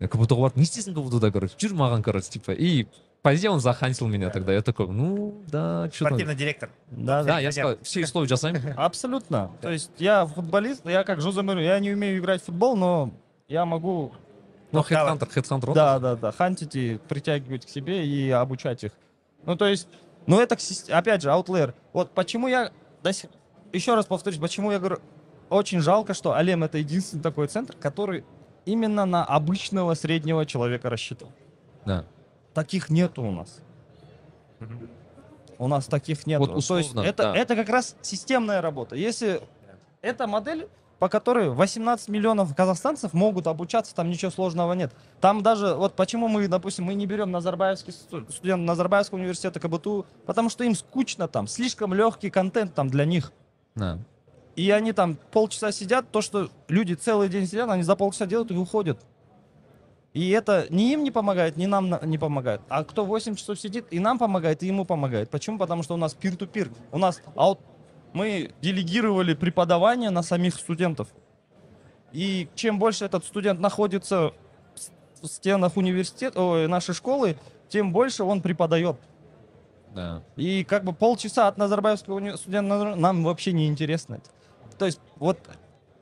Я 0.00 0.06
КБТУға 0.06 0.40
барып, 0.40 0.56
не 0.56 0.62
істейсің 0.62 0.94
КБТУда, 0.94 1.32
короче, 1.32 1.54
жүр 1.58 1.74
маған, 1.74 2.02
короче, 2.02 2.30
типа. 2.30 2.52
И 2.52 2.86
по 3.23 3.33
идее 3.35 3.49
он 3.49 3.59
захантил 3.59 4.07
меня 4.07 4.29
тогда. 4.29 4.53
Я 4.53 4.61
такой, 4.61 4.87
ну, 4.89 5.41
да, 5.47 5.89
что 5.91 6.05
Спортивный 6.05 6.35
директор. 6.35 6.69
Да, 6.91 7.23
Да, 7.23 7.39
я 7.39 7.49
понятно. 7.49 7.51
сказал, 7.51 7.77
все 7.81 8.03
условия 8.03 8.27
жасаймын. 8.27 8.73
Абсолютно. 8.77 9.51
То 9.61 9.71
есть 9.71 9.91
я 9.97 10.25
футболист, 10.27 10.85
я 10.85 11.03
как 11.03 11.21
Жозе 11.21 11.41
Мауриньо, 11.41 11.65
я 11.65 11.79
не 11.79 11.91
умею 11.91 12.19
играть 12.19 12.41
в 12.41 12.45
футбол, 12.45 12.75
но 12.75 13.11
я 13.47 13.65
могу, 13.65 14.11
Ну, 14.71 14.83
хедхантер, 14.83 15.29
хедхантер. 15.29 15.73
да, 15.73 15.97
да, 15.99 16.15
да, 16.15 16.31
хантить 16.31 16.75
и 16.75 16.99
притягивать 17.07 17.65
к 17.65 17.69
себе 17.69 18.05
и 18.05 18.29
обучать 18.29 18.83
их. 18.83 18.91
Ну, 19.45 19.55
то 19.55 19.65
есть, 19.67 19.87
ну 20.27 20.39
это, 20.39 20.57
опять 20.89 21.21
же, 21.21 21.31
аутлер. 21.31 21.73
Вот 21.93 22.11
почему 22.11 22.47
я, 22.47 22.71
до 23.01 23.13
сих- 23.13 23.29
еще 23.71 23.95
раз 23.95 24.05
повторюсь, 24.05 24.39
почему 24.39 24.71
я 24.71 24.79
говорю, 24.79 24.99
очень 25.49 25.79
жалко, 25.79 26.13
что 26.13 26.33
Алем 26.33 26.63
это 26.63 26.77
единственный 26.77 27.21
такой 27.21 27.47
центр, 27.47 27.75
который 27.77 28.25
именно 28.65 29.05
на 29.05 29.23
обычного 29.25 29.93
среднего 29.93 30.45
человека 30.45 30.89
рассчитан. 30.89 31.29
Да. 31.85 32.05
Таких 32.53 32.89
нету 32.89 33.23
у 33.23 33.31
нас. 33.31 33.59
У 35.57 35.67
нас 35.67 35.85
таких 35.85 36.25
нет. 36.27 36.39
Вот 36.39 36.49
То 36.49 36.55
есть 36.55 36.69
условно, 36.69 37.07
это, 37.07 37.23
да. 37.23 37.35
это 37.35 37.55
как 37.55 37.69
раз 37.69 37.95
системная 38.01 38.61
работа. 38.61 38.95
Если 38.95 39.41
эта 40.01 40.27
модель, 40.27 40.67
по 40.99 41.09
которой 41.09 41.49
18 41.49 42.09
миллионов 42.09 42.55
казахстанцев 42.55 43.13
могут 43.13 43.47
обучаться, 43.47 43.93
там 43.95 44.09
ничего 44.09 44.31
сложного 44.31 44.73
нет. 44.73 44.91
Там 45.21 45.41
даже, 45.43 45.75
вот 45.75 45.95
почему 45.95 46.27
мы, 46.27 46.47
допустим, 46.47 46.85
мы 46.85 46.93
не 46.95 47.05
берем 47.05 47.31
Назарбаевский 47.31 47.93
сту- 47.93 48.25
студент 48.29 48.63
Назарбаевского 48.63 49.19
университета 49.19 49.59
КБТУ, 49.59 50.05
потому 50.25 50.49
что 50.49 50.63
им 50.63 50.75
скучно 50.75 51.27
там, 51.27 51.47
слишком 51.47 51.93
легкий 51.93 52.29
контент 52.29 52.73
там 52.73 52.89
для 52.89 53.05
них. 53.05 53.31
Да. 53.75 53.99
И 54.55 54.69
они 54.69 54.93
там 54.93 55.17
полчаса 55.31 55.71
сидят, 55.71 56.09
то, 56.11 56.21
что 56.21 56.49
люди 56.67 56.93
целый 56.93 57.27
день 57.27 57.47
сидят, 57.47 57.69
они 57.69 57.83
за 57.83 57.95
полчаса 57.95 58.25
делают 58.25 58.51
и 58.51 58.55
уходят. 58.55 58.99
И 60.13 60.29
это 60.29 60.67
ни 60.69 60.93
им 60.93 61.03
не 61.03 61.09
помогает, 61.11 61.57
ни 61.57 61.65
нам 61.65 61.89
на- 61.89 61.99
не 62.05 62.17
помогает. 62.19 62.61
А 62.69 62.83
кто 62.83 63.03
8 63.03 63.35
часов 63.35 63.59
сидит, 63.59 63.87
и 63.89 63.99
нам 63.99 64.19
помогает, 64.19 64.61
и 64.61 64.67
ему 64.67 64.85
помогает. 64.85 65.29
Почему? 65.31 65.57
Потому 65.57 65.81
что 65.83 65.95
у 65.95 65.97
нас 65.97 66.13
пир-ту-пир. 66.13 66.69
У 66.91 66.99
нас 66.99 67.21
аут... 67.35 67.59
мы 68.13 68.51
делегировали 68.61 69.33
преподавание 69.33 70.11
на 70.11 70.21
самих 70.21 70.53
студентов. 70.55 71.07
И 72.11 72.47
чем 72.53 72.77
больше 72.77 73.05
этот 73.05 73.25
студент 73.25 73.59
находится 73.59 74.33
в 75.21 75.25
стенах 75.27 75.77
университета, 75.77 76.41
ой, 76.43 76.67
нашей 76.67 76.93
школы, 76.93 77.35
тем 77.69 77.91
больше 77.91 78.23
он 78.23 78.41
преподает. 78.41 78.97
Да. 79.95 80.21
И 80.35 80.63
как 80.63 80.83
бы 80.83 80.93
полчаса 80.93 81.47
от 81.47 81.57
Назарбаевского 81.57 82.19
уни- 82.19 82.37
студента 82.37 82.95
нам 82.95 83.23
вообще 83.23 83.51
не 83.51 83.67
интересно. 83.67 84.19
То 84.77 84.85
есть 84.85 84.99
вот 85.15 85.39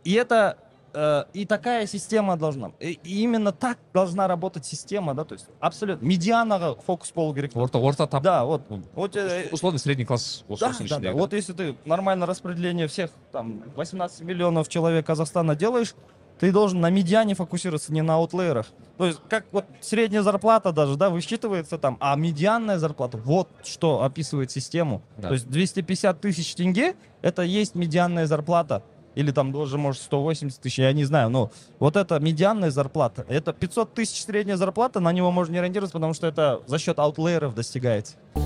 и 0.04 0.14
это 0.14 0.58
э, 0.94 1.24
и 1.34 1.46
такая 1.46 1.88
система 1.88 2.38
должна. 2.38 2.72
И, 2.80 3.00
и 3.04 3.22
именно 3.22 3.52
так 3.52 3.78
должна 3.94 4.28
работать 4.28 4.66
система, 4.66 5.14
да, 5.14 5.24
то 5.24 5.34
есть 5.34 5.48
абсолютно 5.60 6.06
медианаға 6.06 6.76
фокус 6.86 7.12
болу 7.12 7.34
керек. 7.34 7.56
Орта, 7.56 7.78
орта 7.78 8.08
тап. 8.08 8.24
Да, 8.24 8.46
вот. 8.46 8.62
Вот, 8.94 9.16
э, 9.16 9.50
Условно 9.52 9.80
средний 9.80 10.06
класс 10.06 10.44
да, 10.48 10.56
да, 10.60 10.74
да. 10.80 10.88
человек, 10.88 11.14
Вот 11.14 11.34
если 11.34 11.54
ты 11.54 11.76
нормально 11.86 12.26
распределение 12.26 12.88
всех 12.88 13.12
там 13.32 13.64
18 13.76 14.22
миллионов 14.22 14.70
человек 14.70 15.06
Казахстана 15.06 15.56
делаешь, 15.56 15.96
ты 16.42 16.52
должен 16.52 16.82
на 16.82 16.90
медиане 16.90 17.36
фокусироваться, 17.36 17.94
не 17.94 18.02
на 18.02 18.16
аутлеерах. 18.16 18.66
То 18.98 19.06
есть, 19.06 19.20
как 19.30 19.46
вот 19.52 19.66
средняя 19.80 20.24
зарплата 20.24 20.72
даже, 20.72 20.96
да, 20.96 21.12
высчитывается 21.12 21.78
там, 21.78 21.98
а 22.00 22.16
медианная 22.16 22.80
зарплата, 22.80 23.18
вот 23.18 23.48
что 23.64 24.02
описывает 24.02 24.50
систему. 24.50 25.04
Да. 25.18 25.28
То 25.28 25.34
есть 25.36 25.48
250 25.48 26.20
тысяч 26.20 26.56
тенге, 26.56 26.96
это 27.22 27.44
есть 27.44 27.76
медианная 27.76 28.26
зарплата. 28.26 28.82
Или 29.16 29.32
там 29.32 29.52
даже, 29.52 29.78
может, 29.78 30.02
180 30.04 30.62
тысяч, 30.62 30.80
я 30.80 30.94
не 30.94 31.04
знаю. 31.04 31.30
Но 31.30 31.52
вот 31.80 31.96
это 31.96 32.20
медианная 32.20 32.72
зарплата. 32.72 33.26
Это 33.28 33.52
500 33.54 33.94
тысяч 33.94 34.24
средняя 34.24 34.58
зарплата, 34.58 35.00
на 35.00 35.12
него 35.12 35.32
можно 35.32 35.54
не 35.54 35.60
ориентироваться, 35.60 35.94
потому 35.94 36.14
что 36.14 36.28
это 36.28 36.62
за 36.66 36.80
счет 36.80 37.00
аутлееров 37.00 37.54
достигается. 37.54 38.16
У 38.36 38.40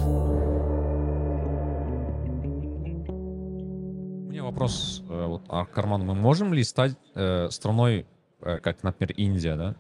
меня 4.30 4.44
вопрос 4.44 5.04
э, 5.08 5.26
вот, 5.26 5.44
а 5.50 5.66
Карман, 5.66 6.06
мы 6.06 6.16
можем 6.16 6.54
ли 6.54 6.64
стать 6.64 6.98
э, 7.14 7.50
страной, 7.52 8.06
э, 8.42 8.58
как, 8.58 8.84
например, 8.84 9.14
Индия, 9.18 9.56
да? 9.56 9.76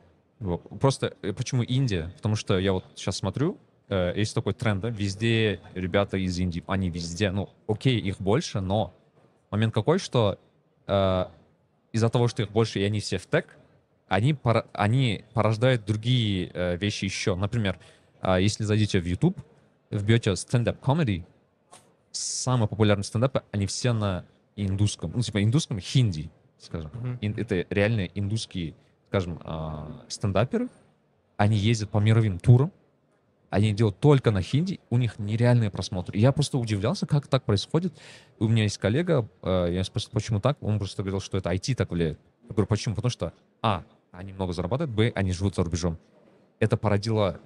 Просто 0.80 1.16
э, 1.22 1.34
почему 1.34 1.64
Индия? 1.64 2.12
Потому 2.18 2.36
что 2.36 2.60
я 2.60 2.74
вот 2.74 2.86
сейчас 2.96 3.18
смотрю, 3.18 3.58
э, 3.90 4.14
есть 4.16 4.36
такой 4.36 4.54
тренд, 4.54 4.82
да, 4.82 4.90
везде 4.90 5.62
ребята 5.74 6.18
из 6.18 6.38
Индии, 6.38 6.64
они 6.68 6.90
везде, 6.90 7.32
ну, 7.32 7.50
окей, 7.68 8.00
их 8.00 8.22
больше, 8.22 8.60
но 8.60 8.94
момент 9.50 9.74
какой, 9.74 9.98
что 9.98 10.38
э, 10.88 11.26
из-за 11.92 12.10
того, 12.10 12.28
что 12.28 12.44
их 12.44 12.52
больше, 12.52 12.80
и 12.80 12.84
они 12.84 13.00
все 13.00 13.18
в 13.18 13.26
тег, 13.26 13.58
они, 14.08 14.34
пора- 14.34 14.66
они 14.74 15.24
порождают 15.34 15.86
другие 15.86 16.52
э, 16.54 16.78
вещи 16.78 17.06
еще. 17.06 17.36
Например, 17.36 17.80
э, 18.22 18.38
если 18.42 18.64
зайдете 18.64 19.00
в 19.00 19.06
YouTube, 19.06 19.38
вбьете 19.90 20.36
стендап 20.36 20.80
comedy, 20.82 21.24
самые 22.12 22.68
популярные 22.68 23.04
стендапы, 23.04 23.44
они 23.52 23.66
все 23.68 23.94
на 23.94 24.26
индусском, 24.56 25.12
ну, 25.16 25.22
типа 25.22 25.44
индусском, 25.44 25.80
хинди, 25.80 26.30
скажем. 26.60 26.92
Мгм. 26.94 27.18
Ин- 27.22 27.34
это 27.38 27.66
реальные 27.70 28.12
индусские, 28.16 28.74
скажем, 29.10 29.40
а, 29.44 30.04
стендаперы. 30.08 30.70
Они 31.38 31.58
ездят 31.58 31.90
по 31.90 31.98
мировым 31.98 32.40
турам, 32.40 32.72
они 33.50 33.74
делают 33.74 34.00
только 34.00 34.32
на 34.32 34.42
хинди, 34.42 34.80
у 34.90 34.98
них 34.98 35.20
нереальные 35.20 35.70
просмотры. 35.70 36.18
Я 36.18 36.32
просто 36.32 36.58
удивлялся, 36.58 37.06
как 37.06 37.28
так 37.28 37.44
происходит. 37.44 37.94
У 38.40 38.48
меня 38.48 38.64
есть 38.64 38.78
коллега, 38.78 39.28
э, 39.42 39.70
я 39.72 39.84
спросил, 39.84 40.10
почему 40.12 40.40
так, 40.40 40.62
он 40.62 40.78
просто 40.78 41.04
говорил, 41.04 41.22
что 41.22 41.38
это 41.38 41.52
IT 41.52 41.76
так 41.76 41.92
влияет. 41.92 42.20
Я 42.44 42.50
говорю, 42.50 42.68
почему? 42.68 42.96
Потому 42.96 43.10
что, 43.10 43.34
а, 43.62 43.84
они 44.12 44.34
много 44.34 44.54
зарабатывают, 44.54 44.96
б, 44.96 45.12
они 45.16 45.32
живут 45.32 45.56
за 45.56 45.64
рубежом. 45.64 45.98
Это 46.60 46.78
породило 46.78 47.40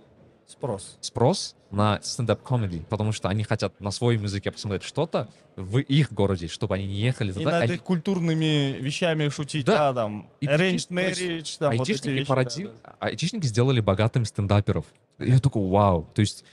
Спрос. 0.50 0.98
спрос 1.00 1.56
на 1.72 2.02
стендап-комеди, 2.02 2.84
потому 2.90 3.12
что 3.12 3.30
они 3.30 3.44
хотят 3.44 3.80
на 3.80 3.92
своем 3.92 4.24
языке 4.24 4.50
посмотреть 4.52 4.82
что-то 4.84 5.30
в 5.56 5.78
их 5.78 6.12
городе, 6.12 6.48
чтобы 6.48 6.74
они 6.76 6.88
не 6.88 6.96
ехали 7.02 7.30
И 7.30 7.34
туда. 7.34 7.52
над 7.52 7.64
Они- 7.64 7.74
их 7.76 7.84
культурными 7.84 8.76
вещами 8.80 9.30
шутить, 9.30 9.66
Да. 9.66 9.94
да, 9.94 10.02
там, 10.02 10.30
И 10.42 10.48
arranged 10.48 10.90
marriage, 10.90 11.58
там, 11.60 11.78
вот 11.78 11.88
эти 11.88 12.08
вещи, 12.08 12.28
породи- 12.28 12.72
да, 12.84 12.96
айтишники 13.00 13.46
сделали 13.46 13.80
богатым 13.80 14.26
стендаперов. 14.26 14.86
И 15.20 15.30
я 15.30 15.40
такой, 15.40 15.68
вау. 15.70 16.10
То 16.16 16.22
есть, 16.22 16.44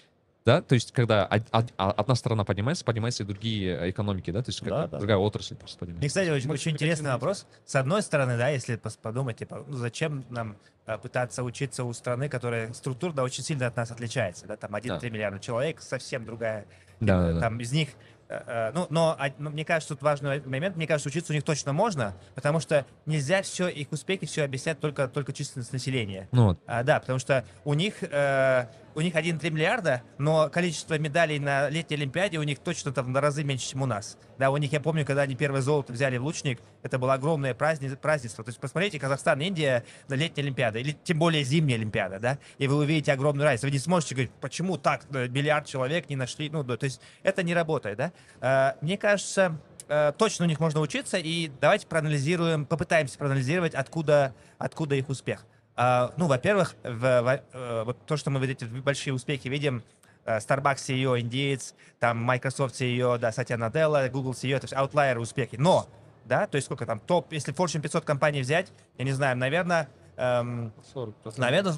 да, 0.46 0.62
то 0.62 0.74
есть, 0.74 0.92
когда 0.92 1.26
а- 1.26 1.42
одна 1.76 2.14
сторона 2.14 2.44
поднимается, 2.44 2.84
поднимаются 2.84 3.24
и 3.24 3.26
другие 3.26 3.76
э, 3.76 3.90
экономики, 3.90 4.30
да, 4.30 4.42
то 4.42 4.50
есть, 4.50 4.60
как 4.60 4.68
Да, 4.68 4.86
да. 4.86 4.98
другая 4.98 5.18
отрасль 5.18 5.56
просто 5.56 5.76
И, 5.76 5.80
поднимается. 5.80 6.08
кстати, 6.08 6.30
очень, 6.30 6.50
очень 6.50 6.70
интересный 6.70 7.10
вопрос. 7.10 7.46
С 7.64 7.74
одной 7.74 8.00
стороны, 8.02 8.38
да, 8.38 8.48
если 8.48 8.80
подумать, 9.02 9.36
типа, 9.38 9.64
ну, 9.66 9.76
зачем 9.76 10.24
нам 10.30 10.56
а, 10.86 10.98
пытаться 10.98 11.42
учиться 11.42 11.82
у 11.82 11.92
страны, 11.92 12.28
которая 12.28 12.72
структурно 12.74 13.24
очень 13.24 13.42
сильно 13.42 13.66
от 13.66 13.74
нас 13.76 13.90
отличается, 13.90 14.46
да, 14.46 14.56
там 14.56 14.72
1-3 14.72 15.10
миллиарда 15.10 15.40
человек, 15.40 15.82
совсем 15.82 16.24
другая. 16.24 16.64
Да, 17.00 17.22
да, 17.26 17.32
да. 17.32 17.40
Там 17.40 17.58
из 17.58 17.72
них 17.72 17.88
э, 18.28 18.40
э, 18.46 18.72
ну, 18.72 18.86
но, 18.88 19.18
но 19.38 19.50
мне 19.50 19.64
кажется, 19.64 19.94
тут 19.94 20.02
важный 20.02 20.40
момент. 20.46 20.76
Мне 20.76 20.86
кажется, 20.86 21.08
учиться 21.08 21.32
у 21.32 21.34
них 21.34 21.42
точно 21.42 21.72
можно, 21.72 22.14
потому 22.36 22.60
что 22.60 22.86
нельзя 23.04 23.42
все 23.42 23.66
их 23.66 23.90
успехи 23.90 24.26
все 24.26 24.44
объяснять 24.44 24.78
только 24.78 25.08
только 25.08 25.32
численность 25.32 25.72
населения. 25.72 26.28
Ну 26.30 26.46
вот. 26.46 26.60
А, 26.66 26.84
да, 26.84 27.00
потому 27.00 27.18
что 27.18 27.44
у 27.64 27.74
них 27.74 27.96
э, 28.02 28.66
у 28.96 29.02
них 29.02 29.14
1,3 29.14 29.50
миллиарда, 29.50 30.02
но 30.16 30.48
количество 30.48 30.98
медалей 30.98 31.38
на 31.38 31.68
летней 31.68 31.96
Олимпиаде 31.96 32.38
у 32.38 32.42
них 32.42 32.58
точно 32.60 32.92
там 32.92 33.12
на 33.12 33.20
разы 33.20 33.44
меньше, 33.44 33.68
чем 33.68 33.82
у 33.82 33.86
нас. 33.86 34.16
Да, 34.38 34.50
у 34.50 34.56
них, 34.56 34.72
я 34.72 34.80
помню, 34.80 35.04
когда 35.04 35.22
они 35.22 35.36
первое 35.36 35.60
золото 35.60 35.92
взяли 35.92 36.16
в 36.16 36.24
лучник, 36.24 36.60
это 36.82 36.98
было 36.98 37.12
огромное 37.12 37.52
праздни- 37.52 37.94
празднество. 37.94 38.42
То 38.42 38.48
есть 38.48 38.58
посмотрите, 38.58 38.98
Казахстан, 38.98 39.38
Индия 39.42 39.84
на 40.08 40.14
летней 40.14 40.44
Олимпиаде, 40.44 40.80
или 40.80 40.96
тем 41.04 41.18
более 41.18 41.44
зимняя 41.44 41.76
Олимпиада, 41.78 42.18
да, 42.18 42.38
и 42.56 42.66
вы 42.66 42.76
увидите 42.76 43.12
огромную 43.12 43.44
разницу. 43.44 43.66
Вы 43.66 43.72
не 43.72 43.78
сможете 43.78 44.14
говорить, 44.14 44.32
почему 44.40 44.78
так, 44.78 45.04
э, 45.12 45.28
миллиард 45.28 45.66
человек 45.66 46.08
не 46.08 46.16
нашли, 46.16 46.48
ну, 46.48 46.64
то 46.64 46.82
есть 46.82 47.02
это 47.22 47.42
не 47.42 47.52
работает, 47.52 47.98
да. 47.98 48.12
Э, 48.40 48.78
мне 48.80 48.96
кажется, 48.96 49.60
э, 49.88 50.12
точно 50.16 50.46
у 50.46 50.48
них 50.48 50.58
можно 50.58 50.80
учиться, 50.80 51.18
и 51.18 51.50
давайте 51.60 51.86
проанализируем, 51.86 52.64
попытаемся 52.64 53.18
проанализировать, 53.18 53.74
откуда, 53.74 54.34
откуда 54.56 54.94
их 54.94 55.10
успех. 55.10 55.44
А, 55.76 56.12
ну, 56.16 56.26
во-первых, 56.26 56.74
в- 56.82 57.20
во- 57.22 57.40
э, 57.52 57.82
вот 57.84 57.98
то, 58.06 58.16
что 58.16 58.30
мы 58.30 58.40
вот 58.40 58.48
эти 58.48 58.64
большие 58.64 59.12
успехи 59.12 59.48
видим, 59.48 59.82
э, 60.24 60.38
Starbucks 60.38 60.76
CEO 60.76 61.20
индеец, 61.20 61.74
там 62.00 62.18
Microsoft 62.18 62.74
CEO, 62.80 63.18
да, 63.18 63.30
Сатья 63.30 63.56
Наделла, 63.58 64.08
Google 64.08 64.32
CEO, 64.32 64.56
это 64.56 64.66
все 64.66 64.76
аутлайеры 64.76 65.20
успехи. 65.20 65.56
Но, 65.56 65.86
да, 66.24 66.46
то 66.46 66.56
есть 66.56 66.64
сколько 66.66 66.86
там, 66.86 66.98
топ, 66.98 67.30
если 67.32 67.54
Fortune 67.54 67.80
500 67.82 68.04
компаний 68.04 68.40
взять, 68.40 68.72
я 68.96 69.04
не 69.04 69.12
знаю, 69.12 69.36
наверное, 69.36 69.88
эм, 70.16 70.72
40%. 70.94 71.38
наверное, 71.38 71.74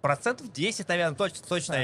процентов 0.00 0.50
10, 0.52 0.88
наверное, 0.88 1.16
точно, 1.16 1.46
точно 1.46 1.74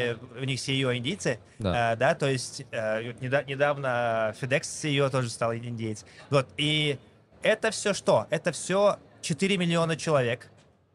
у 0.41 0.45
них 0.45 0.59
CEO 0.59 0.97
индийцы, 0.97 1.39
Да. 1.59 1.93
Э, 1.93 1.97
да, 1.97 2.15
то 2.15 2.29
есть 2.29 2.65
э, 2.71 3.13
недавно 3.21 4.35
FedEx 4.41 4.63
CEO 4.63 5.11
тоже 5.11 5.29
стал 5.29 5.55
индейец. 5.55 6.05
Вот, 6.31 6.49
и 6.57 6.99
это 7.43 7.71
все 7.73 7.93
что? 7.93 8.27
Это 8.31 8.53
все 8.53 8.99
4 9.21 9.57
миллиона 9.59 9.97
человек, 9.97 10.49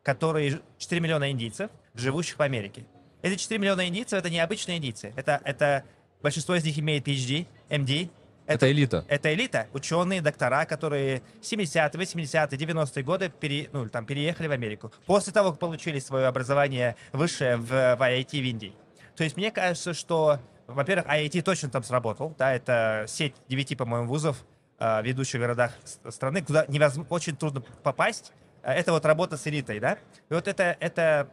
которые, 0.07 0.51
ж- 0.51 0.61
4 0.77 1.01
миллиона 1.01 1.31
индийцев, 1.31 1.69
живущих 1.93 2.39
в 2.39 2.41
Америке. 2.41 2.85
Эти 3.21 3.35
4 3.35 3.59
миллиона 3.59 3.85
индийцев, 3.89 4.17
это 4.17 4.29
не 4.29 4.39
обычные 4.39 4.77
индийцы. 4.77 5.11
Это, 5.17 5.41
это 5.43 5.83
большинство 6.23 6.55
из 6.55 6.63
них 6.63 6.79
имеет 6.79 7.05
PhD, 7.05 7.45
MD. 7.69 8.09
Это 8.45 8.71
элита. 8.71 9.03
Это 9.09 9.33
элита, 9.33 9.67
ученые, 9.73 10.21
доктора, 10.21 10.63
которые 10.63 11.21
70-е, 11.41 11.89
80-е, 11.91 12.57
90-е 12.57 13.03
годы 13.03 13.27
пере, 13.27 13.69
ну, 13.73 13.89
там, 13.89 14.05
переехали 14.05 14.47
в 14.47 14.51
Америку. 14.53 14.93
После 15.05 15.33
того, 15.33 15.51
как 15.51 15.59
получили 15.59 15.99
свое 15.99 16.27
образование 16.27 16.95
высшее 17.11 17.57
в, 17.57 17.65
в 17.67 18.01
IIT 18.01 18.29
в 18.29 18.45
Индии. 18.45 18.73
То 19.17 19.25
есть 19.25 19.35
мне 19.35 19.51
кажется, 19.51 19.93
что, 19.93 20.39
во-первых, 20.67 21.05
IIT 21.07 21.41
точно 21.41 21.69
там 21.69 21.83
сработал. 21.83 22.33
Да, 22.37 22.53
это 22.55 23.03
сеть 23.09 23.35
9, 23.49 23.77
по-моему, 23.77 24.07
вузов 24.07 24.45
э, 24.79 25.01
в 25.01 25.05
ведущих 25.05 25.41
городах 25.41 25.73
страны, 26.07 26.41
куда 26.41 26.63
невозможно, 26.69 27.13
очень 27.13 27.35
трудно 27.35 27.59
попасть. 27.83 28.31
Э, 28.67 28.73
Это 28.73 28.91
вот 28.91 29.05
работа 29.05 29.37
с 29.37 29.47
элитой, 29.47 29.79
да? 29.79 29.97
И 30.29 30.33
вот 30.33 30.47
это, 30.47 30.75
это 30.79 31.29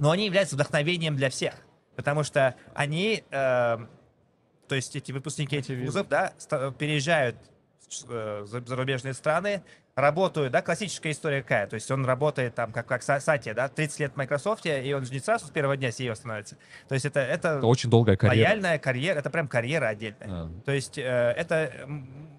но 0.00 0.10
они 0.10 0.26
являются 0.26 0.56
вдохновением 0.56 1.14
для 1.16 1.30
всех, 1.30 1.54
потому 1.94 2.24
что 2.24 2.56
они, 2.74 3.22
э, 3.30 3.78
то 4.68 4.74
есть 4.74 4.96
эти 4.96 5.12
выпускники 5.12 5.56
этих 5.56 5.78
вузов, 5.78 6.08
да, 6.08 6.32
переезжают 6.78 7.36
в 7.88 8.10
э, 8.10 8.44
за- 8.46 8.60
зарубежные 8.66 9.14
страны, 9.14 9.62
работают, 9.94 10.50
да, 10.52 10.62
классическая 10.62 11.12
история 11.12 11.42
какая, 11.42 11.68
то 11.68 11.74
есть 11.74 11.88
он 11.92 12.04
работает 12.04 12.56
там, 12.56 12.72
как, 12.72 12.86
как 12.88 13.02
Са- 13.02 13.20
Сатья, 13.20 13.54
да, 13.54 13.68
30 13.68 14.00
лет 14.00 14.12
в 14.14 14.16
Microsoft, 14.16 14.66
и 14.66 14.92
он 14.92 15.04
же 15.04 15.12
не 15.12 15.20
сразу 15.20 15.46
с 15.46 15.50
первого 15.50 15.76
дня 15.76 15.90
CEO 15.90 16.16
становится, 16.16 16.56
то 16.88 16.94
есть 16.94 17.06
это, 17.06 17.20
это, 17.20 17.58
Это 17.58 17.66
очень 17.68 17.88
долгая 17.90 18.16
карьера. 18.16 18.48
лояльная 18.48 18.78
карьера, 18.80 19.20
это 19.20 19.30
прям 19.30 19.46
карьера 19.46 19.86
отдельная. 19.86 20.26
А. 20.28 20.50
То 20.64 20.72
есть 20.72 20.98
э, 20.98 21.02
это, 21.36 21.70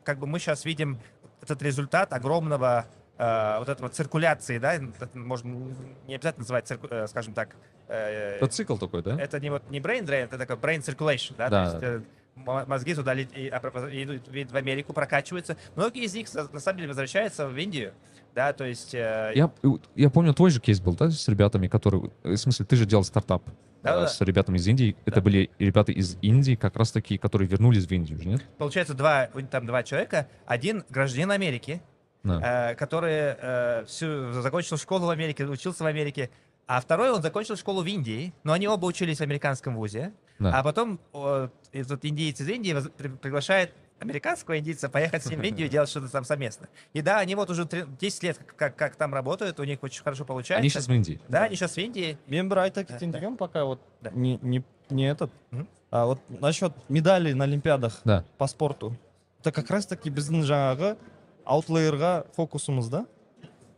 как 0.03 0.19
бы 0.19 0.27
мы 0.27 0.39
сейчас 0.39 0.65
видим 0.65 0.99
этот 1.41 1.61
результат 1.61 2.11
огромного 2.11 2.85
э, 3.17 3.59
вот 3.59 3.69
этого 3.69 3.89
циркуляции, 3.89 4.57
да, 4.57 4.73
это 4.75 5.09
можно 5.13 5.73
не 6.07 6.15
обязательно 6.15 6.41
называть, 6.41 6.65
цирку- 6.69 6.87
э, 6.89 7.07
скажем 7.07 7.33
так, 7.33 7.55
э, 7.87 8.37
Это 8.37 8.47
цикл 8.47 8.77
такой, 8.77 9.01
да? 9.03 9.19
это 9.19 9.39
не 9.39 9.49
вот 9.49 9.69
не 9.69 9.79
brain 9.79 10.03
drain, 10.05 10.23
это 10.25 10.37
такой 10.37 10.55
brain 10.57 10.79
circulation, 10.81 11.33
да, 11.37 11.49
Да. 11.49 11.65
то 11.65 11.71
есть 11.71 11.83
э, 11.83 12.01
мо- 12.35 12.65
мозги 12.67 12.93
туда 12.95 13.11
а, 13.11 13.15
идут 13.15 14.51
в 14.51 14.55
Америку, 14.55 14.93
прокачиваются. 14.93 15.55
Многие 15.75 16.03
из 16.03 16.13
них 16.13 16.27
на 16.33 16.59
самом 16.59 16.77
деле 16.77 16.89
возвращаются 16.89 17.47
в 17.47 17.57
Индию, 17.57 17.93
да, 18.33 18.51
то 18.53 18.65
есть 18.65 18.93
э, 18.93 19.31
Я, 19.35 19.49
я 19.95 20.09
помню, 20.09 20.33
твой 20.33 20.49
же 20.51 20.59
кейс 20.59 20.79
был, 20.81 20.93
да, 20.95 21.09
с 21.09 21.27
ребятами, 21.27 21.67
которые... 21.67 22.11
В 22.23 22.35
смысле, 22.35 22.65
ты 22.65 22.75
же 22.75 22.85
делал 22.85 23.03
стартап 23.05 23.43
Да, 23.81 23.91
э, 23.91 24.01
да. 24.01 24.07
с 24.07 24.19
ребятами 24.19 24.57
из 24.57 24.67
Индии. 24.67 24.97
Это 25.05 25.21
были 25.21 25.49
ребята 25.57 25.93
из 25.93 26.17
Индии, 26.21 26.55
как 26.55 26.75
раз 26.75 26.91
таки, 26.91 27.17
которые 27.17 27.47
вернулись 27.47 27.85
в 27.85 27.91
Индию, 27.93 28.19
нет? 28.27 28.41
получается 28.57 28.93
два, 28.93 29.27
там 29.49 29.65
два 29.65 29.83
человека, 29.83 30.27
один 30.45 30.83
гражданин 30.89 31.31
Америки, 31.31 31.81
Да. 32.24 32.70
э, 32.70 32.74
который 32.74 33.12
э, 33.40 33.84
всю, 33.86 34.32
закончил 34.42 34.76
школу 34.76 35.06
в 35.06 35.10
Америке, 35.10 35.44
учился 35.46 35.84
в 35.84 35.86
Америке, 35.86 36.28
а 36.66 36.80
второй 36.80 37.10
он 37.10 37.22
закончил 37.22 37.56
школу 37.56 37.82
в 37.82 37.86
Индии, 37.86 38.32
но 38.44 38.52
они 38.52 38.68
оба 38.68 38.84
учились 38.86 39.18
в 39.18 39.22
американском 39.22 39.74
вузе, 39.76 40.12
Да. 40.38 40.58
а 40.58 40.62
потом 40.62 41.00
о, 41.12 41.48
этот 41.72 42.04
индиец 42.04 42.40
из 42.40 42.48
Индии 42.48 42.72
воз- 42.74 42.90
при- 42.96 43.08
приглашает 43.08 43.72
американского 44.00 44.58
индийца 44.58 44.88
поехать 44.88 45.22
с 45.24 45.30
ним 45.30 45.40
в 45.40 45.44
Индию 45.44 45.66
и 45.68 45.70
делать 45.70 45.88
что-то 45.90 46.08
там 46.08 46.24
совместно. 46.24 46.68
И 46.94 47.02
да, 47.02 47.18
они 47.18 47.34
вот 47.34 47.50
уже 47.50 47.64
три- 47.66 47.84
10 48.00 48.22
лет 48.22 48.38
как, 48.38 48.56
как, 48.56 48.76
как 48.76 48.96
там 48.96 49.12
работают, 49.14 49.58
у 49.60 49.64
них 49.64 49.78
очень 49.82 50.02
хорошо 50.02 50.24
получается. 50.24 50.60
Они 50.60 50.68
сейчас 50.70 50.88
в 50.88 50.92
Индии. 50.92 51.20
Да, 51.28 51.44
они 51.44 51.56
сейчас 51.56 51.74
в 51.76 51.78
Индии. 51.78 52.16
мен 52.28 52.48
бір 52.48 52.58
айта 52.58 52.82
Да, 52.82 52.84
кетейін 52.92 53.10
да. 53.12 53.18
дегенмін 53.18 53.36
пока 53.36 53.64
вот 53.64 53.78
Да. 54.02 54.10
не, 54.14 54.38
не, 54.42 54.62
не 54.90 55.10
этот 55.10 55.30
Мгм. 55.50 55.66
а 55.90 56.04
вот 56.06 56.18
насчет 56.40 56.72
медалей 56.88 57.34
на 57.34 57.44
олимпиадах 57.44 58.00
Да. 58.04 58.24
по 58.38 58.46
спорту 58.46 58.96
это 59.40 59.52
как 59.52 59.70
раз 59.70 59.86
таки 59.86 60.10
біздің 60.10 60.44
жаңағы 60.44 60.96
аутлейерға 61.45 62.25
фокусымыз 62.35 62.89
да 62.89 63.05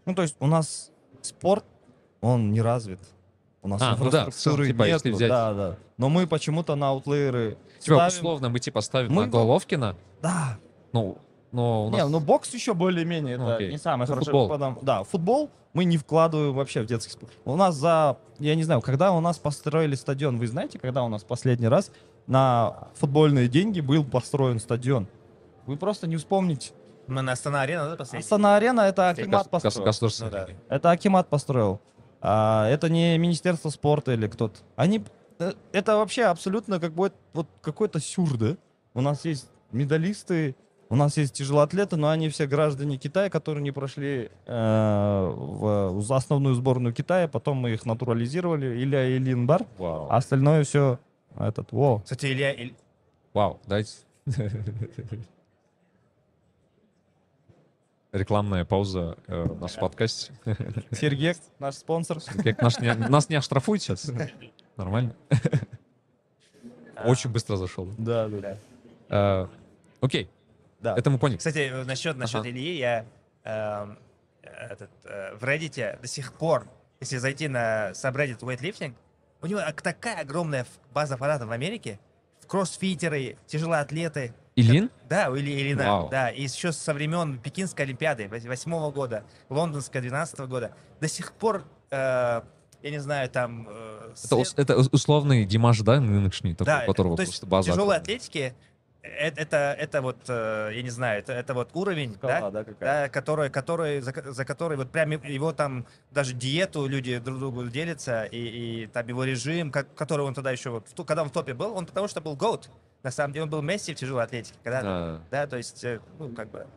ну 0.05 0.15
то 0.15 0.22
есть 0.22 0.36
у 0.39 0.47
нас 0.47 0.91
спорт 1.22 1.65
он 2.22 2.51
не 2.51 2.61
развит 2.61 2.99
у 3.61 3.68
нас 3.68 3.82
А, 3.82 3.95
ну 3.97 4.09
да, 4.09 4.22
инфраструктуры 4.22 4.68
типа, 4.68 4.84
взять- 4.84 5.30
да, 5.30 5.53
да. 5.53 5.78
Но 5.97 6.09
мы 6.09 6.26
почему-то 6.28 6.76
на 6.76 6.89
аутлейеры 6.89 7.57
Типа, 7.80 7.95
ставим- 7.95 8.07
условно, 8.07 8.49
мы 8.49 8.59
типа 8.59 8.82
ставим 8.82 9.11
Мы- 9.13 9.26
на 9.26 9.32
Головкина, 9.32 9.95
Да, 10.22 10.57
ну, 10.93 11.18
но 11.51 11.88
у 11.88 11.89
нас... 11.89 12.01
Не, 12.01 12.07
ну 12.07 12.20
бокс 12.20 12.53
еще 12.53 12.74
более-менее, 12.74 13.38
Ну, 13.38 13.45
это 13.47 13.55
окей. 13.55 13.72
не 13.72 13.78
самое 13.78 14.07
хорошее. 14.07 14.26
футбол. 14.26 14.47
потому- 14.47 14.80
Да, 14.82 15.03
футбол 15.03 15.49
мы 15.74 15.84
не 15.86 15.97
вкладываем 15.97 16.53
вообще 16.53 16.82
в 16.82 16.86
детский 16.86 17.11
спорт. 17.11 17.34
У 17.45 17.55
нас 17.55 17.76
за, 17.76 18.18
я 18.39 18.55
не 18.55 18.63
знаю, 18.63 18.82
когда 18.82 19.11
у 19.11 19.20
нас 19.20 19.38
построили 19.38 19.95
стадион, 19.95 20.38
вы 20.38 20.47
знаете, 20.47 20.80
когда 20.80 21.03
у 21.03 21.09
нас 21.09 21.24
последний 21.24 21.68
раз 21.68 21.91
на 22.26 22.88
футбольные 22.95 23.47
деньги 23.47 23.82
был 23.82 24.03
построен 24.05 24.59
стадион? 24.59 25.07
Вы 25.65 25.76
просто 25.78 26.07
не 26.07 26.15
вспомните. 26.15 26.72
Мы 27.08 27.22
на 27.22 27.32
Астана 27.32 27.62
Арена, 27.62 27.89
да, 27.89 27.95
последний? 27.95 28.24
Астана-арена 28.26 28.82
это 28.82 29.01
гос- 29.03 29.20
Акимат 29.22 29.49
построил. 29.49 29.86
государственный. 29.86 30.30
Ну 30.32 30.38
да. 30.70 30.76
Это 30.76 30.91
Акимат 30.91 31.30
построил. 31.30 31.80
А, 32.22 32.68
это 32.70 32.89
не 32.89 33.18
Министерство 33.18 33.70
спорта 33.70 34.12
или 34.14 34.28
кто-то. 34.28 34.60
Они... 34.76 35.03
э, 35.39 35.53
Это 35.72 35.97
вообще 35.97 36.24
абсолютно 36.26 36.80
как 36.80 36.93
бы 36.93 37.12
вот 37.34 37.47
какой-то 37.62 37.99
сюр, 37.99 38.38
да? 38.38 38.58
У 38.93 39.01
нас 39.01 39.24
есть 39.26 39.49
медалисты, 39.72 40.55
у 40.89 40.95
нас 40.95 41.18
есть 41.18 41.34
тяжелоатлеты, 41.36 41.95
но 41.95 42.10
они 42.10 42.30
все 42.30 42.47
граждане 42.47 42.97
Китая, 42.97 43.30
которые 43.30 43.62
не 43.64 43.72
прошли 43.72 44.32
э, 44.45 45.34
в, 45.36 46.01
в 46.01 46.14
основную 46.14 46.55
сборную 46.55 46.93
Китая, 46.93 47.28
потом 47.28 47.58
мы 47.58 47.72
их 47.72 47.86
натурализировали, 47.86 48.82
Илья 48.84 49.08
Ильинбар, 49.18 49.66
Вау. 49.78 50.08
а 50.10 50.18
остальное 50.18 50.64
все 50.64 50.99
этот, 51.38 51.72
во. 51.72 51.99
Кстати, 51.99 52.26
Илья, 52.28 52.53
Иль- 52.53 52.76
Вау, 53.34 53.60
дайте. 53.68 53.91
Рекламная 58.18 58.65
пауза 58.65 59.18
э, 59.28 59.43
в 59.43 59.59
нашем 59.61 59.82
подкасте. 59.82 60.34
Сергей, 60.91 61.36
наш 61.59 61.76
спонсор. 61.76 62.20
Как 62.43 62.61
наш 62.61 62.80
не- 62.80 62.93
нас 62.93 63.30
не 63.30 63.36
оштрафуют 63.36 63.82
сейчас? 63.84 64.09
Нормально? 64.76 65.15
Очень 67.03 67.30
быстро 67.30 67.57
зашел. 67.57 67.88
Да, 67.97 68.28
да, 68.28 68.39
да. 68.39 68.57
Э, 69.09 69.47
Окей, 70.01 70.30
Да. 70.80 70.95
это 70.97 71.09
мы 71.09 71.20
поняли. 71.20 71.38
Кстати, 71.38 71.70
э, 71.72 71.84
насчет, 71.84 72.18
насчет 72.18 72.41
Ага. 72.41 72.49
Ильи, 72.49 72.78
я 72.78 73.05
эм, 73.43 73.99
этот, 74.41 74.89
э, 75.05 75.36
в 75.36 75.43
Reddit 75.43 76.01
до 76.01 76.07
сих 76.07 76.34
пор, 76.34 76.65
если 76.99 77.18
зайти 77.18 77.47
на 77.47 77.91
subreddit 77.91 78.39
weightlifting, 78.39 78.93
у 79.41 79.47
него 79.47 79.61
такая 79.84 80.22
огромная 80.22 80.65
база 80.93 81.18
фанатов 81.18 81.49
в 81.49 81.51
Америке, 81.51 81.99
кроссфитеры, 82.47 83.38
тяжелоатлеты. 83.45 84.34
Ильин? 84.58 84.89
Да, 85.08 85.30
у 85.30 85.38
Ильи 85.38 85.62
Ильина, 85.62 85.84
Вау. 85.86 86.10
да, 86.10 86.30
и 86.30 86.41
еще 86.43 86.72
со 86.72 86.93
времен 86.93 87.38
Пекинской 87.39 87.86
Олимпиады 87.86 88.28
восьмого 88.28 88.91
года, 88.91 89.24
Лондонской 89.49 90.01
12 90.01 90.39
года, 90.41 90.72
до 90.99 91.08
сих 91.08 91.32
пор, 91.34 91.64
э, 91.91 92.41
я 92.82 92.91
не 92.91 92.99
знаю, 92.99 93.30
там... 93.30 93.68
э, 93.70 94.10
Это, 94.12 94.18
след- 94.45 94.60
это 94.60 94.78
ус- 94.78 94.89
условный 94.91 95.45
Димаш, 95.45 95.80
да, 95.82 95.99
нынешний, 95.99 96.53
такой, 96.55 96.66
да, 96.74 96.86
которого 96.86 97.16
то 97.18 97.22
есть 97.22 97.43
база. 97.45 97.72
тяжелой 97.72 97.97
атлетики, 97.97 98.55
э- 99.03 99.08
это, 99.36 99.76
это 99.80 100.01
вот, 100.01 100.18
э, 100.28 100.72
я 100.74 100.82
не 100.82 100.89
знаю, 100.89 101.20
это, 101.20 101.34
это 101.34 101.53
вот 101.53 101.70
уровень, 101.74 102.18
да, 102.22 102.38
Шкала, 102.38 102.51
да, 102.51 102.64
какая? 102.64 103.03
да, 103.03 103.10
который, 103.10 103.49
который, 103.51 104.01
за, 104.01 104.14
за 104.26 104.43
который 104.45 104.76
вот 104.78 104.91
прям 104.91 105.12
его 105.12 105.53
там 105.53 105.86
даже 106.12 106.34
диету 106.34 106.88
люди 106.88 107.20
друг 107.20 107.38
другу 107.39 107.64
делятся, 107.68 108.24
и, 108.26 108.38
и 108.84 108.88
там 108.88 109.08
его 109.08 109.24
режим, 109.24 109.72
как, 109.72 109.93
который 109.93 110.26
он 110.26 110.34
тогда 110.34 110.51
еще 110.51 110.72
вот, 110.72 110.88
когда 111.05 111.22
он 111.22 111.30
в 111.30 111.32
топе 111.32 111.53
был, 111.53 111.76
он 111.76 111.86
потому 111.86 112.08
что 112.08 112.22
был 112.22 112.36
GOAT, 112.36 112.68
на 113.04 113.12
самом 113.12 113.34
деле 113.34 113.43
он 113.43 113.50
был 113.50 113.62
Месси 113.62 113.93
в 113.93 113.98
тяжелой 113.98 114.24
атлетике, 114.24 114.58
когда, 114.64 114.82
Да. 114.82 115.22
да, 115.32 115.48
то 115.48 115.58
есть, 115.58 115.84
э, 115.84 116.00
ну, 116.20 116.30
как 116.34 116.50
бы, 116.52 116.68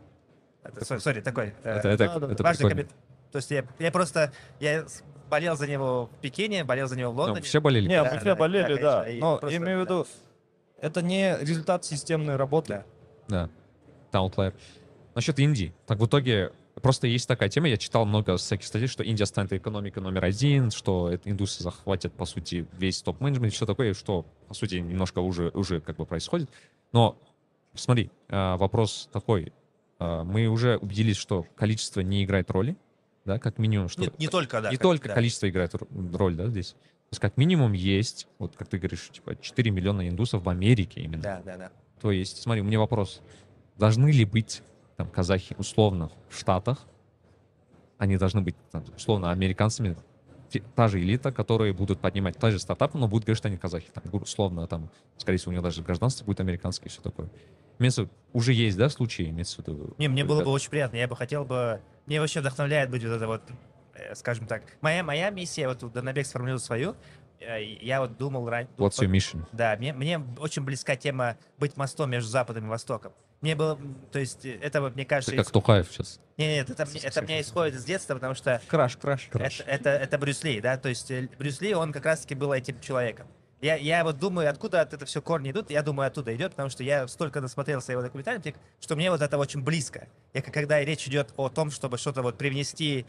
это, 0.62 0.84
сори, 0.84 0.98
сори, 0.98 1.20
такой, 1.20 1.54
э, 1.64 1.70
Это, 1.78 1.88
это, 1.88 2.06
да, 2.08 2.18
да, 2.26 2.32
это 2.32 2.42
важный 2.42 2.68
коммент. 2.68 2.90
То 3.32 3.36
есть 3.36 3.50
я, 3.50 3.64
я 3.78 3.90
просто, 3.90 4.32
я 4.58 4.84
болел 5.30 5.56
за 5.56 5.66
него 5.66 6.06
в 6.06 6.20
Пекине, 6.20 6.64
болел 6.64 6.88
за 6.88 6.96
него 6.96 7.12
в 7.12 7.14
Ну, 7.14 7.22
Лондоне. 7.22 7.42
все 7.42 7.60
болели. 7.60 7.88
Не, 7.88 7.96
Да, 8.02 8.04
мы 8.04 8.10
да, 8.10 8.18
все 8.20 8.34
болели, 8.36 8.74
да, 8.74 8.80
да. 8.82 9.04
конечно, 9.04 9.26
Но 9.26 9.38
просто, 9.38 9.56
имею 9.56 9.78
в 9.78 9.80
виду, 9.82 10.06
это 10.80 11.02
не 11.02 11.36
результат 11.40 11.84
системной 11.84 12.36
работы. 12.36 12.84
Да. 13.28 13.48
Да. 14.12 14.18
Outlier. 14.18 14.52
Насчет 15.14 15.38
Индии. 15.38 15.72
Так 15.86 15.98
в 15.98 16.06
итоге 16.06 16.52
просто 16.80 17.06
есть 17.06 17.28
такая 17.28 17.48
тема, 17.48 17.68
я 17.68 17.76
читал 17.76 18.04
много 18.06 18.36
всяких 18.36 18.66
статей, 18.66 18.88
что 18.88 19.02
Индия 19.02 19.26
станет 19.26 19.52
экономикой 19.52 20.00
номер 20.00 20.24
один, 20.24 20.70
что 20.70 21.14
индусы 21.24 21.62
захватят, 21.62 22.12
по 22.12 22.24
сути, 22.24 22.66
весь 22.78 23.02
топ-менеджмент, 23.02 23.52
все 23.52 23.66
такое, 23.66 23.94
что, 23.94 24.26
по 24.48 24.54
сути, 24.54 24.76
немножко 24.76 25.20
уже, 25.20 25.50
уже 25.50 25.80
как 25.80 25.96
бы 25.96 26.06
происходит. 26.06 26.50
Но 26.92 27.16
смотри, 27.74 28.10
а, 28.28 28.56
вопрос 28.56 29.08
такой. 29.12 29.52
А, 29.98 30.24
Мы 30.24 30.46
уже 30.46 30.76
убедились, 30.76 31.16
что 31.16 31.46
количество 31.54 32.00
не 32.00 32.24
играет 32.24 32.50
роли, 32.50 32.76
да, 33.24 33.38
как 33.38 33.58
минимум, 33.58 33.88
что... 33.88 34.02
Не, 34.02 34.10
не 34.18 34.28
только, 34.28 34.60
да. 34.60 34.70
не 34.70 34.76
как- 34.76 34.82
только 34.82 35.08
да. 35.08 35.14
количество 35.14 35.48
играет 35.48 35.72
роль, 36.14 36.34
да, 36.34 36.48
здесь. 36.48 36.70
То 36.72 37.14
есть 37.14 37.20
как 37.20 37.36
минимум 37.36 37.72
есть, 37.72 38.28
вот 38.38 38.56
как 38.56 38.68
ты 38.68 38.78
говоришь, 38.78 39.10
типа 39.12 39.36
4 39.36 39.70
миллиона 39.70 40.08
индусов 40.08 40.44
в 40.44 40.48
Америке 40.48 41.00
именно. 41.00 41.22
Да, 41.22 41.42
да, 41.44 41.56
да. 41.56 41.72
То 42.00 42.12
есть, 42.12 42.40
смотри, 42.40 42.62
у 42.62 42.64
меня 42.64 42.78
вопрос. 42.78 43.20
Должны 43.76 44.10
ли 44.10 44.24
быть 44.24 44.62
там 45.00 45.08
казахи 45.10 45.56
условно 45.58 46.10
в 46.28 46.38
Штатах? 46.38 46.78
Они 47.96 48.18
должны 48.18 48.42
быть 48.42 48.54
там, 48.70 48.84
условно 48.94 49.30
американцами. 49.30 49.96
Та 50.74 50.88
же 50.88 51.00
элита, 51.00 51.32
которые 51.32 51.72
будут 51.72 52.00
поднимать 52.00 52.36
та 52.36 52.50
же 52.50 52.58
стартапы, 52.58 52.98
но 52.98 53.08
будут 53.08 53.24
говорить, 53.24 53.38
что 53.38 53.48
они 53.48 53.56
казахи. 53.56 53.88
Там, 53.94 54.02
условно, 54.12 54.66
там, 54.66 54.90
скорее 55.16 55.38
всего, 55.38 55.50
у 55.50 55.54
них 55.54 55.62
даже 55.62 55.82
гражданство 55.82 56.24
будет 56.24 56.40
американское 56.40 56.88
и 56.88 56.90
все 56.90 57.00
такое. 57.00 57.30
Имеется 57.78 58.08
уже 58.34 58.52
есть, 58.52 58.76
да, 58.76 58.90
случаи, 58.90 59.30
имеется 59.30 59.62
в 59.62 59.66
виду? 59.66 59.94
Не, 59.96 60.08
мне 60.08 60.24
было 60.24 60.44
бы 60.44 60.50
очень 60.50 60.68
приятно. 60.70 60.96
Я 60.96 61.08
бы 61.08 61.16
хотел 61.16 61.44
бы... 61.46 61.80
Мне 62.06 62.20
вообще 62.20 62.40
вдохновляет 62.40 62.90
быть 62.90 63.02
вот 63.04 63.12
это 63.12 63.26
вот, 63.26 63.42
э, 63.94 64.14
скажем 64.16 64.46
так. 64.46 64.62
Моя, 64.82 65.02
моя 65.02 65.30
миссия, 65.30 65.66
вот 65.68 65.90
Данабек 65.92 66.26
сформулировал 66.26 66.60
свою. 66.60 66.94
э, 67.38 67.62
Я 67.80 68.00
вот 68.00 68.18
думал 68.18 68.48
раньше... 68.50 68.70
What's 68.76 68.98
your 69.00 69.10
mission? 69.10 69.44
Да, 69.52 69.76
мне, 69.78 69.92
мне 69.94 70.20
очень 70.38 70.62
близка 70.62 70.96
тема 70.96 71.36
быть 71.58 71.76
мостом 71.76 72.10
между 72.10 72.28
Западом 72.28 72.66
и 72.66 72.68
Востоком. 72.68 73.12
Мне 73.40 73.54
было, 73.54 73.78
то 74.12 74.18
есть, 74.18 74.44
э, 74.44 74.58
это 74.60 74.80
вот, 74.82 74.94
мне 74.96 75.04
кажется... 75.06 75.30
Ты 75.32 75.38
как 75.38 75.46
ис- 75.46 75.52
Тухаев 75.52 75.88
сейчас. 75.90 76.20
Не, 76.36 76.46
нет, 76.56 76.68
это, 76.70 76.84
мне- 76.86 77.00
это 77.00 77.22
меня 77.22 77.40
исходит 77.40 77.74
из 77.74 77.84
детства, 77.84 78.14
потому 78.14 78.34
что 78.34 78.60
Краш, 78.68 78.96
краш. 78.96 79.30
это, 79.32 79.62
это, 79.64 79.90
это 79.90 80.18
Брюс 80.18 80.44
Ли, 80.44 80.60
да, 80.60 80.76
то 80.76 80.88
есть 80.90 81.10
э, 81.10 81.28
Брюс 81.38 81.60
Ли, 81.62 81.74
он 81.74 81.92
как 81.92 82.04
раз-таки 82.04 82.34
был 82.34 82.52
этим 82.52 82.78
человеком. 82.80 83.26
Я, 83.62 83.76
я 83.76 84.04
вот 84.04 84.18
думаю, 84.18 84.48
откуда 84.48 84.80
от 84.80 84.94
это 84.94 85.04
все 85.04 85.20
корни 85.20 85.50
идут, 85.50 85.70
я 85.70 85.82
думаю, 85.82 86.06
оттуда 86.06 86.34
идет, 86.34 86.52
потому 86.52 86.70
что 86.70 86.82
я 86.82 87.06
столько 87.08 87.40
насмотрелся 87.42 87.92
его 87.92 88.00
документальных, 88.02 88.54
что 88.80 88.96
мне 88.96 89.10
вот 89.10 89.20
это 89.20 89.36
очень 89.36 89.62
близко. 89.62 90.08
Я, 90.32 90.40
когда 90.42 90.80
речь 90.82 91.06
идет 91.08 91.32
о 91.36 91.48
том, 91.50 91.70
чтобы 91.70 91.98
что-то 91.98 92.22
вот 92.22 92.38
привнести 92.38 93.04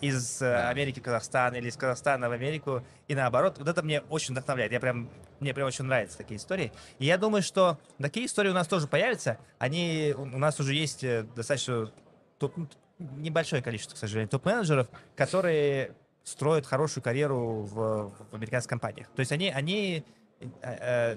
из 0.00 0.40
э, 0.40 0.50
Да. 0.50 0.68
Америки 0.68 1.00
в 1.00 1.02
Казахстан 1.02 1.54
или 1.54 1.68
из 1.68 1.76
Казахстана 1.76 2.28
в 2.28 2.32
Америку 2.32 2.84
и 3.08 3.14
наоборот, 3.14 3.58
вот 3.58 3.68
это 3.68 3.82
мне 3.82 4.00
очень 4.02 4.32
вдохновляет. 4.32 4.72
Я 4.72 4.80
прям, 4.80 5.10
мне 5.40 5.52
прям 5.54 5.66
очень 5.66 5.84
нравятся 5.84 6.18
такие 6.18 6.38
истории. 6.38 6.72
И 6.98 7.06
я 7.06 7.18
думаю, 7.18 7.42
что 7.42 7.78
такие 7.98 8.26
истории 8.26 8.50
у 8.50 8.54
нас 8.54 8.66
тоже 8.68 8.86
появятся. 8.86 9.38
Они, 9.58 10.14
у 10.16 10.22
у 10.22 10.38
нас 10.38 10.58
уже 10.60 10.74
есть 10.74 11.04
э, 11.04 11.24
достаточно 11.34 11.92
топ- 12.38 12.56
ну, 12.56 12.68
небольшое 12.98 13.62
количество, 13.62 13.94
к 13.94 13.98
сожалению, 13.98 14.28
топ-менеджеров, 14.28 14.88
которые 15.16 15.94
строят 16.22 16.66
хорошую 16.66 17.02
карьеру 17.04 17.62
в, 17.62 18.12
в 18.30 18.34
американских 18.34 18.70
компаниях. 18.70 19.08
То 19.14 19.20
есть 19.20 19.32
они, 19.32 19.50
они, 19.50 20.04
э, 20.40 20.46
э, 20.62 21.16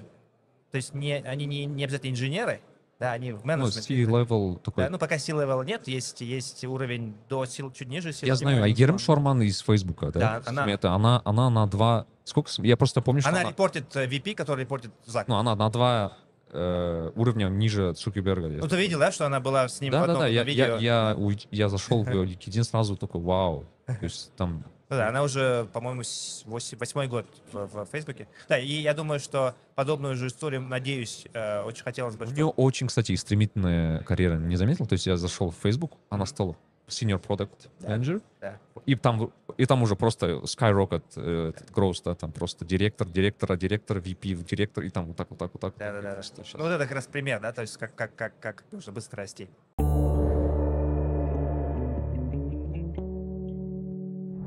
то 0.70 0.76
есть 0.76 0.94
не, 0.94 1.14
они 1.14 1.46
не, 1.46 1.64
не 1.64 1.84
обязательно 1.84 2.10
инженеры, 2.10 2.60
да, 2.98 3.12
они 3.12 3.32
в 3.32 3.40
Ну, 3.44 3.46
менеджменте. 3.46 3.80
C-level 3.82 4.58
такой. 4.60 4.84
Да, 4.84 4.90
ну 4.90 4.98
пока 4.98 5.16
левела 5.16 5.62
нет, 5.62 5.86
есть, 5.86 6.20
есть 6.20 6.64
уровень 6.64 7.14
до 7.28 7.44
сил 7.46 7.70
чуть 7.70 7.88
ниже 7.88 8.12
сил. 8.12 8.26
Я 8.26 8.34
знаю, 8.34 8.62
Айгерим 8.62 8.98
Шорман 8.98 9.40
из 9.42 9.60
Фейсбука, 9.60 10.10
да? 10.10 10.20
Да, 10.20 10.42
она- 10.46 10.70
Это 10.70 10.92
она, 10.92 11.22
она 11.24 11.48
на 11.50 11.66
два... 11.66 12.06
Сколько? 12.24 12.50
Я 12.58 12.76
просто 12.76 13.00
помню, 13.00 13.20
что 13.22 13.30
Она 13.30 13.40
она... 13.40 13.50
репортит 13.50 13.94
э, 13.96 14.06
VP, 14.06 14.34
который 14.34 14.62
репортит 14.62 14.90
Зак. 15.06 15.28
Ну, 15.28 15.36
она 15.36 15.54
на 15.54 15.70
два 15.70 16.12
э, 16.50 17.10
уровня 17.14 17.46
ниже 17.48 17.92
Цукерберга. 17.94 18.48
Ну, 18.48 18.66
ты 18.68 18.76
видел, 18.76 18.98
да, 18.98 19.12
что 19.12 19.26
она 19.26 19.38
была 19.40 19.68
с 19.68 19.80
ним 19.80 19.90
в 19.90 19.92
Да, 19.92 19.98
да, 19.98 20.04
одном 20.04 20.18
да, 20.20 20.26
я, 20.26 20.42
видео? 20.42 20.64
я, 20.64 21.08
я, 21.10 21.14
уй- 21.16 21.46
я 21.50 21.68
зашел 21.68 22.02
в 22.02 22.08
LinkedIn 22.08 22.64
сразу 22.64 22.96
такой, 22.96 23.20
вау. 23.22 23.64
То 23.86 23.96
есть 24.02 24.32
там 24.36 24.64
Ну 24.90 24.96
да, 24.96 25.08
она 25.08 25.22
уже, 25.22 25.66
по-моему, 25.72 26.02
восьмой 26.46 27.08
год 27.08 27.26
в, 27.52 27.66
в 27.66 27.86
Фейсбуке. 27.92 28.26
Да, 28.48 28.58
и 28.58 28.66
я 28.72 28.94
думаю, 28.94 29.20
что 29.20 29.54
подобную 29.74 30.14
же 30.16 30.28
историю, 30.28 30.62
надеюсь, 30.62 31.26
э, 31.34 31.60
очень 31.62 31.84
хотелось 31.84 32.16
бы, 32.16 32.24
у 32.26 32.30
нее 32.30 32.46
очень, 32.46 32.86
кстати, 32.86 33.14
стремительная 33.16 34.02
карьера, 34.04 34.36
не 34.36 34.56
заметил? 34.56 34.86
То 34.86 34.94
есть 34.94 35.06
я 35.06 35.16
зашел 35.16 35.50
в 35.50 35.56
Facebook, 35.56 35.92
она 36.08 36.24
стала 36.26 36.56
senior 36.88 37.20
product 37.22 37.68
manager, 37.80 38.22
да. 38.40 38.58
и 38.86 38.94
там, 38.94 39.30
и 39.58 39.66
там 39.66 39.82
уже 39.82 39.94
просто 39.94 40.40
skyrocket 40.44 41.02
э, 41.16 41.50
этот 41.54 41.70
growth, 41.70 42.00
да, 42.02 42.14
там 42.14 42.32
просто 42.32 42.64
директор, 42.64 43.06
директора, 43.06 43.56
директор, 43.56 43.98
VP, 43.98 44.42
директор, 44.42 44.84
и 44.84 44.88
там 44.88 45.04
вот 45.04 45.16
так, 45.16 45.28
вот 45.28 45.38
так, 45.38 45.50
вот 45.52 45.60
так. 45.60 45.74
Да, 45.76 45.92
да, 45.92 46.00
да. 46.00 46.22
Щас- 46.22 46.54
Ну, 46.54 46.60
вот 46.60 46.70
это 46.70 46.84
как 46.84 46.92
раз 46.94 47.06
пример, 47.06 47.40
да, 47.40 47.52
то 47.52 47.60
есть 47.60 47.76
как, 47.76 47.94
как, 47.94 48.16
как, 48.16 48.40
как 48.40 48.64
нужно 48.72 48.90
быстро 48.92 49.18
расти. 49.18 49.50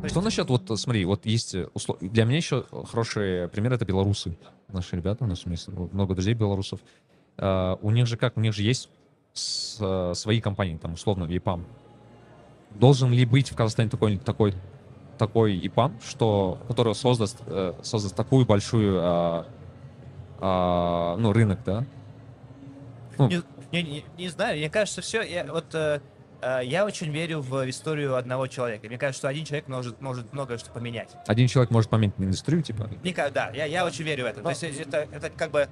Что 0.08 0.22
насчет, 0.22 0.50
вот 0.50 0.80
смотри, 0.80 1.06
вот 1.06 1.26
есть, 1.26 1.54
э, 1.56 1.68
услов- 1.74 1.98
для 2.02 2.26
меня 2.26 2.38
еще 2.38 2.66
хороший 2.90 3.48
пример, 3.50 3.74
это 3.74 3.86
белорусы. 3.86 4.36
Наши 4.70 4.96
ребята, 4.96 5.24
у 5.24 5.28
нас 5.28 5.46
есть 5.46 5.68
много 5.68 6.14
друзей 6.16 6.34
белорусов. 6.34 6.80
А, 7.38 7.78
у 7.82 7.92
них 7.92 8.08
же 8.08 8.18
как, 8.18 8.36
у 8.38 8.40
них 8.42 8.54
же 8.54 8.64
есть 8.64 8.90
с- 9.34 9.78
э, 9.80 10.14
свои 10.16 10.42
компании, 10.42 10.78
там, 10.78 10.94
условно, 10.94 11.26
ИПАМ. 11.30 11.66
Должен 12.72 13.12
ли 13.12 13.26
быть 13.26 13.52
в 13.52 13.56
Казахстане 13.56 13.90
такой, 13.90 14.18
такой, 14.18 14.54
такой 15.18 15.58
ИПАМ, 15.68 16.00
что, 16.02 16.58
который 16.68 16.96
создаст, 16.96 17.38
э, 17.46 17.74
создаст 17.84 18.16
такую 18.16 18.46
большую, 18.46 19.00
а, 19.02 19.46
а, 20.40 21.16
ну, 21.18 21.32
рынок, 21.32 21.60
да? 21.66 21.86
Ну, 23.18 23.30
Не, 23.30 23.42
не, 23.72 23.84
не- 23.84 24.06
не 24.18 24.28
знаю, 24.30 24.58
мне 24.58 24.70
кажется, 24.70 25.02
все, 25.02 25.22
я, 25.22 25.46
вот 25.52 25.76
э, 25.76 26.00
э, 26.00 26.02
я 26.64 26.86
очень 26.86 27.12
верю 27.12 27.42
в 27.42 27.70
историю 27.70 28.16
одного 28.16 28.48
человека. 28.48 28.88
Мне 28.88 28.98
кажется, 28.98 29.20
что 29.20 29.28
один 29.28 29.46
человек 29.46 29.68
может, 29.68 30.02
может 30.02 30.34
многое 30.34 30.58
что 30.58 30.72
поменять. 30.72 31.16
один 31.28 31.48
человек 31.48 31.72
может 31.72 31.90
поменять 31.90 32.16
индустрию, 32.18 32.62
типа, 32.62 32.90
Мне 33.02 33.14
кажется, 33.14 33.34
да, 33.34 33.50
я, 33.52 33.66
я 33.66 33.86
очень 33.86 34.04
верю 34.04 34.24
в 34.24 34.28
это. 34.28 34.42
То 34.42 34.50
есть 34.50 34.64
это, 34.64 35.08
это 35.12 35.30
как 35.30 35.52
бы... 35.52 35.68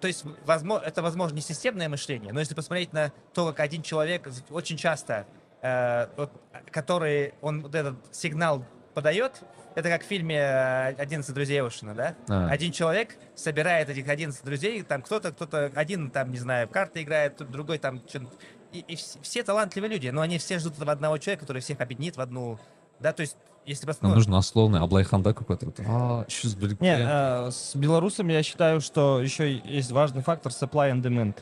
То 0.00 0.08
есть, 0.08 0.24
возможно, 0.44 0.84
это, 0.84 1.02
возможно, 1.02 1.34
не 1.34 1.40
системное 1.40 1.88
мышление, 1.88 2.32
но 2.32 2.40
если 2.40 2.54
посмотреть 2.54 2.92
на 2.92 3.12
то, 3.32 3.46
как 3.48 3.60
один 3.60 3.82
человек 3.82 4.28
очень 4.50 4.76
часто, 4.76 5.26
э, 5.62 6.06
вот, 6.16 6.30
который, 6.70 7.34
он 7.40 7.62
вот 7.62 7.74
этот 7.74 7.96
сигнал 8.12 8.64
подает, 8.94 9.42
это 9.74 9.88
как 9.88 10.02
в 10.02 10.06
фильме 10.06 10.36
э, 10.36 10.92
«11 10.94 11.32
друзей 11.32 11.60
Оушена», 11.62 11.94
да? 11.94 12.14
А. 12.28 12.48
Один 12.48 12.72
человек 12.72 13.16
собирает 13.34 13.88
этих 13.88 14.08
11 14.08 14.44
друзей, 14.44 14.82
там 14.82 15.02
кто-то, 15.02 15.32
кто-то, 15.32 15.70
один 15.74 16.10
там, 16.10 16.30
не 16.30 16.38
знаю, 16.38 16.68
в 16.68 16.70
карты 16.70 17.02
играет, 17.02 17.36
другой 17.50 17.78
там, 17.78 18.00
чё- 18.06 18.30
и, 18.78 18.92
и 18.92 18.94
вс- 18.94 19.18
все 19.22 19.42
талантливые 19.42 19.90
люди, 19.90 20.08
но 20.08 20.20
они 20.20 20.38
все 20.38 20.58
ждут 20.58 20.74
этого 20.74 20.92
одного 20.92 21.18
человека, 21.18 21.42
который 21.42 21.62
всех 21.62 21.80
объединит 21.80 22.16
в 22.16 22.20
одну, 22.20 22.58
да, 23.00 23.12
то 23.12 23.22
есть, 23.22 23.36
если 23.64 23.86
нам 23.86 23.94
посмотреть... 23.94 24.16
нужно 24.16 24.38
условно 24.38 24.82
Аблайханда 24.82 25.34
какой-то. 25.34 25.72
А, 25.86 26.24
щас, 26.28 26.54
блин, 26.54 26.76
Не, 26.80 26.96
э, 26.96 27.48
э, 27.48 27.50
с 27.50 27.74
белорусами 27.74 28.32
я 28.32 28.42
считаю, 28.42 28.80
что 28.80 29.20
еще 29.20 29.56
есть 29.56 29.90
важный 29.90 30.22
фактор 30.22 30.52
supply 30.52 30.92
and 30.92 31.02
demand. 31.02 31.36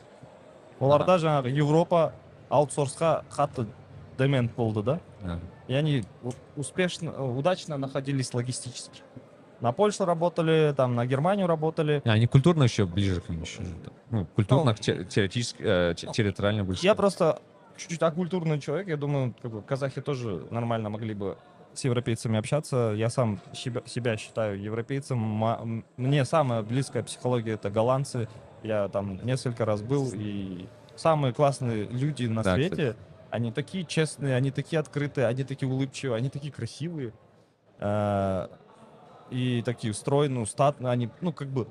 Оларда 0.79 1.15
жаңағы 1.15 1.49
Европа 1.49 2.13
аутсорсқа 2.49 3.23
қатты 3.29 3.67
demand 4.17 4.53
болды 4.55 4.81
да. 4.83 4.99
а. 5.23 5.39
И 5.67 5.73
они 5.73 6.03
успешно, 6.55 7.23
удачно 7.23 7.77
находились 7.77 8.33
логистически. 8.33 9.01
На 9.61 9.71
Польшу 9.71 10.05
работали, 10.05 10.73
там 10.75 10.95
на 10.95 11.05
Германию 11.05 11.47
работали. 11.47 12.01
Не, 12.05 12.11
Они 12.11 12.27
культурно 12.27 12.63
еще 12.63 12.85
ближе 12.85 13.21
к 13.21 13.29
ним 13.29 13.41
еще. 13.41 13.61
Ну, 14.11 14.25
культурно, 14.35 14.71
Ну, 14.71 14.73
те- 14.73 15.03
теоретически, 15.05 15.61
э, 15.63 15.93
те- 15.95 16.07
территориально 16.11 16.63
ближе. 16.63 16.81
Я 16.83 16.93
просто 16.95 17.39
чуть-чуть 17.77 18.01
окультурный 18.01 18.59
человек. 18.59 18.87
Я 18.87 18.97
думаю, 18.97 19.33
как 19.41 19.51
бы, 19.51 19.61
казахи 19.61 20.01
тоже 20.01 20.45
нормально 20.51 20.89
могли 20.89 21.13
бы 21.13 21.37
с 21.73 21.83
европейцами 21.83 22.37
общаться. 22.39 22.93
Я 22.95 23.09
сам 23.09 23.39
себя, 23.53 23.81
себя 23.85 24.17
считаю 24.17 24.61
европейцем. 24.61 25.83
Мне 25.97 26.25
самая 26.25 26.61
близкая 26.61 27.03
психология 27.03 27.53
это 27.53 27.69
голландцы. 27.69 28.27
Я 28.63 28.87
там 28.89 29.19
несколько 29.25 29.65
раз 29.65 29.81
был, 29.81 30.09
и 30.13 30.67
самые 30.95 31.33
классные 31.33 31.85
люди 31.85 32.25
на 32.27 32.43
Да, 32.43 32.55
свете. 32.55 32.95
Они 33.29 33.51
такие 33.51 33.83
честные, 33.83 34.35
они 34.35 34.51
такие 34.51 34.79
открытые, 34.79 35.27
они 35.27 35.43
такие 35.43 35.69
улыбчивые, 35.69 36.17
они 36.17 36.29
такие 36.29 36.53
красивые. 36.53 37.11
И 39.31 39.61
такие 39.65 39.93
стройные, 39.93 40.45
статные. 40.45 40.91
Они, 40.91 41.09
ну, 41.21 41.33
как 41.33 41.47
бы... 41.49 41.67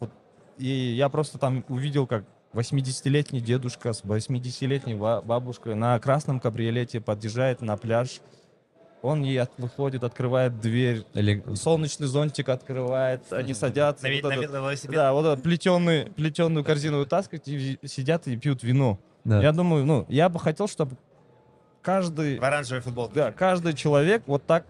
вот. 0.00 0.10
И 0.58 0.68
я 0.68 1.08
просто 1.08 1.38
там 1.38 1.64
увидел, 1.68 2.06
как 2.06 2.24
80-летний 2.52 3.40
дедушка 3.40 3.92
с 3.92 4.02
80-летней 4.02 4.94
ба- 4.94 5.20
бабушкой 5.24 5.74
на 5.74 5.98
красном 5.98 6.38
кабриолете 6.38 7.00
подъезжает 7.00 7.60
на 7.62 7.76
пляж 7.76 8.20
он 9.02 9.22
ей 9.22 9.38
от- 9.42 9.50
выходит, 9.58 10.02
открывает 10.02 10.60
дверь, 10.60 11.04
Или 11.12 11.42
солнечный 11.56 12.06
зонтик 12.06 12.48
открывает, 12.48 13.30
они 13.32 13.52
садятся. 13.52 14.06
Вот 14.22 14.32
этот- 14.32 14.50
велосипед. 14.50 14.94
да, 14.96 15.12
вот 15.12 15.26
эту 15.26 15.42
плетеный, 15.42 16.06
плетеную 16.12 16.64
корзину 16.64 17.00
вытаскивают 17.00 17.46
и 17.46 17.78
сидят 17.86 18.26
и 18.28 18.36
пьют 18.38 18.62
вино. 18.62 18.98
да. 19.24 19.42
Я 19.42 19.52
думаю, 19.52 19.84
ну, 19.84 20.06
я 20.08 20.30
бы 20.30 20.38
хотел, 20.40 20.68
чтобы 20.68 20.96
каждый, 21.82 22.38
В 22.38 22.44
оранжевой 22.44 22.80
футболке. 22.80 23.14
да, 23.14 23.32
каждый 23.32 23.74
человек 23.74 24.22
вот 24.26 24.46
так 24.46 24.64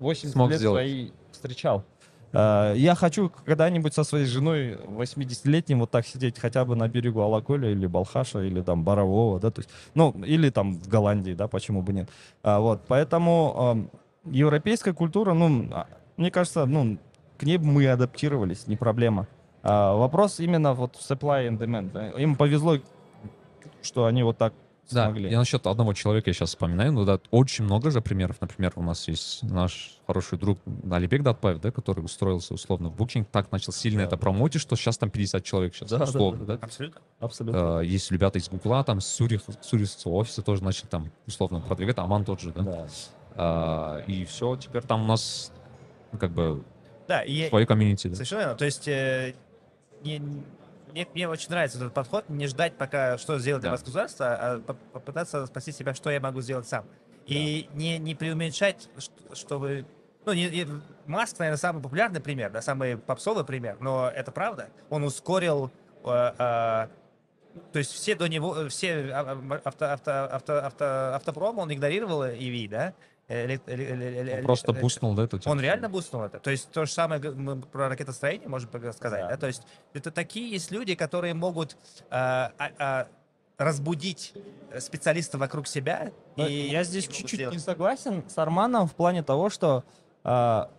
80 0.00 0.32
Смог 0.32 0.50
лет 0.50 0.58
сделать. 0.58 0.76
свои 0.82 1.10
встречал. 1.36 1.84
А, 2.32 2.74
Я 2.74 2.94
хочу 2.94 3.30
когда-нибудь 3.44 3.94
со 3.94 4.04
своей 4.04 4.26
женой 4.26 4.74
80-летним 4.74 5.80
вот 5.80 5.90
так 5.90 6.06
сидеть 6.06 6.38
хотя 6.38 6.64
бы 6.64 6.76
на 6.76 6.88
берегу 6.88 7.20
Алаколя 7.20 7.70
или 7.70 7.86
Балхаша 7.86 8.42
или 8.42 8.62
там 8.62 8.82
Борового, 8.82 9.40
да, 9.40 9.50
то 9.50 9.60
есть, 9.60 9.70
ну, 9.94 10.12
или 10.24 10.50
там 10.50 10.74
в 10.74 10.88
Голландии, 10.88 11.34
да, 11.34 11.48
почему 11.48 11.82
бы 11.82 11.92
нет. 11.92 12.08
А, 12.42 12.58
вот, 12.60 12.82
поэтому 12.88 13.54
ам, 13.56 13.90
европейская 14.24 14.92
культура, 14.92 15.34
ну, 15.34 15.68
а, 15.72 15.86
мне 16.16 16.30
кажется, 16.30 16.66
ну, 16.66 16.98
к 17.38 17.42
ней 17.44 17.58
мы 17.58 17.86
адаптировались, 17.86 18.66
не 18.66 18.76
проблема. 18.76 19.28
А, 19.62 19.94
вопрос 19.94 20.40
именно 20.40 20.74
вот 20.74 20.96
supply 20.96 21.48
and 21.48 21.58
demand. 21.58 22.18
Им 22.20 22.36
повезло, 22.36 22.78
что 23.82 24.06
они 24.06 24.22
вот 24.22 24.38
так 24.38 24.52
Да, 24.90 25.04
смогли. 25.06 25.30
я 25.30 25.38
насчет 25.38 25.66
одного 25.66 25.92
человека 25.94 26.32
сейчас 26.32 26.50
вспоминаю, 26.50 26.92
ну 26.92 27.04
да, 27.04 27.18
очень 27.30 27.64
много 27.64 27.90
же 27.90 28.00
примеров. 28.00 28.36
Например, 28.40 28.72
у 28.76 28.82
нас 28.82 29.08
есть 29.08 29.42
наш 29.42 29.98
хороший 30.06 30.38
друг 30.38 30.58
Алибек 30.90 31.22
Датбаев, 31.22 31.60
да, 31.60 31.70
который 31.70 32.00
устроился 32.04 32.54
условно 32.54 32.88
в 32.90 32.96
Booking, 32.96 33.26
так 33.30 33.50
начал 33.50 33.72
сильно 33.72 34.00
Да. 34.02 34.06
это 34.06 34.16
промоутить, 34.16 34.60
что 34.60 34.76
сейчас 34.76 34.96
там 34.98 35.10
50 35.10 35.42
человек 35.44 35.74
сейчас, 35.74 35.88
Да, 35.90 35.98
да, 35.98 36.04
условно, 36.04 36.44
да. 36.44 36.54
Абсолютно. 36.54 37.00
Абсолютно. 37.18 37.80
Э, 37.80 37.84
Есть 37.84 38.10
ребята 38.12 38.38
из 38.38 38.48
Гугла, 38.48 38.84
там 38.84 39.00
с 39.00 39.06
Сурих, 39.06 39.42
Сурихского 39.60 40.12
офиса 40.14 40.42
тоже 40.42 40.62
начали 40.62 40.86
там 40.86 41.10
условно 41.26 41.60
продвигать, 41.60 41.98
Аман 41.98 42.24
тот 42.24 42.40
же, 42.40 42.52
да. 42.52 42.62
Да. 42.62 42.86
А, 43.34 43.98
И 44.06 44.24
все, 44.24 44.56
теперь 44.56 44.82
там 44.82 45.02
у 45.02 45.06
нас 45.06 45.52
ну, 46.12 46.18
как 46.18 46.30
бы 46.30 46.62
Да, 47.08 47.22
и 47.22 47.48
свое 47.48 47.66
комьюнити, 47.66 48.08
да. 48.08 48.14
Совершенно 48.14 48.38
верно. 48.40 48.54
То 48.54 48.64
есть 48.64 48.86
э, 48.88 49.34
не- 50.04 50.22
мне, 50.96 51.06
мне 51.14 51.28
очень 51.28 51.50
нравится 51.50 51.76
этот 51.78 51.92
подход, 51.92 52.24
не 52.28 52.46
ждать, 52.46 52.74
пока 52.78 53.18
что 53.18 53.38
сделает 53.38 53.60
для 53.62 53.70
Да. 53.70 53.74
вас 53.74 53.82
государство, 53.82 54.26
а 54.34 54.60
по- 54.60 54.72
попытаться 54.74 55.44
спросить 55.46 55.76
себя, 55.76 55.92
что 55.94 56.10
я 56.10 56.20
могу 56.20 56.40
сделать 56.40 56.66
сам. 56.66 56.86
И 57.26 57.68
не, 57.74 57.98
не 57.98 58.14
преуменьшать, 58.14 58.88
что, 58.98 59.34
что 59.34 59.58
вы... 59.58 59.84
Ну, 60.24 60.32
не, 60.32 60.48
не- 60.48 60.66
Маск, 61.06 61.38
наверное, 61.38 61.58
самый 61.58 61.82
популярный 61.82 62.20
пример, 62.20 62.50
да, 62.50 62.62
самый 62.62 62.96
попсовый 62.96 63.44
пример, 63.44 63.76
но 63.80 64.08
это 64.08 64.32
правда. 64.32 64.70
Он 64.90 65.04
ускорил... 65.04 65.70
э, 66.04 66.08
э, 66.38 66.88
то 67.72 67.78
есть 67.78 67.92
все 67.92 68.14
до 68.14 68.26
него, 68.28 68.56
э, 68.56 68.68
все 68.68 69.10
а- 69.12 69.38
а- 69.38 69.60
авто, 69.64 69.92
авто, 69.92 70.24
авто, 70.24 70.58
авто, 70.66 70.84
автопром, 71.14 71.58
он 71.58 71.72
игнорировал 71.72 72.24
EV, 72.24 72.68
да? 72.68 72.94
Он 73.28 74.42
Просто 74.44 74.70
эле- 74.72 74.80
бустнул, 74.80 75.14
да, 75.14 75.24
эту 75.24 75.38
тему. 75.38 75.52
он 75.52 75.60
реально 75.60 75.88
бустнул 75.88 76.22
это. 76.22 76.38
То 76.38 76.50
есть 76.50 76.70
то 76.70 76.84
же 76.84 76.92
самое 76.92 77.20
мы 77.32 77.60
про 77.60 77.88
ракетостроение 77.88 78.48
можем 78.48 78.70
сказать. 78.92 79.22
Да. 79.22 79.28
Да. 79.30 79.36
То 79.36 79.48
есть 79.48 79.62
это 79.94 80.12
такие 80.12 80.50
есть 80.50 80.70
люди, 80.70 80.94
которые 80.94 81.34
могут 81.34 81.76
а, 82.08 82.52
а, 82.56 82.70
а, 82.78 83.06
разбудить 83.58 84.32
специалистов 84.78 85.40
вокруг 85.40 85.66
себя. 85.66 86.12
Но 86.36 86.46
и 86.46 86.68
я 86.68 86.84
здесь 86.84 87.08
чуть-чуть 87.08 87.50
не 87.50 87.58
согласен 87.58 88.22
с 88.28 88.38
Арманом 88.38 88.86
в 88.86 88.94
плане 88.94 89.24
того, 89.24 89.50
что 89.50 89.82
а, 90.22 90.70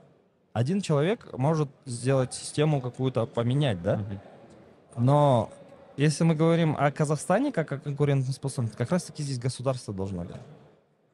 один 0.54 0.82
человек 0.82 1.28
может 1.38 1.70
сделать 1.86 2.34
систему 2.34 2.80
какую-то 2.80 3.26
поменять, 3.26 3.82
да? 3.82 4.02
Но 4.96 5.52
если 5.98 6.24
мы 6.24 6.34
говорим 6.34 6.76
о 6.80 6.92
Казахстане 6.92 7.52
как 7.52 7.72
о 7.72 7.78
конкурентоспособности, 7.78 8.78
как 8.78 8.92
раз-таки 8.92 9.22
здесь 9.22 9.38
государство 9.38 9.94
должно 9.94 10.24
играть. 10.24 10.42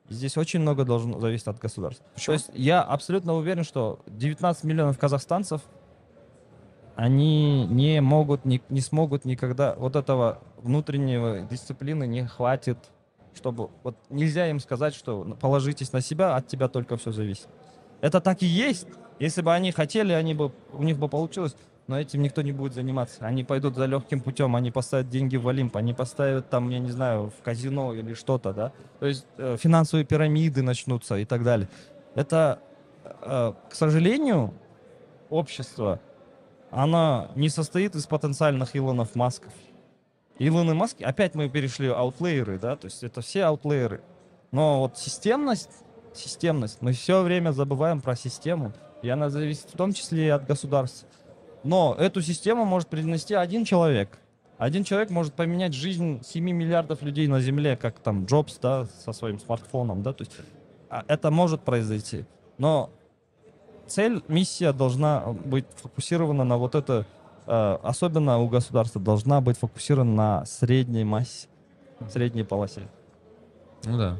Здесь 0.10 0.38
очень 0.38 0.60
много 0.60 0.84
должно 0.84 1.20
зависеть 1.20 1.48
от 1.48 1.60
государства. 1.60 2.06
То 2.24 2.34
есть 2.34 2.50
я 2.54 2.82
абсолютно 2.82 3.34
уверен, 3.34 3.64
что 3.64 4.00
19 4.08 4.64
миллионов 4.66 4.98
казахстанцев, 4.98 5.62
они 6.96 7.66
не 7.66 8.02
могут, 8.02 8.46
не, 8.46 8.62
не 8.70 8.82
смогут 8.82 9.26
никогда, 9.26 9.76
вот 9.76 9.96
этого 9.96 10.40
внутреннего 10.58 11.42
дисциплины 11.42 12.06
не 12.06 12.28
хватит, 12.28 12.78
чтобы, 13.34 13.70
вот 13.84 13.98
нельзя 14.10 14.50
им 14.50 14.60
сказать, 14.60 14.94
что 14.94 15.24
положитесь 15.40 15.92
на 15.92 16.02
себя, 16.02 16.36
от 16.36 16.48
тебя 16.48 16.68
только 16.68 16.98
все 16.98 17.12
зависит. 17.12 17.48
Это 18.02 18.22
так 18.22 18.44
и 18.44 18.46
есть. 18.46 18.88
Если 19.20 19.42
бы 19.42 19.54
они 19.54 19.72
хотели, 19.72 20.12
они 20.12 20.34
бы, 20.34 20.52
у 20.74 20.84
них 20.84 21.00
бы 21.00 21.08
получилось, 21.08 21.56
но 21.88 22.00
этим 22.00 22.22
никто 22.22 22.42
не 22.42 22.52
будет 22.52 22.74
заниматься. 22.74 23.26
Они 23.26 23.44
пойдут 23.44 23.76
за 23.76 23.86
легким 23.86 24.22
путем, 24.22 24.56
они 24.56 24.72
поставят 24.72 25.10
деньги 25.10 25.36
в 25.36 25.48
Олимп, 25.48 25.76
они 25.76 25.94
поставят 25.94 26.50
там, 26.50 26.70
я 26.70 26.80
не 26.80 26.92
знаю, 26.92 27.32
в 27.38 27.44
казино 27.44 27.94
или 27.94 28.14
что-то, 28.14 28.54
да. 28.54 28.72
То 29.00 29.08
есть 29.08 29.26
э, 29.38 29.58
финансовые 29.60 30.06
пирамиды 30.06 30.62
начнутся 30.62 31.18
и 31.18 31.26
так 31.26 31.44
далее. 31.44 31.68
Это, 32.16 32.60
э, 33.04 33.54
к 33.70 33.76
сожалению, 33.76 34.54
общество, 35.30 36.00
оно 36.72 37.30
не 37.36 37.50
состоит 37.50 37.96
из 37.96 38.08
потенциальных 38.08 38.76
Илонов 38.76 39.16
Масков. 39.16 39.54
Илоны 40.40 40.74
Маски, 40.74 41.04
опять 41.04 41.36
мы 41.36 41.50
перешли 41.50 41.90
аутлееры, 41.90 42.58
да, 42.58 42.76
то 42.76 42.86
есть 42.86 43.04
это 43.04 43.22
все 43.22 43.44
аутлееры. 43.44 44.02
Но 44.52 44.80
вот 44.80 44.98
системность, 44.98 45.70
системность, 46.14 46.82
мы 46.82 46.94
все 46.94 47.22
время 47.22 47.52
забываем 47.52 48.02
про 48.02 48.16
систему, 48.16 48.74
и 49.02 49.10
она 49.10 49.30
зависит 49.30 49.70
в 49.70 49.78
том 49.78 49.94
числе 49.94 50.28
и 50.28 50.30
от 50.30 50.46
государства. 50.46 51.08
Но 51.64 51.96
эту 51.98 52.22
систему 52.22 52.66
может 52.66 52.90
принести 52.90 53.34
один 53.34 53.66
человек. 53.66 54.20
Один 54.58 54.84
человек 54.84 55.10
может 55.10 55.34
поменять 55.34 55.74
жизнь 55.74 56.22
7 56.24 56.44
миллиардов 56.44 57.02
людей 57.02 57.28
на 57.28 57.40
Земле, 57.40 57.76
как 57.76 58.00
там 58.00 58.26
Джобс, 58.26 58.58
да, 58.62 58.86
со 59.04 59.12
своим 59.12 59.40
смартфоном, 59.40 60.04
да, 60.04 60.14
то 60.14 60.24
есть 60.24 60.34
а, 60.90 61.04
это 61.08 61.32
может 61.32 61.62
произойти. 61.62 62.26
Но 62.58 62.90
цель, 63.88 64.24
миссия 64.28 64.72
должна 64.72 65.24
быть 65.46 65.66
фокусирована 65.76 66.44
на 66.44 66.58
вот 66.58 66.76
это, 66.76 67.06
э, 67.48 67.78
особенно 67.82 68.40
у 68.40 68.48
государства, 68.48 69.02
должна 69.02 69.42
быть 69.42 69.58
фокусирована 69.58 70.14
на 70.14 70.46
средней 70.46 71.04
массе, 71.04 71.48
средней 72.10 72.44
полосе. 72.44 72.88
Ну 73.86 73.98
да. 73.98 74.18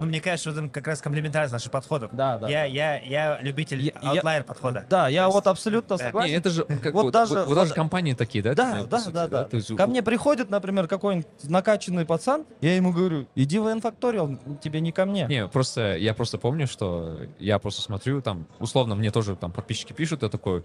Ну, 0.00 0.06
мне 0.06 0.20
кажется, 0.20 0.50
в 0.50 0.52
этом 0.54 0.70
как 0.70 0.86
раз 0.86 1.02
комплементарность 1.02 1.52
наших 1.52 1.70
подходов. 1.70 2.10
Да, 2.14 2.38
да. 2.38 2.48
Я, 2.48 2.64
я, 2.64 2.98
я 3.02 3.38
любитель 3.42 3.80
Я- 3.82 3.92
я- 4.02 4.10
аутлайер 4.12 4.44
подхода. 4.44 4.86
Да, 4.88 5.08
я 5.08 5.28
вот 5.28 5.46
абсолютно 5.46 5.98
Да. 5.98 6.04
согласен. 6.04 6.30
Не, 6.32 6.38
это 6.38 6.48
же 6.50 6.64
как 6.64 6.94
Вот 6.94 7.04
вот, 7.04 7.12
даже- 7.12 7.34
вот- 7.34 7.48
вот 7.48 7.54
даже 7.54 7.68
вот- 7.68 7.74
компании 7.76 8.14
такие, 8.14 8.42
да? 8.42 8.54
Да, 8.54 8.80
по 8.80 8.86
да, 8.86 9.00
сути, 9.00 9.12
да, 9.14 9.28
да. 9.28 9.44
То 9.44 9.56
есть 9.56 9.76
Ко 9.76 9.84
у- 9.84 9.88
мне 9.88 10.02
приходит, 10.02 10.48
например, 10.48 10.88
какой-нибудь 10.88 11.26
накачанный 11.44 12.06
пацан, 12.06 12.46
я 12.62 12.76
ему 12.76 12.92
говорю, 12.92 13.26
иди 13.34 13.58
в 13.58 13.70
инфакториал, 13.70 14.38
тебе 14.62 14.80
не 14.80 14.90
ко 14.92 15.04
мне. 15.04 15.26
Не, 15.28 15.46
просто 15.48 15.96
я 15.96 16.14
просто 16.14 16.38
помню, 16.38 16.66
что 16.66 17.20
я 17.38 17.58
просто 17.58 17.82
смотрю, 17.82 18.22
там, 18.22 18.46
условно, 18.58 18.94
мне 18.94 19.10
тоже 19.10 19.36
там 19.36 19.52
подписчики 19.52 19.92
пишут, 19.92 20.22
я 20.22 20.28
такой, 20.30 20.64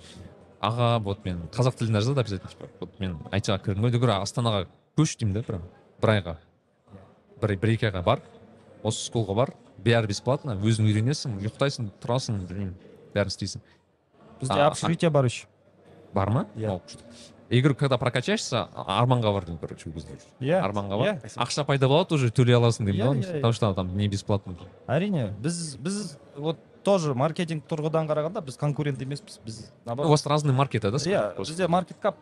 аға 0.62 0.98
вот 1.04 1.26
мен 1.26 1.42
қазақ 1.52 1.76
тілінде 1.78 2.00
жазады 2.00 2.22
обязательно 2.22 2.50
типа 2.50 2.66
вот 2.80 3.00
мен 3.00 3.18
айтсаға 3.32 3.60
кірдім 3.60 3.84
ғой 3.86 3.92
гөрі 4.00 4.16
астанаға 4.24 4.66
көш 4.98 5.18
деймін 5.20 5.34
да 5.34 5.42
прям 5.44 5.62
бір 6.02 6.10
айға 6.10 6.38
бір 7.42 7.58
бір 7.60 7.70
екі 7.76 7.86
айға 7.92 8.02
бар 8.04 8.22
осы 8.83 9.07
school 9.11 9.27
ға 9.27 9.35
бар. 9.35 9.55
Бәрі 9.81 10.07
бесплатно. 10.11 10.55
Өзің 10.61 10.89
үйренесің 10.91 11.39
ұйықтайсың 11.41 11.91
тұрасың 12.03 12.43
білмеймін. 12.47 12.75
Бәрін 13.15 13.33
істейсің. 13.33 13.63
Бізде 14.41 14.61
общежитие 14.67 15.11
бар 15.11 15.25
еще. 15.25 15.47
бар 16.13 16.31
ма? 16.31 16.47
Иә. 16.57 16.81
Я 17.51 17.61
говорю 17.63 17.75
когда 17.75 17.99
прокачаешься 17.99 18.69
арманға 18.75 19.33
бар 19.33 19.45
деймін 19.45 19.59
короче 19.61 19.91
кезде 19.91 20.19
Иә, 20.41 20.61
арманға 20.63 20.99
бар. 20.99 21.07
Иә. 21.17 21.33
ақша 21.37 21.65
пайда 21.65 21.89
болады 21.89 22.15
уже 22.15 22.31
төлей 22.31 22.55
аласың 22.57 22.87
деймін 22.87 23.01
Иә, 23.01 23.23
да 23.23 23.29
иә, 23.29 23.31
иә. 23.31 23.35
потому 23.41 23.53
что 23.53 23.75
там 23.75 23.97
не 23.97 24.09
бесплатно. 24.09 24.55
Әрине 24.87 25.33
біз 25.41 25.77
біз 25.77 26.19
вот 26.37 26.59
тоже 26.85 27.15
маркетинг 27.15 27.65
тұрғыдан 27.69 28.07
қарағанда 28.09 28.41
біз 28.41 28.57
конкурент 28.57 29.01
емеспіз. 29.03 29.41
Біз 29.45 29.73
у 29.85 29.89
наоборот 29.89 30.11
вас 30.11 30.27
разные 30.27 30.55
маркеты 30.55 30.91
да 30.91 30.97
иә 30.99 31.37
бізде 31.39 31.69
маркет 31.69 31.97
кап 32.01 32.17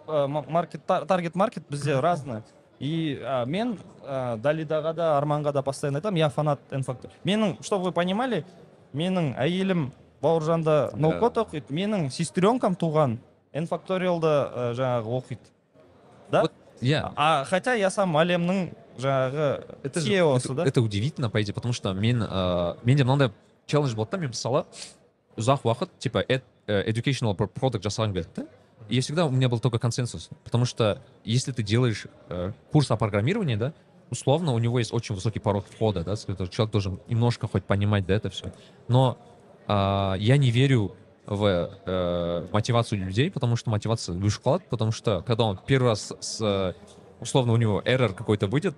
маркет 0.48 0.86
таргет 0.86 1.34
маркет 1.34 1.64
бізде 1.68 2.00
разный 2.00 2.42
и 2.80 3.18
а, 3.24 3.44
мен 3.44 3.78
а, 4.06 4.36
далидаға 4.36 4.94
да 4.94 5.18
арманға 5.18 5.52
да 5.52 5.62
постоянно 5.62 5.98
айтамын 5.98 6.18
я 6.18 6.28
фанат 6.28 6.60
энфактор 6.70 7.10
менің 7.24 7.56
чтобы 7.62 7.90
вы 7.90 7.92
понимали 7.92 8.44
менің 8.94 9.34
әйелім 9.36 9.90
бауыржанда 10.22 10.92
ноукот 10.94 11.36
оқиды 11.38 11.74
менің 11.74 12.10
сестренкам 12.10 12.74
туған 12.76 13.18
энфакториалда 13.52 14.74
жаңағы 14.76 15.18
оқиды. 15.18 15.50
Да? 16.30 16.44
Иә 16.80 17.12
а 17.16 17.44
хотя 17.44 17.74
я 17.74 17.90
сам 17.90 18.16
әлемнің 18.16 18.70
жаңағы 18.98 19.64
это 19.82 20.00
это, 20.00 20.54
да? 20.54 20.64
это 20.64 20.80
удивительно 20.82 21.30
по 21.30 21.42
идее 21.42 21.52
потому 21.54 21.72
что 21.72 21.92
мен 21.92 22.22
ә, 22.22 22.76
менде 22.84 23.04
мынандай 23.04 23.32
челлендж 23.66 23.94
болды 23.94 24.12
да 24.12 24.18
мен 24.18 24.30
мысалы 24.30 24.64
ұзақ 25.36 25.62
уақыт 25.64 25.88
типа 25.98 26.24
эд- 26.28 26.42
э, 26.66 26.84
educational 26.90 27.34
pro- 27.36 27.50
product 27.50 27.82
жасағым 27.82 28.12
келді 28.14 28.28
да 28.36 28.46
и 28.88 29.00
всегда 29.00 29.26
у 29.26 29.30
меня 29.30 29.48
был 29.48 29.60
только 29.60 29.78
консенсус 29.78 30.30
потому 30.44 30.64
что 30.64 31.02
если 31.24 31.52
ты 31.52 31.62
делаешь 31.62 32.06
э, 32.28 32.52
курс 32.72 32.90
о 32.90 32.96
программировании 32.96 33.56
да 33.56 33.72
условно 34.10 34.52
у 34.52 34.58
него 34.58 34.78
есть 34.78 34.92
очень 34.92 35.14
высокий 35.14 35.40
порог 35.40 35.66
входа 35.66 36.04
да 36.04 36.16
человек 36.16 36.70
должен 36.72 37.00
немножко 37.08 37.46
хоть 37.46 37.64
понимать 37.64 38.06
да 38.06 38.14
это 38.14 38.30
все 38.30 38.52
но 38.88 39.18
а, 39.66 40.14
я 40.18 40.38
не 40.38 40.50
верю 40.50 40.94
в 41.26 41.70
э, 41.84 42.46
мотивацию 42.52 43.04
людей, 43.04 43.30
потому 43.30 43.56
что 43.56 43.68
мотивация 43.68 44.14
выше 44.14 44.38
вклад, 44.38 44.62
потому 44.70 44.92
что 44.92 45.22
когда 45.26 45.44
он 45.44 45.58
первый 45.66 45.88
раз 45.88 46.14
с, 46.20 46.40
э, 46.40 46.72
условно 47.20 47.52
у 47.52 47.58
него 47.58 47.82
error 47.84 48.14
какой-то 48.14 48.48
будет, 48.48 48.74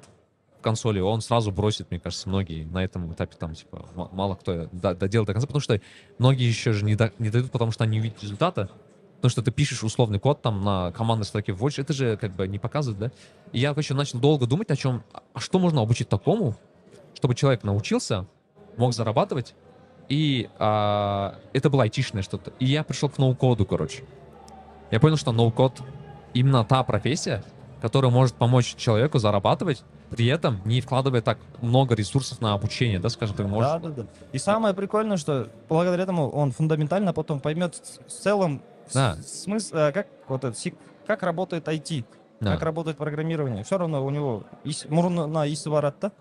консоли, 0.60 0.98
он 0.98 1.20
сразу 1.20 1.52
бросит, 1.52 1.90
мне 1.90 2.00
кажется, 2.00 2.28
многие. 2.28 2.64
На 2.64 2.84
этом 2.84 3.12
этапе 3.12 3.36
там, 3.38 3.54
типа, 3.54 3.88
мало 4.12 4.34
кто 4.34 4.68
до- 4.72 4.94
доделает 4.94 5.28
до 5.28 5.32
конца, 5.32 5.46
потому 5.46 5.60
что 5.60 5.80
многие 6.18 6.48
еще 6.48 6.72
же 6.72 6.84
не, 6.84 6.96
до- 6.96 7.12
не 7.18 7.30
дойдут, 7.30 7.52
потому 7.52 7.70
что 7.70 7.84
они 7.84 7.98
не 7.98 8.00
видят 8.00 8.20
результата, 8.20 8.68
потому 9.20 9.30
что 9.30 9.42
ты 9.42 9.50
пишешь 9.50 9.84
условный 9.84 10.18
код 10.18 10.40
там 10.40 10.62
на 10.62 10.92
командной 10.92 11.26
строке 11.26 11.52
в 11.52 11.62
Watch, 11.62 11.80
это 11.80 11.92
же 11.92 12.16
как 12.16 12.34
бы 12.34 12.48
не 12.48 12.58
показывает, 12.58 12.98
да? 12.98 13.10
И 13.52 13.58
я, 13.60 13.70
короче, 13.70 13.92
начал 13.92 14.18
долго 14.18 14.46
думать 14.46 14.70
о 14.70 14.76
чем, 14.76 15.02
а 15.34 15.40
что 15.40 15.58
можно 15.58 15.82
обучить 15.82 16.08
такому, 16.08 16.54
чтобы 17.14 17.34
человек 17.34 17.62
научился, 17.62 18.26
мог 18.78 18.94
зарабатывать, 18.94 19.54
и 20.08 20.48
а, 20.58 21.36
это 21.52 21.68
было 21.68 21.82
айтишное 21.82 22.22
что-то. 22.22 22.52
И 22.58 22.64
я 22.64 22.82
пришел 22.82 23.10
к 23.10 23.18
ноу-коду, 23.18 23.66
короче. 23.66 24.04
Я 24.90 25.00
понял, 25.00 25.18
что 25.18 25.32
ноу-код 25.32 25.82
именно 26.32 26.64
та 26.64 26.82
профессия, 26.82 27.44
которая 27.82 28.10
может 28.10 28.34
помочь 28.36 28.74
человеку 28.76 29.18
зарабатывать, 29.18 29.82
при 30.08 30.26
этом 30.26 30.60
не 30.64 30.80
вкладывая 30.80 31.20
так 31.20 31.38
много 31.60 31.94
ресурсов 31.94 32.40
на 32.40 32.54
обучение, 32.54 32.98
да, 32.98 33.10
скажем, 33.10 33.36
ты 33.36 33.44
можешь... 33.44 33.70
Да, 33.70 33.78
да, 33.78 33.88
да. 33.90 34.06
И 34.32 34.38
самое 34.38 34.74
прикольное, 34.74 35.18
что 35.18 35.48
благодаря 35.68 36.04
этому 36.04 36.30
он 36.30 36.52
фундаментально 36.52 37.12
потом 37.12 37.38
поймет 37.38 37.76
в 38.06 38.10
целом 38.10 38.62
Да. 38.94 39.16
смысл, 39.22 39.76
э, 39.76 39.92
как 39.92 40.06
вот 40.28 40.44
это, 40.44 40.56
си- 40.56 40.74
как 41.06 41.22
работает 41.22 41.66
IT, 41.68 42.04
Да. 42.40 42.52
как 42.54 42.62
работает 42.62 42.96
программирование. 42.96 43.64
Все 43.64 43.78
равно 43.78 44.04
у 44.04 44.10
него 44.10 44.44
мурнуна 44.88 45.46
иси 45.52 45.68
барат 45.68 45.96
да? 46.00 46.12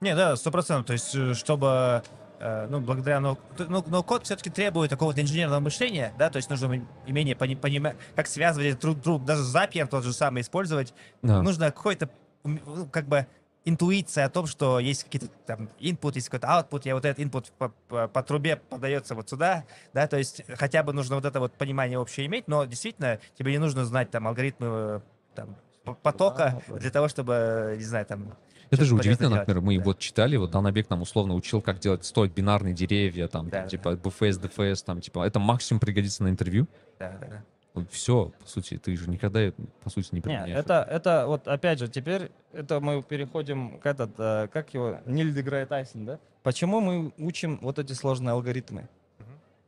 Не, 0.00 0.14
да, 0.14 0.36
сто 0.36 0.50
процентов. 0.50 0.86
То 0.86 0.92
есть, 0.92 1.14
э, 1.14 1.32
чтобы, 1.34 2.02
э, 2.38 2.66
ну, 2.68 2.80
благодаря, 2.80 3.18
ну, 3.20 3.38
т- 3.56 3.64
ну, 3.66 3.82
но 3.86 4.02
код 4.02 4.24
все-таки 4.24 4.50
требует 4.50 4.90
какого-то 4.90 5.22
инженерного 5.22 5.60
мышления, 5.60 6.12
да, 6.18 6.28
то 6.28 6.36
есть 6.36 6.50
нужно 6.50 6.86
имение 7.06 7.34
пони- 7.34 7.54
понимать, 7.54 7.96
как 8.14 8.26
связывать 8.26 8.78
друг 8.78 9.00
друг, 9.00 9.24
даже 9.24 9.42
Zapier 9.42 9.86
тот 9.86 10.04
же 10.04 10.12
самый 10.12 10.42
использовать. 10.42 10.92
Да. 11.22 11.40
Нужно 11.42 11.70
какой-то, 11.70 12.10
ну, 12.44 12.86
как 12.92 13.06
бы, 13.06 13.26
интуиция 13.66 14.24
о 14.24 14.30
том, 14.30 14.46
что 14.46 14.78
есть 14.78 15.04
какие-то 15.04 15.28
там 15.44 15.68
input, 15.80 16.12
есть 16.14 16.28
какой-то 16.30 16.46
output, 16.46 16.82
я 16.84 16.94
вот 16.94 17.04
этот 17.04 17.22
input 17.22 17.52
по, 17.58 17.68
по- 17.88 18.08
по 18.08 18.22
трубе 18.22 18.56
подается 18.56 19.14
вот 19.14 19.28
сюда, 19.28 19.64
да, 19.92 20.06
то 20.06 20.16
есть 20.16 20.42
хотя 20.56 20.82
бы 20.82 20.92
нужно 20.94 21.16
вот 21.16 21.24
это 21.26 21.40
вот 21.40 21.52
понимание 21.52 21.98
общее 21.98 22.26
иметь, 22.26 22.48
но 22.48 22.64
действительно 22.64 23.18
тебе 23.36 23.52
не 23.52 23.58
нужно 23.58 23.84
знать 23.84 24.10
там 24.10 24.26
алгоритмы 24.28 24.66
э, 24.68 25.00
там, 25.34 25.56
потока 26.02 26.62
Да, 26.68 26.74
да. 26.74 26.80
для 26.80 26.90
того, 26.90 27.08
чтобы, 27.08 27.74
не 27.76 27.84
знаю, 27.84 28.06
там... 28.06 28.34
Это 28.70 28.84
же 28.84 28.94
удивительно, 28.94 29.28
полезное 29.30 29.38
например, 29.40 29.60
мы 29.62 29.72
делать. 29.74 29.86
вот 29.86 29.98
читали, 29.98 30.36
вот 30.36 30.50
Данабек 30.50 30.90
нам 30.90 31.02
условно 31.02 31.34
учил, 31.34 31.60
как 31.60 31.78
делать, 31.78 32.04
строить 32.04 32.32
бинарные 32.32 32.74
деревья, 32.74 33.28
там, 33.28 33.48
Да, 33.48 33.60
там, 33.60 33.68
типа, 33.68 33.88
BFS, 33.94 34.40
DFS, 34.40 34.84
там, 34.84 35.00
типа, 35.00 35.24
это 35.26 35.38
максимум 35.38 35.80
пригодится 35.80 36.24
на 36.24 36.28
интервью. 36.28 36.66
Да, 36.98 37.16
да, 37.20 37.26
да. 37.26 37.44
Все, 37.90 38.32
по 38.40 38.48
сути, 38.48 38.78
ты 38.78 38.96
же 38.96 39.08
никогда, 39.10 39.52
по 39.82 39.90
сути, 39.90 40.08
не 40.12 40.20
применяешь. 40.20 40.56
это, 40.56 40.86
это 40.88 41.24
вот 41.26 41.46
опять 41.48 41.78
же, 41.78 41.88
теперь 41.88 42.30
это 42.52 42.80
мы 42.80 43.02
переходим 43.02 43.78
к 43.78 43.86
этот, 43.86 44.10
э, 44.18 44.48
как 44.52 44.72
его, 44.74 44.98
Ниль 45.06 45.32
Дегрей 45.34 45.66
Тайсон, 45.66 46.06
да? 46.06 46.18
Почему 46.42 46.80
мы 46.80 47.12
учим 47.18 47.58
вот 47.60 47.78
эти 47.78 47.92
сложные 47.92 48.32
алгоритмы? 48.32 48.88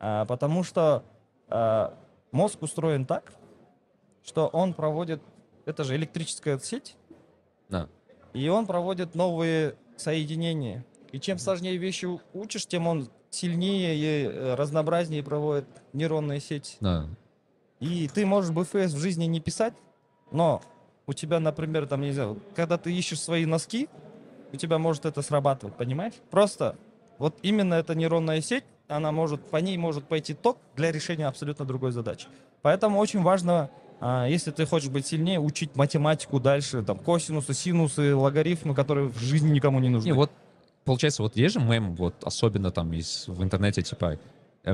А, 0.00 0.24
потому 0.26 0.62
что 0.62 1.02
а, 1.48 1.94
мозг 2.30 2.62
устроен 2.62 3.04
так, 3.04 3.32
что 4.24 4.46
он 4.48 4.74
проводит, 4.74 5.20
это 5.66 5.84
же 5.84 5.96
электрическая 5.96 6.58
сеть, 6.58 6.96
Да. 7.68 7.88
и 8.32 8.48
он 8.48 8.66
проводит 8.66 9.14
новые 9.14 9.74
соединения. 9.96 10.84
И 11.10 11.18
чем 11.18 11.38
сложнее 11.38 11.76
вещи 11.78 12.06
учишь, 12.32 12.66
тем 12.66 12.86
он 12.86 13.08
сильнее 13.30 13.96
и 13.96 14.26
э, 14.28 14.54
разнообразнее 14.54 15.22
проводит 15.22 15.66
нейронные 15.92 16.40
сети. 16.40 16.76
Да. 16.80 17.06
И 17.80 18.08
ты 18.08 18.26
можешь 18.26 18.50
BFS 18.50 18.88
в 18.88 18.98
жизни 18.98 19.24
не 19.24 19.40
писать, 19.40 19.74
но 20.30 20.62
у 21.06 21.12
тебя, 21.12 21.40
например, 21.40 21.86
там, 21.86 22.00
не 22.02 22.12
знаю, 22.12 22.40
когда 22.54 22.76
ты 22.76 22.92
ищешь 22.92 23.20
свои 23.20 23.46
носки, 23.46 23.88
у 24.52 24.56
тебя 24.56 24.78
может 24.78 25.06
это 25.06 25.22
срабатывать, 25.22 25.76
понимаешь? 25.76 26.14
Просто 26.30 26.76
вот 27.18 27.36
именно 27.42 27.74
эта 27.74 27.94
нейронная 27.94 28.40
сеть, 28.40 28.64
она 28.88 29.12
может, 29.12 29.40
по 29.42 29.58
ней 29.58 29.76
может 29.76 30.04
пойти 30.04 30.34
ток 30.34 30.58
для 30.76 30.90
решения 30.92 31.26
абсолютно 31.26 31.64
другой 31.64 31.92
задачи. 31.92 32.26
Поэтому 32.62 32.98
очень 32.98 33.22
важно, 33.22 33.70
а, 34.00 34.26
если 34.26 34.50
ты 34.50 34.66
хочешь 34.66 34.88
быть 34.88 35.06
сильнее, 35.06 35.38
учить 35.38 35.76
математику 35.76 36.40
дальше, 36.40 36.82
там, 36.82 36.98
косинусы, 36.98 37.54
синусы, 37.54 38.14
логарифмы, 38.14 38.74
которые 38.74 39.08
в 39.08 39.18
жизни 39.18 39.50
никому 39.50 39.78
не 39.80 39.90
нужны. 39.90 40.08
Не, 40.08 40.14
вот, 40.14 40.30
получается, 40.84 41.22
вот 41.22 41.36
есть 41.36 41.54
же 41.54 41.60
мем, 41.60 41.94
вот, 41.94 42.14
особенно 42.24 42.70
там 42.70 42.92
есть 42.92 43.28
в 43.28 43.42
интернете, 43.42 43.82
типа, 43.82 44.18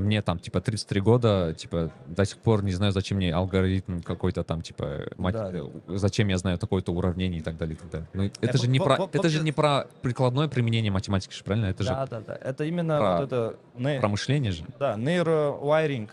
мне 0.00 0.22
там, 0.22 0.38
типа, 0.38 0.60
33 0.60 1.00
года, 1.00 1.54
типа, 1.54 1.90
до 2.06 2.24
сих 2.24 2.38
пор 2.38 2.62
не 2.64 2.72
знаю, 2.72 2.92
зачем 2.92 3.18
мне 3.18 3.32
алгоритм 3.34 4.00
какой-то 4.00 4.42
там, 4.44 4.62
типа, 4.62 5.02
мать- 5.16 5.34
Да. 5.34 5.50
э, 5.52 5.62
зачем 5.88 6.28
я 6.28 6.38
знаю 6.38 6.58
такое-то 6.58 6.92
уравнение 6.92 7.40
и 7.40 7.42
так 7.42 7.56
далее, 7.56 7.74
и 7.76 7.78
так 7.78 7.90
далее. 7.90 8.08
Ну, 8.14 8.24
это 8.24 8.56
Э, 8.56 8.60
же 8.60 8.68
не 8.68 8.78
про, 8.80 9.08
это 9.12 9.28
же 9.28 9.42
не 9.42 9.52
про 9.52 9.86
прикладное 10.02 10.48
применение 10.48 10.90
математики, 10.92 11.34
правильно? 11.44 11.66
Это 11.66 11.82
же 11.82 11.90
да, 11.90 12.06
да, 12.06 12.20
да. 12.20 12.34
Это 12.40 12.64
именно 12.64 12.98
про- 12.98 13.16
вот 13.18 13.24
это... 13.32 13.56
не- 13.76 14.00
про 14.00 14.08
мышление 14.08 14.52
же. 14.52 14.64
Да, 14.78 14.96
нейровайринг. 14.96 16.10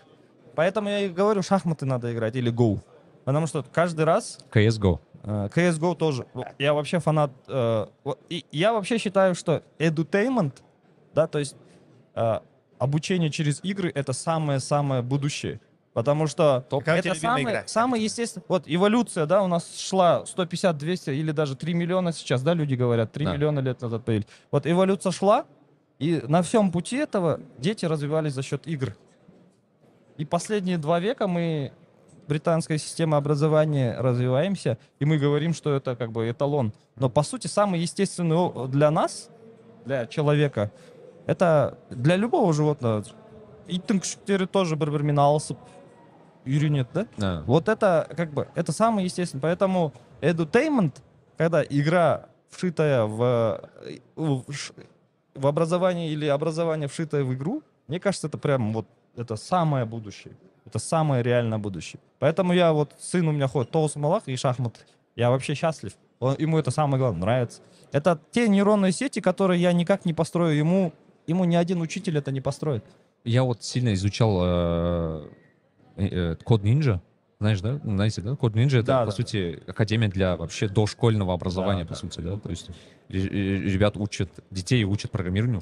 Поэтому 0.56 0.90
я 0.90 1.00
и 1.00 1.10
говорю, 1.10 1.42
шахматы 1.42 1.86
надо 1.86 2.14
играть 2.14 2.36
или 2.36 2.52
Go. 2.52 2.80
Потому 3.24 3.48
что 3.48 3.64
каждый 3.72 4.06
раз 4.06 4.40
CSGO. 4.54 5.00
э, 5.24 5.50
CSGO 5.54 5.96
тоже. 5.96 6.26
Я 6.60 6.74
вообще 6.74 7.00
фанат. 7.00 7.32
э, 7.48 7.86
я 8.52 8.74
вообще 8.74 8.98
считаю, 8.98 9.36
что 9.36 9.62
edutainment, 9.78 10.54
да, 11.14 11.28
то 11.28 11.40
есть 11.40 11.56
э, 12.16 12.40
обучение 12.82 13.30
через 13.30 13.60
игры 13.64 13.92
это 13.94 14.12
самое-самое 14.12 15.04
будущее. 15.04 15.62
Потому 15.94 16.26
что 16.26 16.66
у 16.72 16.80
это 16.80 17.14
самое, 17.14 17.64
самое 17.68 18.04
естественное. 18.04 18.46
Вот 18.48 18.64
эволюция, 18.66 19.26
да, 19.28 19.44
у 19.44 19.48
нас 19.48 19.78
шла 19.78 20.26
150, 20.26 20.78
200 20.78 21.10
или 21.12 21.32
даже 21.32 21.56
3 21.56 21.74
миллиона 21.76 22.12
сейчас, 22.12 22.42
да, 22.42 22.56
люди 22.56 22.74
говорят, 22.74 23.12
3 23.12 23.26
Да. 23.26 23.34
миллиона 23.34 23.60
лет 23.60 23.82
назад 23.82 24.04
появились. 24.04 24.28
Вот 24.50 24.66
эволюция 24.66 25.12
шла, 25.12 25.46
и 26.00 26.24
на 26.28 26.42
всем 26.42 26.72
пути 26.72 26.96
этого 26.96 27.40
дети 27.60 27.86
развивались 27.86 28.34
за 28.34 28.42
счет 28.42 28.66
игр. 28.66 28.96
И 30.18 30.26
последние 30.26 30.80
два 30.80 31.00
века 31.00 31.28
мы, 31.28 31.74
британская 32.28 32.80
система 32.80 33.18
образования, 33.18 33.96
развиваемся, 34.00 34.80
и 35.00 35.06
мы 35.06 35.20
говорим, 35.20 35.54
что 35.54 35.76
это 35.76 35.96
как 35.96 36.12
бы 36.12 36.28
эталон. 36.28 36.74
Но 36.96 37.10
по 37.10 37.22
сути 37.22 37.46
самый 37.46 37.82
естественный 37.82 38.68
для 38.70 38.90
нас, 38.90 39.30
для 39.86 40.08
человека, 40.08 40.72
это 41.31 41.79
для 41.91 42.17
любого 42.17 42.53
животного. 42.53 43.05
Иттің 43.69 43.99
күшіктері 44.01 44.47
тоже 44.47 44.77
бір-бірімен 44.77 45.19
алысып 45.19 45.57
үйренеді, 46.47 46.89
да? 46.95 47.07
Да. 47.19 47.43
Вот 47.47 47.69
это 47.69 48.07
как 48.17 48.33
бы 48.33 48.47
это 48.55 48.73
самое 48.73 49.07
естественное. 49.07 49.43
Поэтому 49.43 49.93
edutainment, 50.21 50.93
когда 51.37 51.65
игра 51.65 52.27
вшитая 52.51 53.05
в, 53.05 53.61
э, 53.85 53.99
в, 54.15 54.53
ш- 54.53 54.73
в 55.35 55.47
образование 55.47 56.11
или 56.11 56.27
образование 56.27 56.87
вшитое 56.89 57.25
в 57.25 57.35
игру, 57.35 57.63
мне 57.89 57.99
кажется, 57.99 58.29
это 58.29 58.39
прям 58.39 58.73
вот 58.73 58.87
это 59.17 59.35
самое 59.37 59.85
будущее. 59.85 60.35
Это 60.65 60.79
самое 60.79 61.23
реальное 61.23 61.59
будущее. 61.59 62.01
Поэтому 62.19 62.53
я 62.53 62.73
вот, 62.73 62.91
сын 62.99 63.27
у 63.29 63.33
меня 63.33 63.49
ходит 63.49 63.71
Тоус 63.73 63.97
Малах 63.97 64.23
и 64.27 64.37
шахмат. 64.37 64.85
Я 65.17 65.31
вообще 65.31 65.55
счастлив. 65.55 65.93
Он- 66.21 66.37
ему 66.39 66.59
это 66.59 66.71
самое 66.71 66.99
главное, 67.01 67.21
нравится. 67.21 67.61
Это 67.93 68.19
те 68.31 68.49
нейронные 68.49 68.93
сети, 68.93 69.21
которые 69.21 69.61
я 69.61 69.73
никак 69.73 70.05
не 70.05 70.15
построю. 70.15 70.57
Ему, 70.57 70.93
ему 71.28 71.46
ни 71.46 71.56
один 71.56 71.82
учитель 71.82 72.18
это 72.18 72.32
не 72.32 72.42
построит. 72.42 72.84
Я 73.24 73.44
вот 73.44 73.64
сильно 73.64 73.94
изучал 73.94 74.40
э, 74.44 75.30
э, 75.98 76.36
код 76.44 76.64
Ninja. 76.64 77.00
Знаешь, 77.40 77.62
да? 77.62 77.80
Ну, 77.84 77.96
Знаете, 77.96 78.22
да? 78.22 78.36
Код 78.36 78.54
Ninja 78.56 78.78
это, 78.78 78.84
Да, 78.88 79.00
по 79.02 79.06
да, 79.08 79.12
сути, 79.12 79.62
академия 79.68 80.08
для 80.10 80.36
вообще 80.38 80.68
дошкольного 80.68 81.34
образования, 81.34 81.84
Да, 81.84 81.88
по 81.90 81.94
да. 81.94 82.00
сути, 82.00 82.20
да? 82.22 82.38
То 82.38 82.50
есть 82.50 82.70
ре- 83.10 83.28
ре- 83.28 83.62
ребят 83.64 83.98
учат, 83.98 84.30
детей 84.52 84.84
учат 84.84 85.12
программированию. 85.12 85.62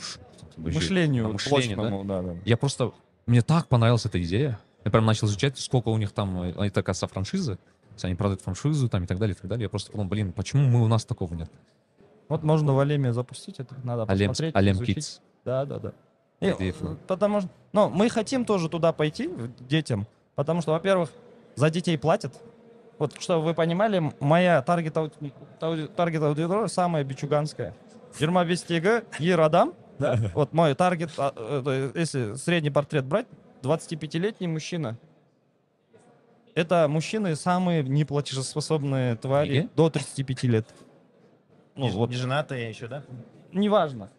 Мышлению, 0.58 1.30
мышлению, 1.34 1.78
да? 1.78 1.84
точному, 1.84 2.04
да, 2.06 2.22
да. 2.22 2.36
Я 2.46 2.58
просто... 2.58 2.92
Мне 3.26 3.42
так 3.42 3.68
понравилась 3.68 4.06
эта 4.06 4.22
идея. 4.22 4.60
Я 4.84 4.92
прям 4.92 5.06
начал 5.06 5.28
изучать, 5.28 5.58
сколько 5.58 5.88
у 5.90 5.98
них 5.98 6.12
там... 6.12 6.42
э, 6.42 6.66
Это, 6.68 6.84
кажется, 6.84 7.08
франшизы. 7.08 7.56
То 7.56 7.94
есть 7.94 8.06
Они 8.06 8.16
продают 8.16 8.42
франшизу 8.42 8.90
там 8.90 9.04
и 9.04 9.08
так 9.08 9.18
далее, 9.20 9.36
и 9.36 9.40
так 9.40 9.50
далее. 9.50 9.64
Я 9.64 9.70
просто 9.70 9.92
подумал, 9.92 10.10
блин, 10.10 10.34
почему 10.34 10.64
мы, 10.68 10.84
у 10.84 10.88
нас 10.88 11.06
такого 11.06 11.34
нет? 11.34 11.50
Вот 12.28 12.44
можно 12.44 12.74
в 12.74 12.80
Алеме 12.80 13.14
запустить 13.14 13.60
это, 13.60 13.76
надо 13.84 14.04
Алем, 14.04 14.30
посмотреть, 14.30 14.56
Алем 14.56 14.76
изучить. 14.76 14.98
Kids. 14.98 15.20
Да, 15.46 15.66
да, 15.66 15.80
да. 15.80 15.94
И, 16.40 16.48
э, 16.48 16.74
потому 17.08 17.42
что, 17.42 17.50
ну, 17.74 17.90
мы 17.90 18.10
хотим 18.10 18.46
тоже 18.46 18.70
туда 18.70 18.94
пойти, 18.94 19.30
детям, 19.60 20.08
потому 20.36 20.62
что, 20.62 20.72
во-первых, 20.72 21.10
за 21.56 21.70
детей 21.70 21.98
платят. 21.98 22.34
Вот, 22.98 23.20
чтобы 23.22 23.46
вы 23.46 23.54
понимали, 23.54 24.14
моя 24.20 24.62
таргет, 24.62 24.94
таргет 24.94 26.24
аудитория 26.24 26.68
самая 26.68 27.04
бичуганская. 27.04 27.74
25 28.20 28.66
тегі 28.66 29.04
ер 29.20 29.42
адам, 29.42 29.74
да, 30.00 30.18
вот 30.34 30.54
мой 30.54 30.74
таргет, 30.76 31.12
а, 31.18 31.32
если 31.96 32.36
средний 32.36 32.72
портрет 32.72 33.06
брать, 33.06 33.28
25-летний 33.62 34.48
мужчина. 34.48 34.98
Это 36.56 36.88
мужчины 36.88 37.36
самые 37.36 37.84
неплатежеспособные 37.84 39.16
твари 39.16 39.50
Неге? 39.50 39.70
до 39.76 39.90
35 39.90 40.44
лет. 40.44 40.68
Ну, 41.76 41.86
Не, 41.86 41.92
вот 41.92 42.10
не 42.10 42.16
женатые 42.16 42.70
еще, 42.70 42.88
да? 42.88 43.04
неважно. 43.54 44.10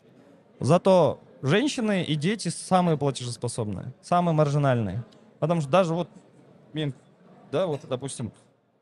Зато 0.60 1.20
женщины 1.42 2.04
и 2.04 2.14
дети 2.14 2.48
самые 2.48 2.96
платежеспособные, 2.96 3.92
самые 4.02 4.34
маржинальные. 4.34 5.04
Потому 5.38 5.60
что 5.62 5.70
даже 5.70 5.94
вот, 5.94 6.08
да, 7.50 7.66
вот, 7.66 7.80
допустим, 7.88 8.32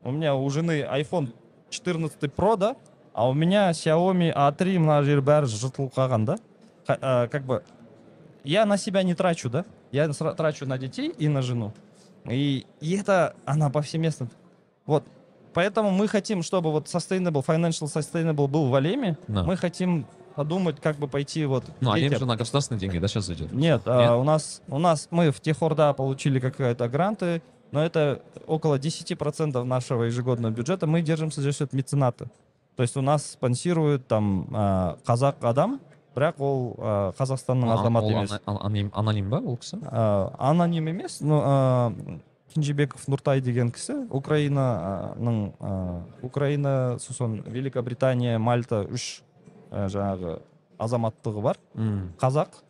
у 0.02 0.10
меня 0.10 0.34
у 0.34 0.48
жены 0.50 0.82
iPhone 0.82 1.32
14 1.70 2.20
Pro, 2.24 2.56
да, 2.56 2.76
а 3.18 3.28
у 3.28 3.34
меня 3.34 3.70
Xiaomi 3.70 4.32
A3 4.32 4.78
мына 4.78 5.00
жер 5.02 5.18
бәрі 5.26 5.48
жыртылып 5.50 5.90
қалған 5.96 6.24
да 6.24 6.36
э, 6.86 7.26
как 7.26 7.42
бы 7.42 7.64
я 8.44 8.64
на 8.64 8.76
себя 8.76 9.02
не 9.02 9.14
трачу 9.14 9.50
да? 9.50 9.64
Я 9.90 10.08
трачу 10.08 10.66
на 10.66 10.78
детей 10.78 11.08
и 11.08 11.26
на 11.26 11.42
жену. 11.42 11.72
И, 12.26 12.64
и 12.80 12.96
это 12.96 13.34
она 13.44 13.70
повсеместно. 13.70 14.28
Вот. 14.86 15.02
Поэтому 15.52 15.90
мы 15.90 16.06
хотим 16.06 16.44
чтобы 16.44 16.70
вот 16.70 16.86
sustainable 16.86 17.44
financial 17.44 17.88
sustainable 17.88 18.46
был 18.46 18.68
в 18.68 18.74
Алеме 18.76 19.18
Да. 19.26 19.42
мы 19.42 19.56
хотим 19.56 20.06
подумать 20.38 20.79
как 20.81 20.97
бы 20.97 21.07
пойти 21.07 21.45
вот 21.45 21.63
Ну, 21.81 21.91
Алем 21.91 22.05
детям. 22.09 22.19
же 22.19 22.25
на 22.25 22.36
государственные 22.36 22.79
деньги, 22.79 22.97
да, 22.99 23.07
сейчас 23.07 23.25
зайдет? 23.25 23.51
Нет, 23.53 23.81
а, 23.86 24.15
у 24.17 24.23
нас 24.23 24.61
у 24.67 24.79
нас 24.79 25.07
мы 25.11 25.31
в 25.31 25.39
Техорда 25.39 25.93
получили 25.93 26.39
какие-то 26.39 26.88
гранты, 26.89 27.41
но 27.71 27.84
это 27.84 28.21
около 28.47 28.77
10% 28.79 29.63
нашего 29.63 30.03
ежегодного 30.03 30.51
бюджета. 30.51 30.88
Мы 30.88 31.01
держимся 31.01 31.41
за 31.41 31.51
счет 31.53 31.73
мецената. 31.73 32.25
То 32.75 32.84
есть 32.84 32.97
у 32.97 33.01
нас 33.01 33.31
спонсирует 33.31 34.07
там 34.07 34.47
а, 34.53 34.97
казак 35.05 35.36
адам, 35.41 35.79
бірақ 36.15 36.34
ол 36.39 36.75
а, 36.79 37.11
қазақстанның 37.17 37.69
А- 37.69 37.73
азаматы 37.79 38.05
ол 38.07 38.11
емес 38.11 38.31
ана- 38.31 38.41
ана- 38.45 38.59
аноним 38.65 38.91
аноним 38.93 39.29
ба 39.29 39.38
ол 39.38 39.57
кісі 39.57 39.77
А, 39.84 40.31
аноним 40.39 40.88
емес 40.88 41.21
но 41.21 41.41
а, 41.45 41.93
кенжебеков 42.53 43.01
нұртай 43.07 43.41
деген 43.41 43.71
кісі 43.71 44.07
украинаның 44.09 45.53
а, 45.59 46.01
украина 46.21 46.97
сосын 46.99 47.41
великобритания 47.47 48.38
мальта 48.39 48.84
үш 48.86 49.21
а, 49.70 49.86
жаңағы 49.92 50.38
азаматтығы 50.78 51.44
бар. 51.44 51.60
М, 51.76 52.10
қазақ. 52.20 52.60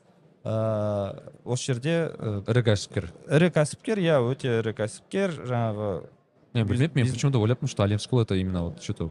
Ә, 0.49 1.33
осы 1.45 1.73
жерде 1.73 1.97
ә, 2.15 2.39
ірі 2.49 2.63
кәсіпкер. 2.71 3.11
ірі 3.37 3.51
кәсіпкер 3.53 4.01
иә 4.01 4.21
өте 4.23 4.61
ірі 4.61 4.73
кәсіпкер. 4.79 5.35
Жаңағы 5.49 5.89
мен 6.55 6.67
білмеппін 6.67 7.05
мен 7.05 7.13
почему 7.13 7.33
то 7.33 7.41
ойлаппын 7.43 7.69
что 7.69 7.99
скул 7.99 8.21
это 8.21 8.35
именно 8.35 8.65
вот 8.65 8.83
что 8.83 8.95
то 8.95 9.11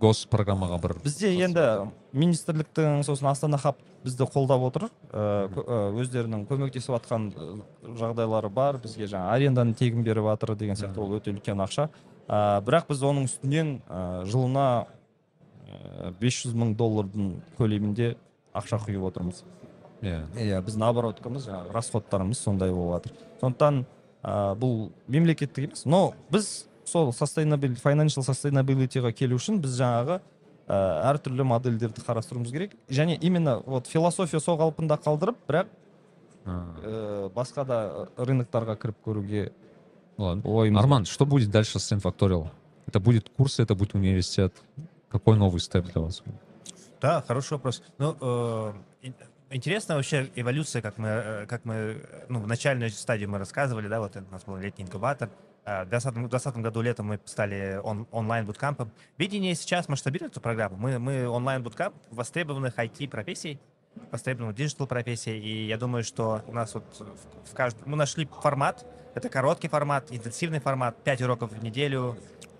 госпрограммаға 0.00 0.78
бір 0.82 0.94
бізде 1.04 1.30
енді 1.34 1.90
министрліктің 2.12 3.02
сосын 3.06 3.30
астана 3.30 3.58
хаб 3.58 3.76
бізді 4.04 4.26
қолдап 4.26 4.66
отыр. 4.66 4.88
Ә, 5.12 5.48
ә, 5.48 5.78
өздерінің 6.00 6.46
көмектесіп 6.48 6.96
жатқан 6.96 7.30
ә, 7.34 7.48
жағдайлары 7.98 8.50
бар. 8.50 8.78
Бізге 8.82 9.06
жаңа 9.06 9.32
аренданы 9.34 9.74
тегін 9.74 10.02
беріп 10.02 10.24
жатыр 10.32 10.56
деген 10.56 10.76
сияқты 10.78 11.02
ол 11.02 11.18
өте 11.18 11.32
үлкен 11.34 11.60
ақша. 11.62 11.88
Ә, 12.28 12.60
бірақ 12.64 12.88
біз 12.90 13.02
оның 13.02 13.28
үстінен 13.28 13.80
ә, 13.88 14.24
жылына 14.24 14.86
ә, 15.68 16.12
500 16.20 16.56
мың 16.58 16.74
доллардың 16.78 17.30
көлемінде 17.58 18.14
ақша 18.56 18.80
құйып 18.86 19.04
отырмыз. 19.10 19.44
Иә. 20.02 20.22
Иә 20.38 20.62
біздің 20.62 20.86
обороткамыз 20.88 21.48
жаңағы 21.48 21.74
расходтарымыз 21.74 22.38
сондай 22.38 22.70
болып 22.70 22.98
жатыр 22.98 23.16
сондықтан 23.40 23.84
ә, 24.22 24.54
бұл 24.58 24.90
мемлекеттік 25.10 25.70
емес 25.70 25.84
но 25.86 26.12
біз 26.30 26.68
сол 26.86 27.10
sustainable 27.12 27.74
financial 27.82 28.24
sustainabilityға 28.26 29.12
келу 29.12 29.38
үшін 29.40 29.58
біз 29.62 29.74
жаңағы 29.80 30.20
ә, 30.68 30.78
әртүрлі 31.10 31.46
модельдерді 31.48 32.04
қарастыруымыз 32.06 32.52
керек. 32.52 32.76
Және 32.88 33.18
именно 33.20 33.58
вот 33.66 33.86
философия 33.86 34.40
сол 34.40 34.58
қалпында 34.60 35.00
қалдырып 35.02 35.42
бірақ 35.48 35.72
ә, 36.46 37.30
басқа 37.34 37.64
да 37.66 37.80
рыноктарға 38.16 38.76
кіріп 38.78 39.02
көруге 39.04 39.50
ладно. 40.18 40.42
ойымыз 40.44 40.82
Арман 40.82 41.04
что 41.04 41.26
будет 41.26 41.50
дальше 41.50 41.78
с 41.78 41.92
nFactorial 41.92 42.48
это 42.86 43.00
будет 43.00 43.28
курсы 43.36 43.62
это 43.62 43.74
будет 43.74 43.94
университет? 43.94 44.54
Какой 45.10 45.36
новый 45.36 45.60
step 45.60 45.86
для 45.86 46.00
вас 46.00 46.22
Да, 47.00 47.22
хороший 47.26 47.54
вопрос. 47.54 47.82
Ну, 47.98 48.16
э, 48.20 48.72
ин- 49.02 49.14
интересная 49.50 49.96
вообще 49.96 50.30
эволюция, 50.34 50.82
как 50.82 50.98
мы, 50.98 51.08
э, 51.08 51.46
как 51.46 51.64
мы, 51.64 51.74
э, 51.74 52.26
ну, 52.28 52.40
в 52.40 52.46
начальной 52.46 52.90
стадии 52.90 53.26
мы 53.26 53.38
рассказывали, 53.38 53.88
да, 53.88 54.00
вот 54.00 54.16
у 54.16 54.32
нас 54.32 54.44
был 54.44 54.56
летний 54.56 54.84
инкубатор. 54.84 55.30
А 55.64 55.84
В 55.84 55.88
2020 55.90 56.62
году 56.62 56.80
летом 56.80 57.06
мы 57.06 57.20
стали 57.26 57.78
он, 57.84 58.06
онлайн- 58.10 58.41
bootcamp 58.41 58.77
ом. 58.77 58.90
Видение 59.18 59.54
сейчас 59.54 59.86
масштабирует 59.88 60.32
эту 60.32 60.40
программу. 60.40 60.76
Мы, 60.76 60.98
мы 60.98 61.28
онлайн- 61.28 61.59
bootcamp 61.59 61.94
востребованных 62.10 62.78
IT-профессий, 62.78 63.58
востребованных 64.10 64.56
digital 64.56 64.88
-профессий. 64.88 65.38
И 65.38 65.66
я 65.66 65.76
думаю, 65.76 66.04
что 66.04 66.40
у 66.46 66.52
нас 66.52 66.72
вот 66.72 66.84
в, 66.98 67.50
в 67.50 67.54
каждом... 67.54 67.82
Мы 67.84 67.96
нашли 67.98 68.26
формат. 68.40 68.86
Это 69.14 69.28
короткий 69.28 69.68
формат, 69.68 70.06
интенсивный 70.10 70.60
формат, 70.60 70.96
5 71.04 71.22
уроков 71.22 71.52
в 71.52 71.62
неделю, 71.62 72.16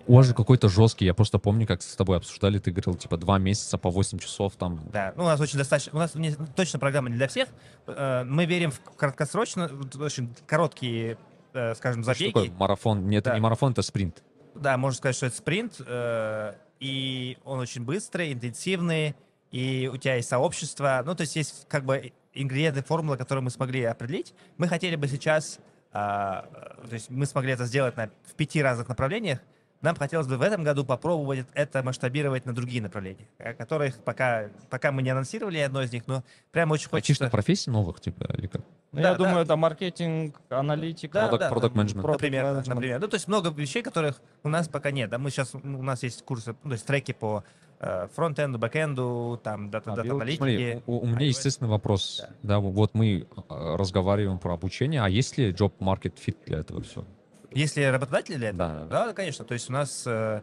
у 0.08 0.16
вас 0.16 0.26
же 0.26 0.34
какой-то 0.34 0.68
жесткий 0.68 1.04
я 1.04 1.14
просто 1.14 1.38
помню 1.38 1.66
как 1.66 1.82
с 1.82 1.94
тобой 1.94 2.16
обсуждали 2.16 2.58
ты 2.58 2.70
говорил 2.72 2.94
типа 2.94 3.16
два 3.16 3.38
месяца 3.38 3.78
по 3.78 3.90
8 3.90 4.18
часов 4.18 4.54
там 4.56 4.80
Да, 4.92 5.12
ну, 5.16 5.22
у 5.24 5.26
нас 5.26 5.38
очень 5.40 5.58
достаточно, 5.58 5.92
у 5.94 5.98
нас 5.98 6.14
не- 6.16 6.34
точно 6.56 6.78
программа 6.78 7.10
не 7.10 7.16
для 7.16 7.28
всех. 7.28 7.48
Э, 7.86 8.24
Мы 8.24 8.46
верим 8.46 8.70
в 8.72 8.80
краткосрочно, 8.80 9.68
в 9.70 10.00
очень 10.02 10.34
короткие, 10.46 11.18
э, 11.52 11.74
скажем, 11.74 12.02
Что 12.02 12.12
такое 12.14 12.32
забеги. 12.32 12.52
марафон 12.58 13.06
нет 13.08 13.20
это 13.22 13.30
Да. 13.30 13.34
не 13.36 13.40
марафон 13.42 13.72
это 13.72 13.82
спринт 13.82 14.22
Да, 14.54 14.76
можно 14.76 14.96
сказать, 14.96 15.14
что 15.16 15.26
это 15.26 15.36
спринт, 15.36 15.74
э, 15.86 16.54
и 16.80 17.38
он 17.44 17.60
очень 17.60 17.84
быстрый, 17.84 18.32
интенсивный, 18.32 19.14
и 19.52 19.88
у 19.92 19.96
тебя 19.96 20.16
есть 20.16 20.28
сообщество. 20.28 21.02
Ну, 21.04 21.14
то 21.14 21.20
есть 21.22 21.36
есть 21.36 21.66
как 21.68 21.84
бы 21.84 22.12
ингредиенты, 22.34 22.82
формулы, 22.82 23.16
которые 23.16 23.42
мы 23.42 23.50
смогли 23.50 23.82
определить. 23.84 24.34
Мы 24.58 24.68
хотели 24.68 24.94
бы 24.96 25.06
сейчас, 25.08 25.58
а, 25.92 26.42
то 26.88 26.94
есть 26.94 27.08
мы 27.10 27.24
смогли 27.26 27.52
это 27.52 27.64
сделать 27.66 27.96
на, 27.96 28.10
в 28.26 28.34
пяти 28.34 28.62
разных 28.62 28.88
направлениях. 28.88 29.38
Нам 29.80 29.94
хотелось 29.94 30.26
бы 30.26 30.36
в 30.36 30.42
этом 30.42 30.64
году 30.64 30.84
попробовать 30.84 31.46
это 31.54 31.82
масштабировать 31.84 32.46
на 32.46 32.52
другие 32.52 32.82
направления, 32.82 33.28
о 33.38 33.54
которых 33.54 33.96
пока, 33.98 34.48
пока 34.70 34.90
мы 34.90 35.02
не 35.02 35.10
анонсировали 35.10 35.58
одно 35.58 35.82
из 35.82 35.92
них, 35.92 36.06
но 36.08 36.24
прямо 36.50 36.72
очень 36.74 36.88
хочется... 36.88 37.28
профессий 37.30 37.70
новых 37.70 38.00
типа 38.00 38.24
или 38.36 38.48
как 38.48 38.62
Ну, 38.90 39.00
Да, 39.02 39.10
я 39.10 39.14
да. 39.14 39.18
думаю 39.18 39.44
это 39.44 39.54
маркетинг 39.56 40.40
аналитика 40.48 41.28
Да, 41.30 41.48
Product- 41.48 41.60
да, 41.60 41.68
там, 41.68 41.72
management. 41.72 42.10
Например, 42.10 42.44
management. 42.44 42.68
например. 42.74 43.00
Ну, 43.00 43.08
то 43.08 43.14
есть 43.14 43.28
много 43.28 43.50
вещей, 43.50 43.82
которых 43.82 44.20
у 44.42 44.48
нас 44.48 44.66
пока 44.68 44.90
нет. 44.90 45.10
Да, 45.10 45.18
мы 45.18 45.30
сейчас, 45.30 45.54
у 45.54 45.58
нас 45.82 46.02
есть 46.02 46.24
курсы, 46.24 46.56
ну, 46.64 46.70
то 46.70 46.72
есть 46.74 46.84
треки 46.84 47.12
по 47.12 47.44
э, 47.78 48.08
фронтенду, 48.14 48.58
бэкенду, 48.58 49.40
там, 49.44 49.70
дата, 49.70 49.92
А, 49.92 49.96
дата 49.96 50.08
Смотри, 50.08 50.82
у, 50.86 50.98
у 50.98 51.06
меня 51.06 51.20
iOS. 51.20 51.24
естественный 51.28 51.70
вопрос. 51.70 52.24
Да. 52.42 52.58
вот 52.58 52.94
мы 52.94 53.28
э, 53.48 53.76
разговариваем 53.76 54.40
про 54.40 54.54
обучение, 54.54 55.02
а 55.02 55.08
есть 55.08 55.38
ли 55.38 55.52
job 55.52 55.72
market 55.78 56.14
fit 56.14 56.36
для 56.46 56.58
этого 56.58 56.82
все? 56.82 57.04
Если 57.52 57.82
работодатели 57.82 58.36
для 58.36 58.48
этого? 58.50 58.68
Да, 58.68 58.84
да. 58.84 59.06
Да, 59.06 59.12
конечно. 59.12 59.44
То 59.44 59.54
есть 59.54 59.70
у 59.70 59.72
нас, 59.72 60.04
э, 60.06 60.42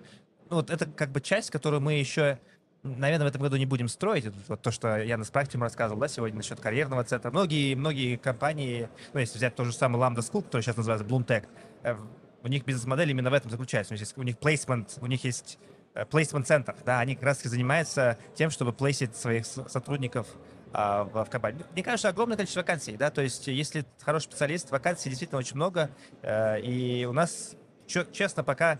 ну, 0.49 0.57
вот 0.57 0.69
это 0.69 0.85
как 0.85 1.11
бы 1.11 1.21
часть, 1.21 1.51
которую 1.51 1.81
мы 1.81 1.93
еще, 1.93 2.39
наверное, 2.83 3.25
в 3.25 3.29
этом 3.29 3.41
году 3.41 3.57
не 3.57 3.65
будем 3.65 3.87
строить. 3.87 4.25
Вот 4.47 4.61
то, 4.61 4.71
что 4.71 4.97
я 4.97 5.21
с 5.23 5.29
практикум 5.29 5.63
рассказывал, 5.63 5.99
да, 5.99 6.07
сегодня 6.07 6.37
насчет 6.37 6.59
карьерного 6.59 7.03
центра. 7.03 7.31
Многие, 7.31 7.75
многие 7.75 8.17
компании, 8.17 8.89
ну, 9.13 9.19
если 9.19 9.37
взять 9.37 9.55
тот 9.55 9.67
же 9.67 9.73
самый 9.73 10.01
Lambda 10.01 10.19
School, 10.19 10.43
который 10.43 10.61
сейчас 10.61 10.77
называется 10.77 11.05
Bloomtech, 11.05 11.45
э, 11.83 11.95
у 12.43 12.47
них 12.47 12.63
бизнес-модель 12.65 13.09
именно 13.09 13.29
в 13.29 13.33
этом 13.33 13.49
заключается. 13.49 13.93
У 13.93 13.95
них 13.95 14.01
есть, 14.01 14.17
у 14.17 14.23
них 14.23 14.35
placement, 14.35 14.99
у 15.01 15.07
них 15.07 15.23
есть 15.23 15.57
плейсмент 16.11 16.45
центр, 16.45 16.75
да, 16.85 16.99
они 16.99 17.15
как 17.15 17.23
раз 17.23 17.37
таки 17.37 17.49
занимаются 17.49 18.17
тем, 18.35 18.51
чтобы 18.51 18.73
плейсить 18.73 19.15
своих 19.15 19.45
сотрудников 19.45 20.27
а, 20.77 21.03
в, 21.05 21.23
в 21.23 21.29
компании. 21.29 21.63
Мне 21.71 21.83
кажется, 21.83 22.09
огромное 22.09 22.35
количество 22.35 22.59
вакансий, 22.59 22.97
да, 22.97 23.09
то 23.09 23.21
есть 23.21 23.47
если 23.47 23.85
хороший 24.01 24.25
специалист, 24.25 24.69
вакансий 24.71 25.09
действительно 25.09 25.39
очень 25.39 25.55
много, 25.55 25.89
э, 26.21 26.59
и 26.59 27.05
у 27.05 27.13
нас, 27.13 27.55
честно, 27.87 28.43
пока 28.43 28.79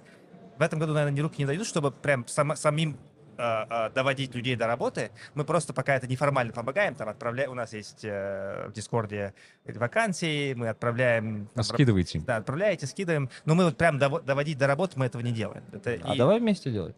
в 0.58 0.62
этом 0.62 0.78
году, 0.80 0.94
наверное, 0.94 1.16
ни 1.16 1.22
руки 1.22 1.38
не 1.40 1.46
дойдут, 1.46 1.68
чтобы 1.68 1.92
прям 1.92 2.26
само- 2.28 2.56
самим 2.58 2.98
э, 3.38 3.42
э, 3.42 3.90
доводить 3.92 4.36
людей 4.36 4.56
до 4.58 4.68
работы. 4.68 5.12
Мы 5.36 5.46
просто 5.46 5.74
пока 5.74 5.96
это 5.96 6.06
неформально 6.08 6.52
помогаем, 6.52 6.96
там 6.96 7.08
отправляем, 7.08 7.52
у 7.52 7.56
нас 7.56 7.72
есть 7.72 8.04
э, 8.04 8.68
в 8.68 8.74
Дискорде 8.74 9.34
вакансии, 9.66 10.54
мы 10.54 10.68
отправляем... 10.68 11.48
там, 11.54 11.64
Скидывайте. 11.64 12.20
Да, 12.20 12.38
отправляете, 12.38 12.88
скидываем, 12.88 13.30
но 13.46 13.56
мы 13.56 13.64
вот 13.66 13.78
прям 13.78 13.98
дово- 13.98 14.22
доводить 14.22 14.58
до 14.58 14.68
работы 14.68 15.00
мы 15.00 15.06
этого 15.06 15.22
не 15.22 15.32
делаем. 15.32 15.64
Это 15.72 15.92
а 16.04 16.14
и- 16.14 16.18
давай 16.18 16.40
вместе 16.42 16.72
делать 16.72 16.98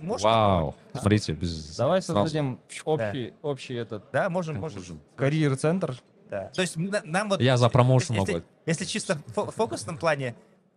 можно 0.00 0.28
Вау. 0.28 0.74
Смотрите, 0.92 1.32
без... 1.32 1.76
давай 1.76 2.02
создадим 2.02 2.58
общий 2.84 3.34
общий 3.42 3.74
этот 3.74 4.04
Да, 4.12 4.28
можем, 4.30 4.58
можем. 4.60 5.00
карьер 5.16 5.56
центр 5.56 5.96
Да. 6.30 6.48
То 6.48 6.62
есть 6.62 6.76
на- 6.76 7.02
нам 7.04 7.28
вот... 7.28 7.40
Я 7.40 7.56
за 7.56 7.68
промоушен 7.68 8.14
если, 8.16 8.32
могу. 8.32 8.44
если 8.66 8.84
чисто 8.86 9.16
в 9.16 9.38
фо- 9.38 9.52
фокусном 9.52 9.98
плане, 9.98 10.34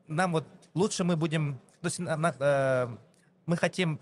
нам 0.07 0.33
вот 0.33 0.45
лучше 0.73 1.03
мы 1.03 1.15
будем... 1.15 1.59
То 1.81 1.87
есть 1.87 1.99
на- 1.99 2.17
на- 2.17 2.35
э, 2.37 2.87
мы 3.45 3.55
хотим 3.57 3.99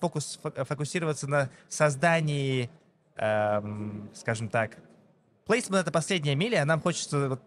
фокус, 0.00 0.38
фо- 0.42 0.64
фокусироваться 0.64 1.26
на 1.28 1.50
создании, 1.68 2.70
эм, 3.16 4.08
скажем 4.14 4.48
так, 4.48 4.78
плейсмент 5.46 5.82
это 5.82 5.92
последняя 5.92 6.34
миля, 6.34 6.62
а 6.62 6.64
нам 6.64 6.80
хочется 6.80 7.28
вот 7.28 7.42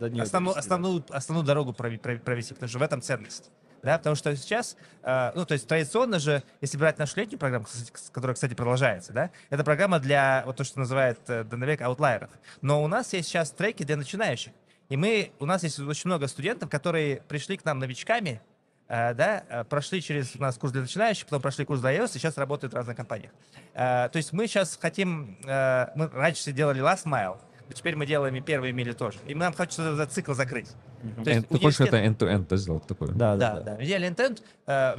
Да 0.00 0.08
нет, 0.08 0.24
основную, 0.24 0.54
довести, 0.54 0.66
основную, 0.66 1.04
основную 1.10 1.46
дорогу 1.46 1.72
провести, 1.72 2.54
потому 2.54 2.68
что 2.68 2.78
в 2.78 2.82
этом 2.82 3.00
ценность. 3.00 3.50
Да, 3.82 3.96
потому 3.96 4.14
что 4.14 4.34
сейчас, 4.36 4.76
э, 5.02 5.32
ну, 5.34 5.46
то 5.46 5.54
есть 5.54 5.66
традиционно 5.66 6.18
же, 6.18 6.42
если 6.60 6.76
брать 6.76 6.98
нашу 6.98 7.18
летнюю 7.18 7.38
программу, 7.38 7.64
кстати, 7.64 7.90
которая, 8.12 8.34
кстати, 8.34 8.54
продолжается, 8.54 9.12
да, 9.12 9.30
это 9.48 9.64
программа 9.64 9.98
для 9.98 10.42
вот 10.44 10.56
то, 10.56 10.64
что 10.64 10.78
называют 10.78 11.18
э, 11.28 11.76
аутлайеров. 11.80 12.30
Но 12.60 12.82
у 12.82 12.88
нас 12.88 13.12
есть 13.14 13.28
сейчас 13.28 13.50
треки 13.50 13.82
для 13.82 13.96
начинающих. 13.96 14.52
И 14.90 14.96
мы, 14.96 15.32
у 15.38 15.46
нас 15.46 15.62
есть 15.62 15.78
очень 15.78 16.08
много 16.08 16.26
студентов, 16.26 16.68
которые 16.68 17.22
пришли 17.22 17.56
к 17.56 17.64
нам 17.64 17.78
новичками, 17.78 18.42
э, 18.88 19.14
да, 19.14 19.44
э, 19.48 19.64
прошли 19.64 20.02
через 20.02 20.36
у 20.36 20.40
нас 20.40 20.58
курс 20.58 20.72
для 20.72 20.82
начинающих, 20.82 21.24
потом 21.24 21.40
прошли 21.40 21.64
курс 21.64 21.80
для 21.80 21.96
iOS, 21.96 22.16
и 22.16 22.18
сейчас 22.18 22.36
работают 22.36 22.74
в 22.74 22.76
разных 22.76 22.96
компаниях. 22.96 23.30
Э, 23.72 24.08
то 24.10 24.16
есть 24.16 24.32
мы 24.32 24.46
сейчас 24.46 24.76
хотим, 24.80 25.38
э, 25.46 25.86
мы 25.94 26.08
раньше 26.08 26.52
делали 26.52 26.82
last 26.82 27.06
mile, 27.06 27.38
теперь 27.72 27.96
мы 27.96 28.04
делаем 28.04 28.34
и 28.34 28.40
первые 28.40 28.72
мили 28.72 28.92
тоже. 28.92 29.18
И 29.26 29.34
нам 29.34 29.54
хочется 29.54 29.94
этот 29.94 30.12
цикл 30.12 30.34
закрыть. 30.34 30.68
Э, 31.26 31.42
Ты 31.42 31.58
хочешь 31.58 31.80
это 31.80 31.96
end-to-end 31.98 32.46
да, 32.48 32.56
сделать 32.56 32.86
такое? 32.86 33.08
да 33.12 33.36
да, 33.36 33.54
да, 33.60 33.76
да. 33.76 33.84
Идеальный 33.84 34.08
интент, 34.08 34.42
э, 34.66 34.94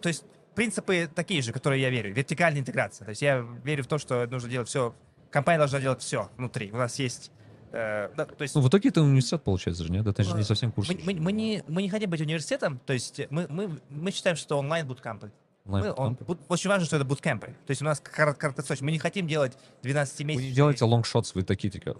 то 0.00 0.08
есть 0.08 0.24
принципы 0.54 1.08
такие 1.14 1.42
же, 1.42 1.52
которые 1.52 1.82
я 1.82 1.90
верю. 1.90 2.14
Вертикальная 2.14 2.60
интеграция. 2.60 3.04
То 3.04 3.10
есть 3.10 3.22
я 3.22 3.44
верю 3.64 3.84
в 3.84 3.86
то, 3.86 3.98
что 3.98 4.26
нужно 4.26 4.48
делать 4.48 4.68
все, 4.68 4.94
компания 5.30 5.58
должна 5.58 5.80
делать 5.80 6.00
все 6.00 6.30
внутри. 6.36 6.70
У 6.72 6.76
нас 6.76 6.98
есть... 6.98 7.30
э, 7.72 8.08
да, 8.16 8.24
то 8.24 8.42
есть 8.42 8.54
Ну, 8.54 8.60
в 8.60 8.68
итоге 8.68 8.88
это 8.90 9.02
университет 9.02 9.42
получается 9.42 9.82
же, 9.84 9.90
нет? 9.92 10.06
Это 10.06 10.22
же 10.22 10.34
не 10.36 10.44
совсем 10.44 10.70
курс. 10.72 10.88
мы, 10.88 10.98
мы- 11.04 11.20
мы 11.20 11.32
не, 11.32 11.62
мы 11.68 11.82
не 11.82 11.88
хотим 11.90 12.08
быть 12.10 12.20
университетом, 12.20 12.78
то 12.86 12.92
есть 12.92 13.20
мы, 13.30 13.46
мы, 13.48 13.78
мы 13.90 14.10
считаем, 14.12 14.36
что 14.36 14.58
онлайн 14.58 14.86
буткампы. 14.86 15.32
Мы- 15.64 15.92
он- 15.92 16.16
очень 16.48 16.68
важно, 16.70 16.84
что 16.86 16.96
это 16.96 17.04
буткемпы. 17.06 17.46
То 17.46 17.70
есть 17.70 17.80
у 17.82 17.84
нас 17.86 18.00
корот- 18.00 18.36
короткосрочно. 18.36 18.84
Мы 18.86 18.92
не 18.92 18.98
хотим 18.98 19.26
делать 19.26 19.56
12 19.82 20.18
Вы 20.20 20.24
месяцев. 20.26 20.48
не 20.48 20.54
делаете 20.54 20.84
long 20.84 21.04
shots, 21.04 21.34
вы 21.34 21.42
такие, 21.42 21.70
типа, 21.70 21.96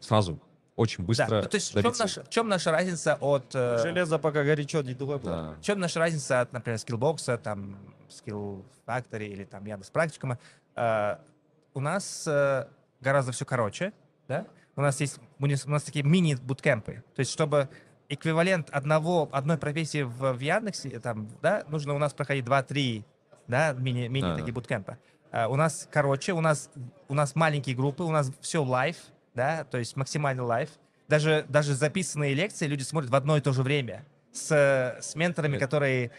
сразу, 0.00 0.38
очень 0.76 1.04
быстро 1.04 1.26
Да, 1.26 1.40
ну, 1.42 1.48
то 1.48 1.56
есть 1.56 1.74
в 1.74 1.82
чем, 1.82 1.94
наша, 1.98 2.22
в 2.22 2.28
чем 2.28 2.48
наша 2.48 2.70
разница 2.70 3.16
от... 3.20 3.54
э, 3.54 3.78
Железо 3.82 4.18
пока 4.18 4.44
горячо, 4.44 4.82
не 4.82 4.94
другой 4.94 5.18
Да. 5.20 5.54
В 5.58 5.62
чем 5.62 5.80
наша 5.80 5.98
разница 5.98 6.42
от, 6.42 6.52
например, 6.52 6.78
Skillbox 6.78 7.26
а, 7.26 7.38
там, 7.38 7.78
Skill 8.08 8.62
Factory 8.86 9.26
или 9.26 9.44
там 9.44 9.64
Яндекс 9.64 9.90
Практикума? 9.90 10.38
Э, 10.76 11.16
у 11.74 11.80
нас 11.80 12.24
э, 12.26 12.66
гораздо 13.00 13.32
все 13.32 13.44
короче, 13.44 13.92
да? 14.28 14.46
У 14.76 14.82
нас 14.82 15.00
есть 15.00 15.18
у 15.38 15.46
нас, 15.46 15.64
у 15.66 15.70
нас 15.70 15.82
такие 15.82 16.04
мини- 16.04 16.37
bootcamp 16.37 16.89
ы. 16.89 17.02
То 17.14 17.20
есть, 17.20 17.32
чтобы 17.32 17.68
эквивалент 18.10 18.68
одного, 18.70 19.28
одной 19.32 19.56
профессии 19.56 20.02
в, 20.02 20.32
в 20.34 20.40
Яндексе, 20.40 21.00
там, 21.00 21.28
да, 21.40 21.64
нужно 21.68 21.94
у 21.94 21.98
нас 21.98 22.12
проходить 22.12 22.44
2-3, 22.44 23.02
да, 23.48 23.72
мини, 23.72 24.08
мини 24.08 24.26
Да. 24.26 24.36
такие 24.36 24.52
bootcamp 24.52 24.89
ы. 24.89 24.98
Э, 25.32 25.46
у 25.46 25.56
нас 25.56 25.88
короче, 25.90 26.34
у 26.34 26.40
нас, 26.42 26.70
у 27.08 27.14
нас 27.14 27.34
маленькие 27.34 27.74
группы, 27.74 28.02
у 28.04 28.10
нас 28.10 28.30
все 28.40 28.62
live, 28.62 28.96
да, 29.36 29.64
то 29.64 29.78
есть 29.78 29.94
максимальный 29.96 30.42
live. 30.42 30.70
Даже, 31.08 31.44
даже 31.48 31.74
записанные 31.74 32.34
лекции 32.34 32.66
люди 32.66 32.82
смотрят 32.82 33.10
в 33.10 33.14
одно 33.14 33.36
и 33.36 33.40
то 33.40 33.52
же 33.52 33.62
время 33.62 34.04
с, 34.32 34.50
с 35.00 35.14
менторами, 35.14 35.56
Это- 35.56 35.64
которые 35.66 36.10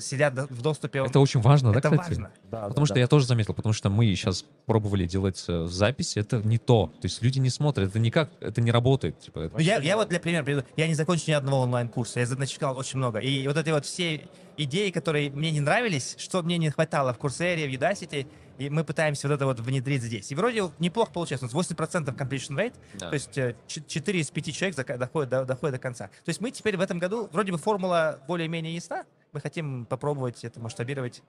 сидят 0.00 0.34
в 0.34 0.62
доступе. 0.62 1.00
Это 1.04 1.18
очень 1.20 1.40
важно, 1.40 1.72
да, 1.72 1.78
Это 1.80 1.90
кстати? 1.90 2.08
важно. 2.10 2.30
Да, 2.50 2.68
Потому 2.68 2.86
что 2.86 2.98
я 2.98 3.06
тоже 3.06 3.26
заметил, 3.26 3.52
потому 3.54 3.72
что 3.72 3.90
мы 3.90 4.06
сейчас 4.14 4.44
пробовали 4.66 5.04
делать 5.06 5.44
э, 5.48 5.66
записи, 5.66 6.18
это 6.20 6.36
не 6.38 6.58
то. 6.58 6.86
То 7.00 7.06
есть 7.06 7.20
люди 7.22 7.38
не 7.38 7.50
смотрят, 7.50 7.88
это 7.90 7.98
никак, 7.98 8.30
это 8.40 8.60
не 8.60 8.70
работает. 8.70 9.18
Типа, 9.18 9.40
это- 9.40 9.54
Ну, 9.56 9.60
я, 9.60 9.78
я 9.78 9.96
вот 9.96 10.08
для 10.08 10.20
примера 10.20 10.42
приведу. 10.44 10.64
Я 10.76 10.86
не 10.86 10.94
закончил 10.94 11.24
ни 11.28 11.32
одного 11.32 11.62
онлайн-курса. 11.62 12.20
Я 12.20 12.26
начитал 12.36 12.78
очень 12.78 12.98
много. 12.98 13.18
И 13.18 13.46
вот 13.46 13.56
эти 13.56 13.70
вот 13.70 13.84
все 13.84 14.26
идеи, 14.56 14.90
которые 14.90 15.30
мне 15.30 15.50
не 15.50 15.60
нравились, 15.60 16.14
что 16.18 16.42
мне 16.42 16.56
не 16.56 16.70
хватало 16.70 17.12
в 17.12 17.18
Курсере, 17.18 17.66
в 17.68 17.72
Udacity, 17.72 18.26
и 18.60 18.68
мы 18.68 18.84
пытаемся 18.84 19.26
вот 19.26 19.34
это 19.34 19.46
вот 19.46 19.58
внедрить 19.60 20.02
здесь. 20.02 20.30
И 20.30 20.34
вроде 20.34 20.70
неплохо 20.78 21.10
получается. 21.12 21.46
У 21.46 21.48
нас 21.58 21.68
80% 21.70 22.14
completion 22.14 22.56
rate, 22.56 22.74
Да. 22.94 23.08
то 23.08 23.14
есть 23.14 23.36
э, 23.38 23.56
ч- 23.66 23.82
4 23.86 24.20
из 24.20 24.30
5 24.30 24.52
человек 24.54 24.76
доходят 24.98 25.30
до, 25.30 25.44
доходят 25.46 25.76
до 25.76 25.78
конца. 25.78 26.08
То 26.08 26.28
есть 26.28 26.42
мы 26.42 26.50
теперь 26.50 26.76
в 26.76 26.80
этом 26.82 26.98
году, 26.98 27.28
вроде 27.32 27.52
бы 27.52 27.58
формула 27.58 28.18
более-менее 28.28 28.74
ясна, 28.74 29.04
мы 29.32 29.40
хотим 29.40 29.86
попробовать 29.86 30.44
это 30.44 30.60
масштабировать 30.60 31.22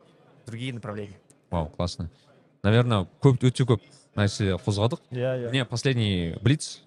в 0.44 0.48
другие 0.48 0.74
направления. 0.74 1.18
Вау, 1.50 1.68
классно. 1.70 2.10
Наверное, 2.64 3.08
көп 3.22 3.40
өте 3.42 3.64
көп 3.66 3.80
нәрсе 4.16 4.58
қозғадық. 4.60 5.00
Мне 5.50 5.64
последний 5.66 6.36
блиц, 6.42 6.82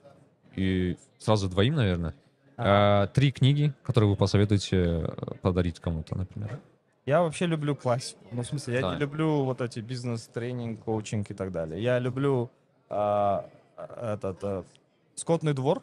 и 0.56 0.96
сразу 1.18 1.48
двоим, 1.48 1.74
наверное. 1.74 2.14
А, 2.56 3.06
три 3.08 3.32
книги, 3.32 3.72
которые 3.82 4.10
вы 4.10 4.16
посоветуете 4.16 4.76
э, 4.76 5.34
подарить 5.42 5.80
кому-то, 5.80 6.16
например. 6.16 6.60
Я 7.06 7.22
вообще 7.22 7.46
люблю 7.46 7.76
классику. 7.76 8.24
Ну, 8.32 8.42
в 8.42 8.46
смысле, 8.46 8.74
я 8.74 8.80
Да. 8.80 8.94
не 8.94 9.00
люблю 9.00 9.44
вот 9.44 9.60
эти 9.60 9.80
бизнес-тренинг, 9.80 10.82
коучинг 10.84 11.30
и 11.30 11.34
так 11.34 11.52
далее. 11.52 11.82
Я 11.82 11.98
люблю 11.98 12.50
а, 12.88 13.48
этот 13.76 14.42
а, 14.42 14.64
«Скотный 15.14 15.52
двор», 15.52 15.82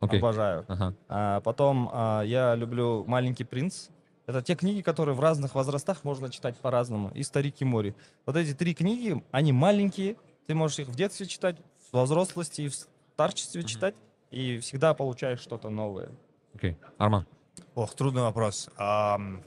Окей. 0.00 0.18
обожаю. 0.18 0.64
Ага. 0.68 0.94
А 1.08 1.40
потом 1.40 1.88
а, 1.92 2.22
я 2.22 2.54
люблю 2.54 3.04
«Маленький 3.06 3.44
принц». 3.44 3.88
Это 4.26 4.42
те 4.42 4.54
книги, 4.56 4.82
которые 4.82 5.14
в 5.14 5.20
разных 5.20 5.54
возрастах 5.54 6.04
можно 6.04 6.28
читать 6.28 6.56
по-разному. 6.58 7.10
И 7.14 7.22
«Старик 7.22 7.54
и 7.60 7.64
море». 7.64 7.94
Вот 8.26 8.36
эти 8.36 8.52
три 8.54 8.74
книги, 8.74 9.22
они 9.30 9.52
маленькие. 9.52 10.16
Ты 10.46 10.54
можешь 10.54 10.80
их 10.80 10.88
в 10.88 10.94
детстве 10.94 11.26
читать, 11.26 11.56
во 11.92 12.04
взрослости 12.04 12.62
и 12.62 12.68
в 12.68 12.74
старчестве 12.74 13.62
читать. 13.64 13.94
И 14.30 14.58
всегда 14.58 14.92
получаешь 14.92 15.40
что-то 15.40 15.70
новое. 15.70 16.10
Окей. 16.54 16.76
Арман. 16.98 17.26
Ох, 17.74 17.94
трудный 17.94 18.20
вопрос. 18.22 18.68
Ам, 18.76 19.42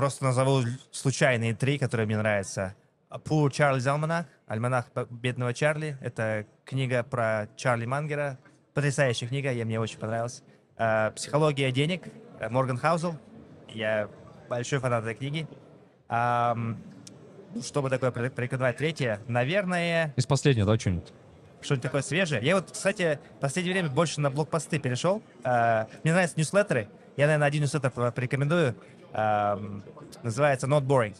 просто 0.00 0.24
назову 0.24 0.62
случайные 0.92 1.54
три, 1.54 1.76
которые 1.78 2.06
мне 2.06 2.16
нравятся. 2.16 2.74
Poor 3.10 3.50
Charlie's 3.50 3.80
Almanac, 3.84 4.24
альманах 4.46 4.86
бедного 5.10 5.52
Чарли. 5.52 5.98
Это 6.00 6.46
книга 6.64 7.02
про 7.02 7.48
Чарли 7.54 7.84
Мангера. 7.84 8.38
Потрясающая 8.72 9.28
книга, 9.28 9.52
я 9.52 9.66
мне 9.66 9.78
очень 9.78 9.98
понравилась. 9.98 10.42
А, 10.78 11.10
Психология 11.10 11.70
денег, 11.70 12.04
Морган 12.48 12.78
Хаузел. 12.78 13.14
Я 13.68 14.08
большой 14.48 14.78
фанат 14.78 15.02
этой 15.04 15.16
книги. 15.16 15.46
Ну, 16.08 17.62
что 17.62 17.82
бы 17.82 17.90
такое 17.90 18.10
порек- 18.10 18.30
порекомендовать? 18.30 18.78
Третье, 18.78 19.20
наверное, 19.28 20.14
Из 20.16 20.24
последнего, 20.24 20.66
да, 20.66 20.78
что-нибудь? 20.80 21.12
что-нибудь 21.60 21.82
такое 21.82 22.00
свежее. 22.00 22.40
Я 22.42 22.54
вот, 22.54 22.70
кстати, 22.70 23.18
в 23.36 23.40
последнее 23.40 23.74
время 23.74 23.90
больше 23.90 24.18
на 24.22 24.30
блокпосты 24.30 24.78
перешел. 24.78 25.22
А, 25.44 25.88
Мне 26.04 26.14
нравятся 26.14 26.38
ньюслеттеры. 26.38 26.88
Я, 27.18 27.26
наверное, 27.26 27.48
один 27.48 27.62
ньюслеттер 27.64 27.90
по- 27.90 28.10
порекомендую. 28.12 28.74
Ам, 29.12 29.82
Называется 30.22 30.66
Not 30.66 30.82
Boring. 30.86 31.16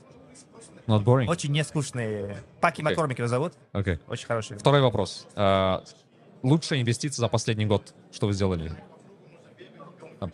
Not 0.86 1.04
boring? 1.04 1.26
Очень 1.28 1.52
нескучные. 1.52 2.36
Паки 2.60 2.80
Окей. 2.80 2.84
Маккормик 2.84 3.18
его 3.18 3.28
зовут. 3.28 3.52
Окей. 3.72 3.98
Очень 4.08 4.26
хороший. 4.26 4.56
Второй 4.58 4.80
вопрос. 4.80 5.26
А, 5.36 5.84
лучшая 6.42 6.80
инвестиция 6.80 7.20
за 7.22 7.28
последний 7.28 7.66
год, 7.66 7.94
что 8.12 8.26
вы 8.26 8.32
сделали? 8.32 8.72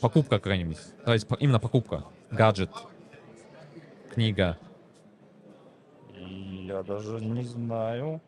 Покупка 0.00 0.38
какая-нибудь. 0.38 0.78
Давайте, 1.04 1.26
по- 1.26 1.34
именно 1.34 1.60
покупка. 1.60 2.04
Гаджет, 2.30 2.70
книга. 4.12 4.58
Я 6.14 6.82
даже 6.82 7.20
не 7.24 7.42
знаю. 7.44 8.20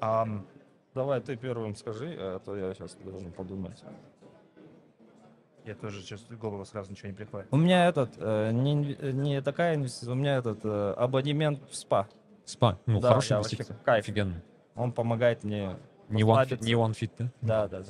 Ам, 0.00 0.46
Давай 0.94 1.20
ты 1.22 1.36
первым 1.36 1.74
скажи, 1.74 2.16
а 2.18 2.38
то 2.40 2.54
я 2.56 2.74
сейчас 2.74 2.94
должен 3.02 3.30
подумать. 3.32 3.82
Я 5.64 5.74
тоже 5.74 6.00
в 6.16 6.38
голову 6.38 6.64
сразу 6.64 6.90
ничего 6.90 7.08
не 7.08 7.14
приходит. 7.14 7.46
У 7.50 7.56
меня 7.56 7.86
этот, 7.86 8.10
э, 8.18 8.50
не, 8.52 8.74
не 9.12 9.40
такая 9.42 9.76
инвестиция, 9.76 10.12
у 10.12 10.16
меня 10.16 10.36
этот 10.36 10.60
э, 10.64 10.94
абонемент 10.96 11.60
в 11.70 11.76
спа. 11.76 12.08
Спа. 12.44 12.78
Ну, 12.86 13.00
Да, 13.00 13.08
я 13.10 13.14
вообще 13.14 13.34
инвестиция. 13.34 13.76
кайф. 13.84 14.04
Офигенно. 14.04 14.42
Он 14.74 14.90
помогает 14.92 15.44
мне 15.44 15.76
Не 16.08 16.22
one, 16.22 16.48
fit, 16.48 16.64
не 16.64 16.72
one 16.72 16.92
fit, 16.92 17.10
да? 17.18 17.28
Да, 17.40 17.68
да, 17.68 17.80
да. 17.80 17.86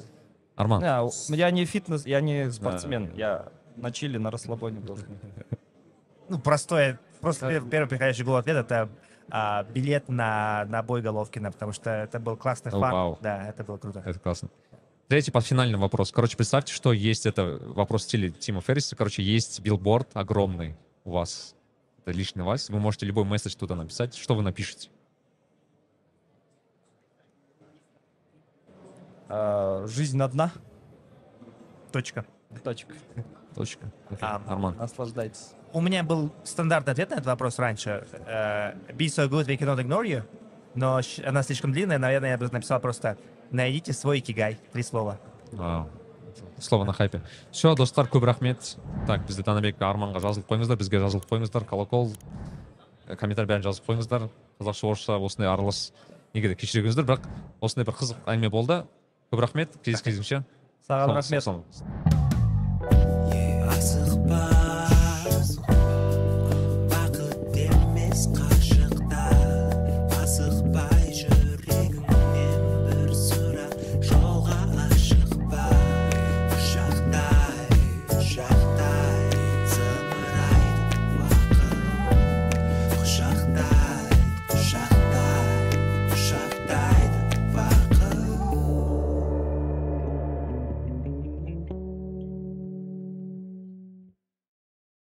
Арман. 0.56 0.82
У- 1.04 1.34
я 1.34 1.50
не 1.50 1.64
фитнес, 1.64 2.04
я 2.04 2.20
не 2.20 2.50
спортсмен, 2.50 3.14
я 3.14 3.48
на 3.76 3.90
чили, 3.90 4.18
на 4.18 4.30
расслабоне 4.30 4.80
должен. 4.80 5.06
Ну, 6.28 6.38
простое, 6.38 6.98
просто 7.20 7.46
пер- 7.50 7.68
первый 7.68 7.88
приходящий 7.88 8.24
голову 8.24 8.38
ответ 8.38 8.56
это 8.56 8.88
а, 9.30 9.64
билет 9.64 10.08
на, 10.08 10.64
на 10.66 10.82
бой 10.82 11.02
Головкина, 11.02 11.52
потому 11.52 11.72
что 11.72 11.90
это 11.90 12.18
был 12.20 12.36
классный 12.36 12.70
О, 12.72 12.80
фан. 12.80 12.92
вау. 12.92 13.18
Да, 13.20 13.48
это 13.48 13.64
было 13.64 13.76
круто. 13.76 14.02
Это 14.06 14.18
классно. 14.18 14.48
Третий 15.12 15.30
под 15.30 15.44
финальный 15.44 15.76
вопрос. 15.76 16.10
Короче, 16.10 16.38
представьте, 16.38 16.72
что 16.72 16.90
есть 16.94 17.26
это 17.26 17.58
вопрос 17.60 18.00
в 18.00 18.04
стиле 18.04 18.30
Тима 18.30 18.62
Ферриса. 18.62 18.96
Короче, 18.96 19.22
есть 19.22 19.60
билборд 19.60 20.08
огромный 20.14 20.74
у 21.04 21.10
вас. 21.10 21.54
Это 21.98 22.16
лично 22.16 22.46
вас. 22.46 22.70
Вы 22.70 22.80
можете 22.80 23.04
любой 23.04 23.24
месседж 23.24 23.54
туда 23.54 23.74
написать. 23.74 24.14
Что 24.14 24.34
вы 24.34 24.40
напишете? 24.40 24.88
А, 29.28 29.86
жизнь 29.86 30.18
одна. 30.18 30.50
Точка. 31.92 32.24
Точка. 32.64 32.94
Точка. 33.54 33.92
Окей. 34.06 34.18
А, 34.22 34.42
Арман. 34.46 34.78
Наслаждайтесь. 34.78 35.50
У 35.74 35.82
меня 35.82 36.04
был 36.04 36.32
стандартный 36.42 36.94
ответ 36.94 37.10
на 37.10 37.14
этот 37.16 37.26
вопрос 37.26 37.58
раньше. 37.58 38.08
Э, 38.26 38.78
Be 38.94 39.08
so 39.08 39.28
good 39.28 39.44
we 39.44 39.58
cannot 39.58 39.78
ignore 39.78 40.06
you. 40.06 40.22
Но 40.74 41.02
она 41.22 41.42
слишком 41.42 41.70
длинная, 41.70 41.98
наверное, 41.98 42.30
я 42.30 42.38
бы 42.38 42.48
написал 42.48 42.80
просто 42.80 43.18
«Найдите 43.52 43.92
свой 43.92 44.18
икигай». 44.18 44.58
Три 44.72 44.82
слова. 44.82 45.18
Вау. 45.52 45.88
Слово 46.58 46.84
на 46.84 46.92
хайпе. 46.92 47.20
Все, 47.50 47.74
достар, 47.74 48.06
көп 48.06 48.24
рахмет. 48.24 48.76
Так, 49.06 49.26
бізде 49.26 49.42
танабек 49.42 49.80
арманға 49.82 50.20
жазылып 50.22 50.48
қойыңыздар, 50.48 50.78
бізге 50.78 51.00
жазылып 51.02 51.26
қойыңыздар, 51.28 51.66
колокол, 51.68 52.12
э, 53.06 53.16
комментарий 53.16 53.48
бәрін 53.50 53.62
жазып 53.66 53.84
қойыңыздар. 53.88 54.30
қазақша 54.62 54.86
орысша 54.86 55.18
осындай 55.18 55.48
аралас 55.50 55.92
неге 56.34 56.48
де 56.48 56.54
кешіріңіздер, 56.54 57.04
бірақ 57.04 57.26
осындай 57.60 57.84
бір 57.84 57.94
қызық 57.98 58.16
әңгіме 58.26 58.50
болды. 58.50 58.84
Көп 59.32 59.40
рахмет, 59.40 59.68
кездескенше. 59.82 60.44
Саған 60.88 61.14
рахмет. 61.18 61.42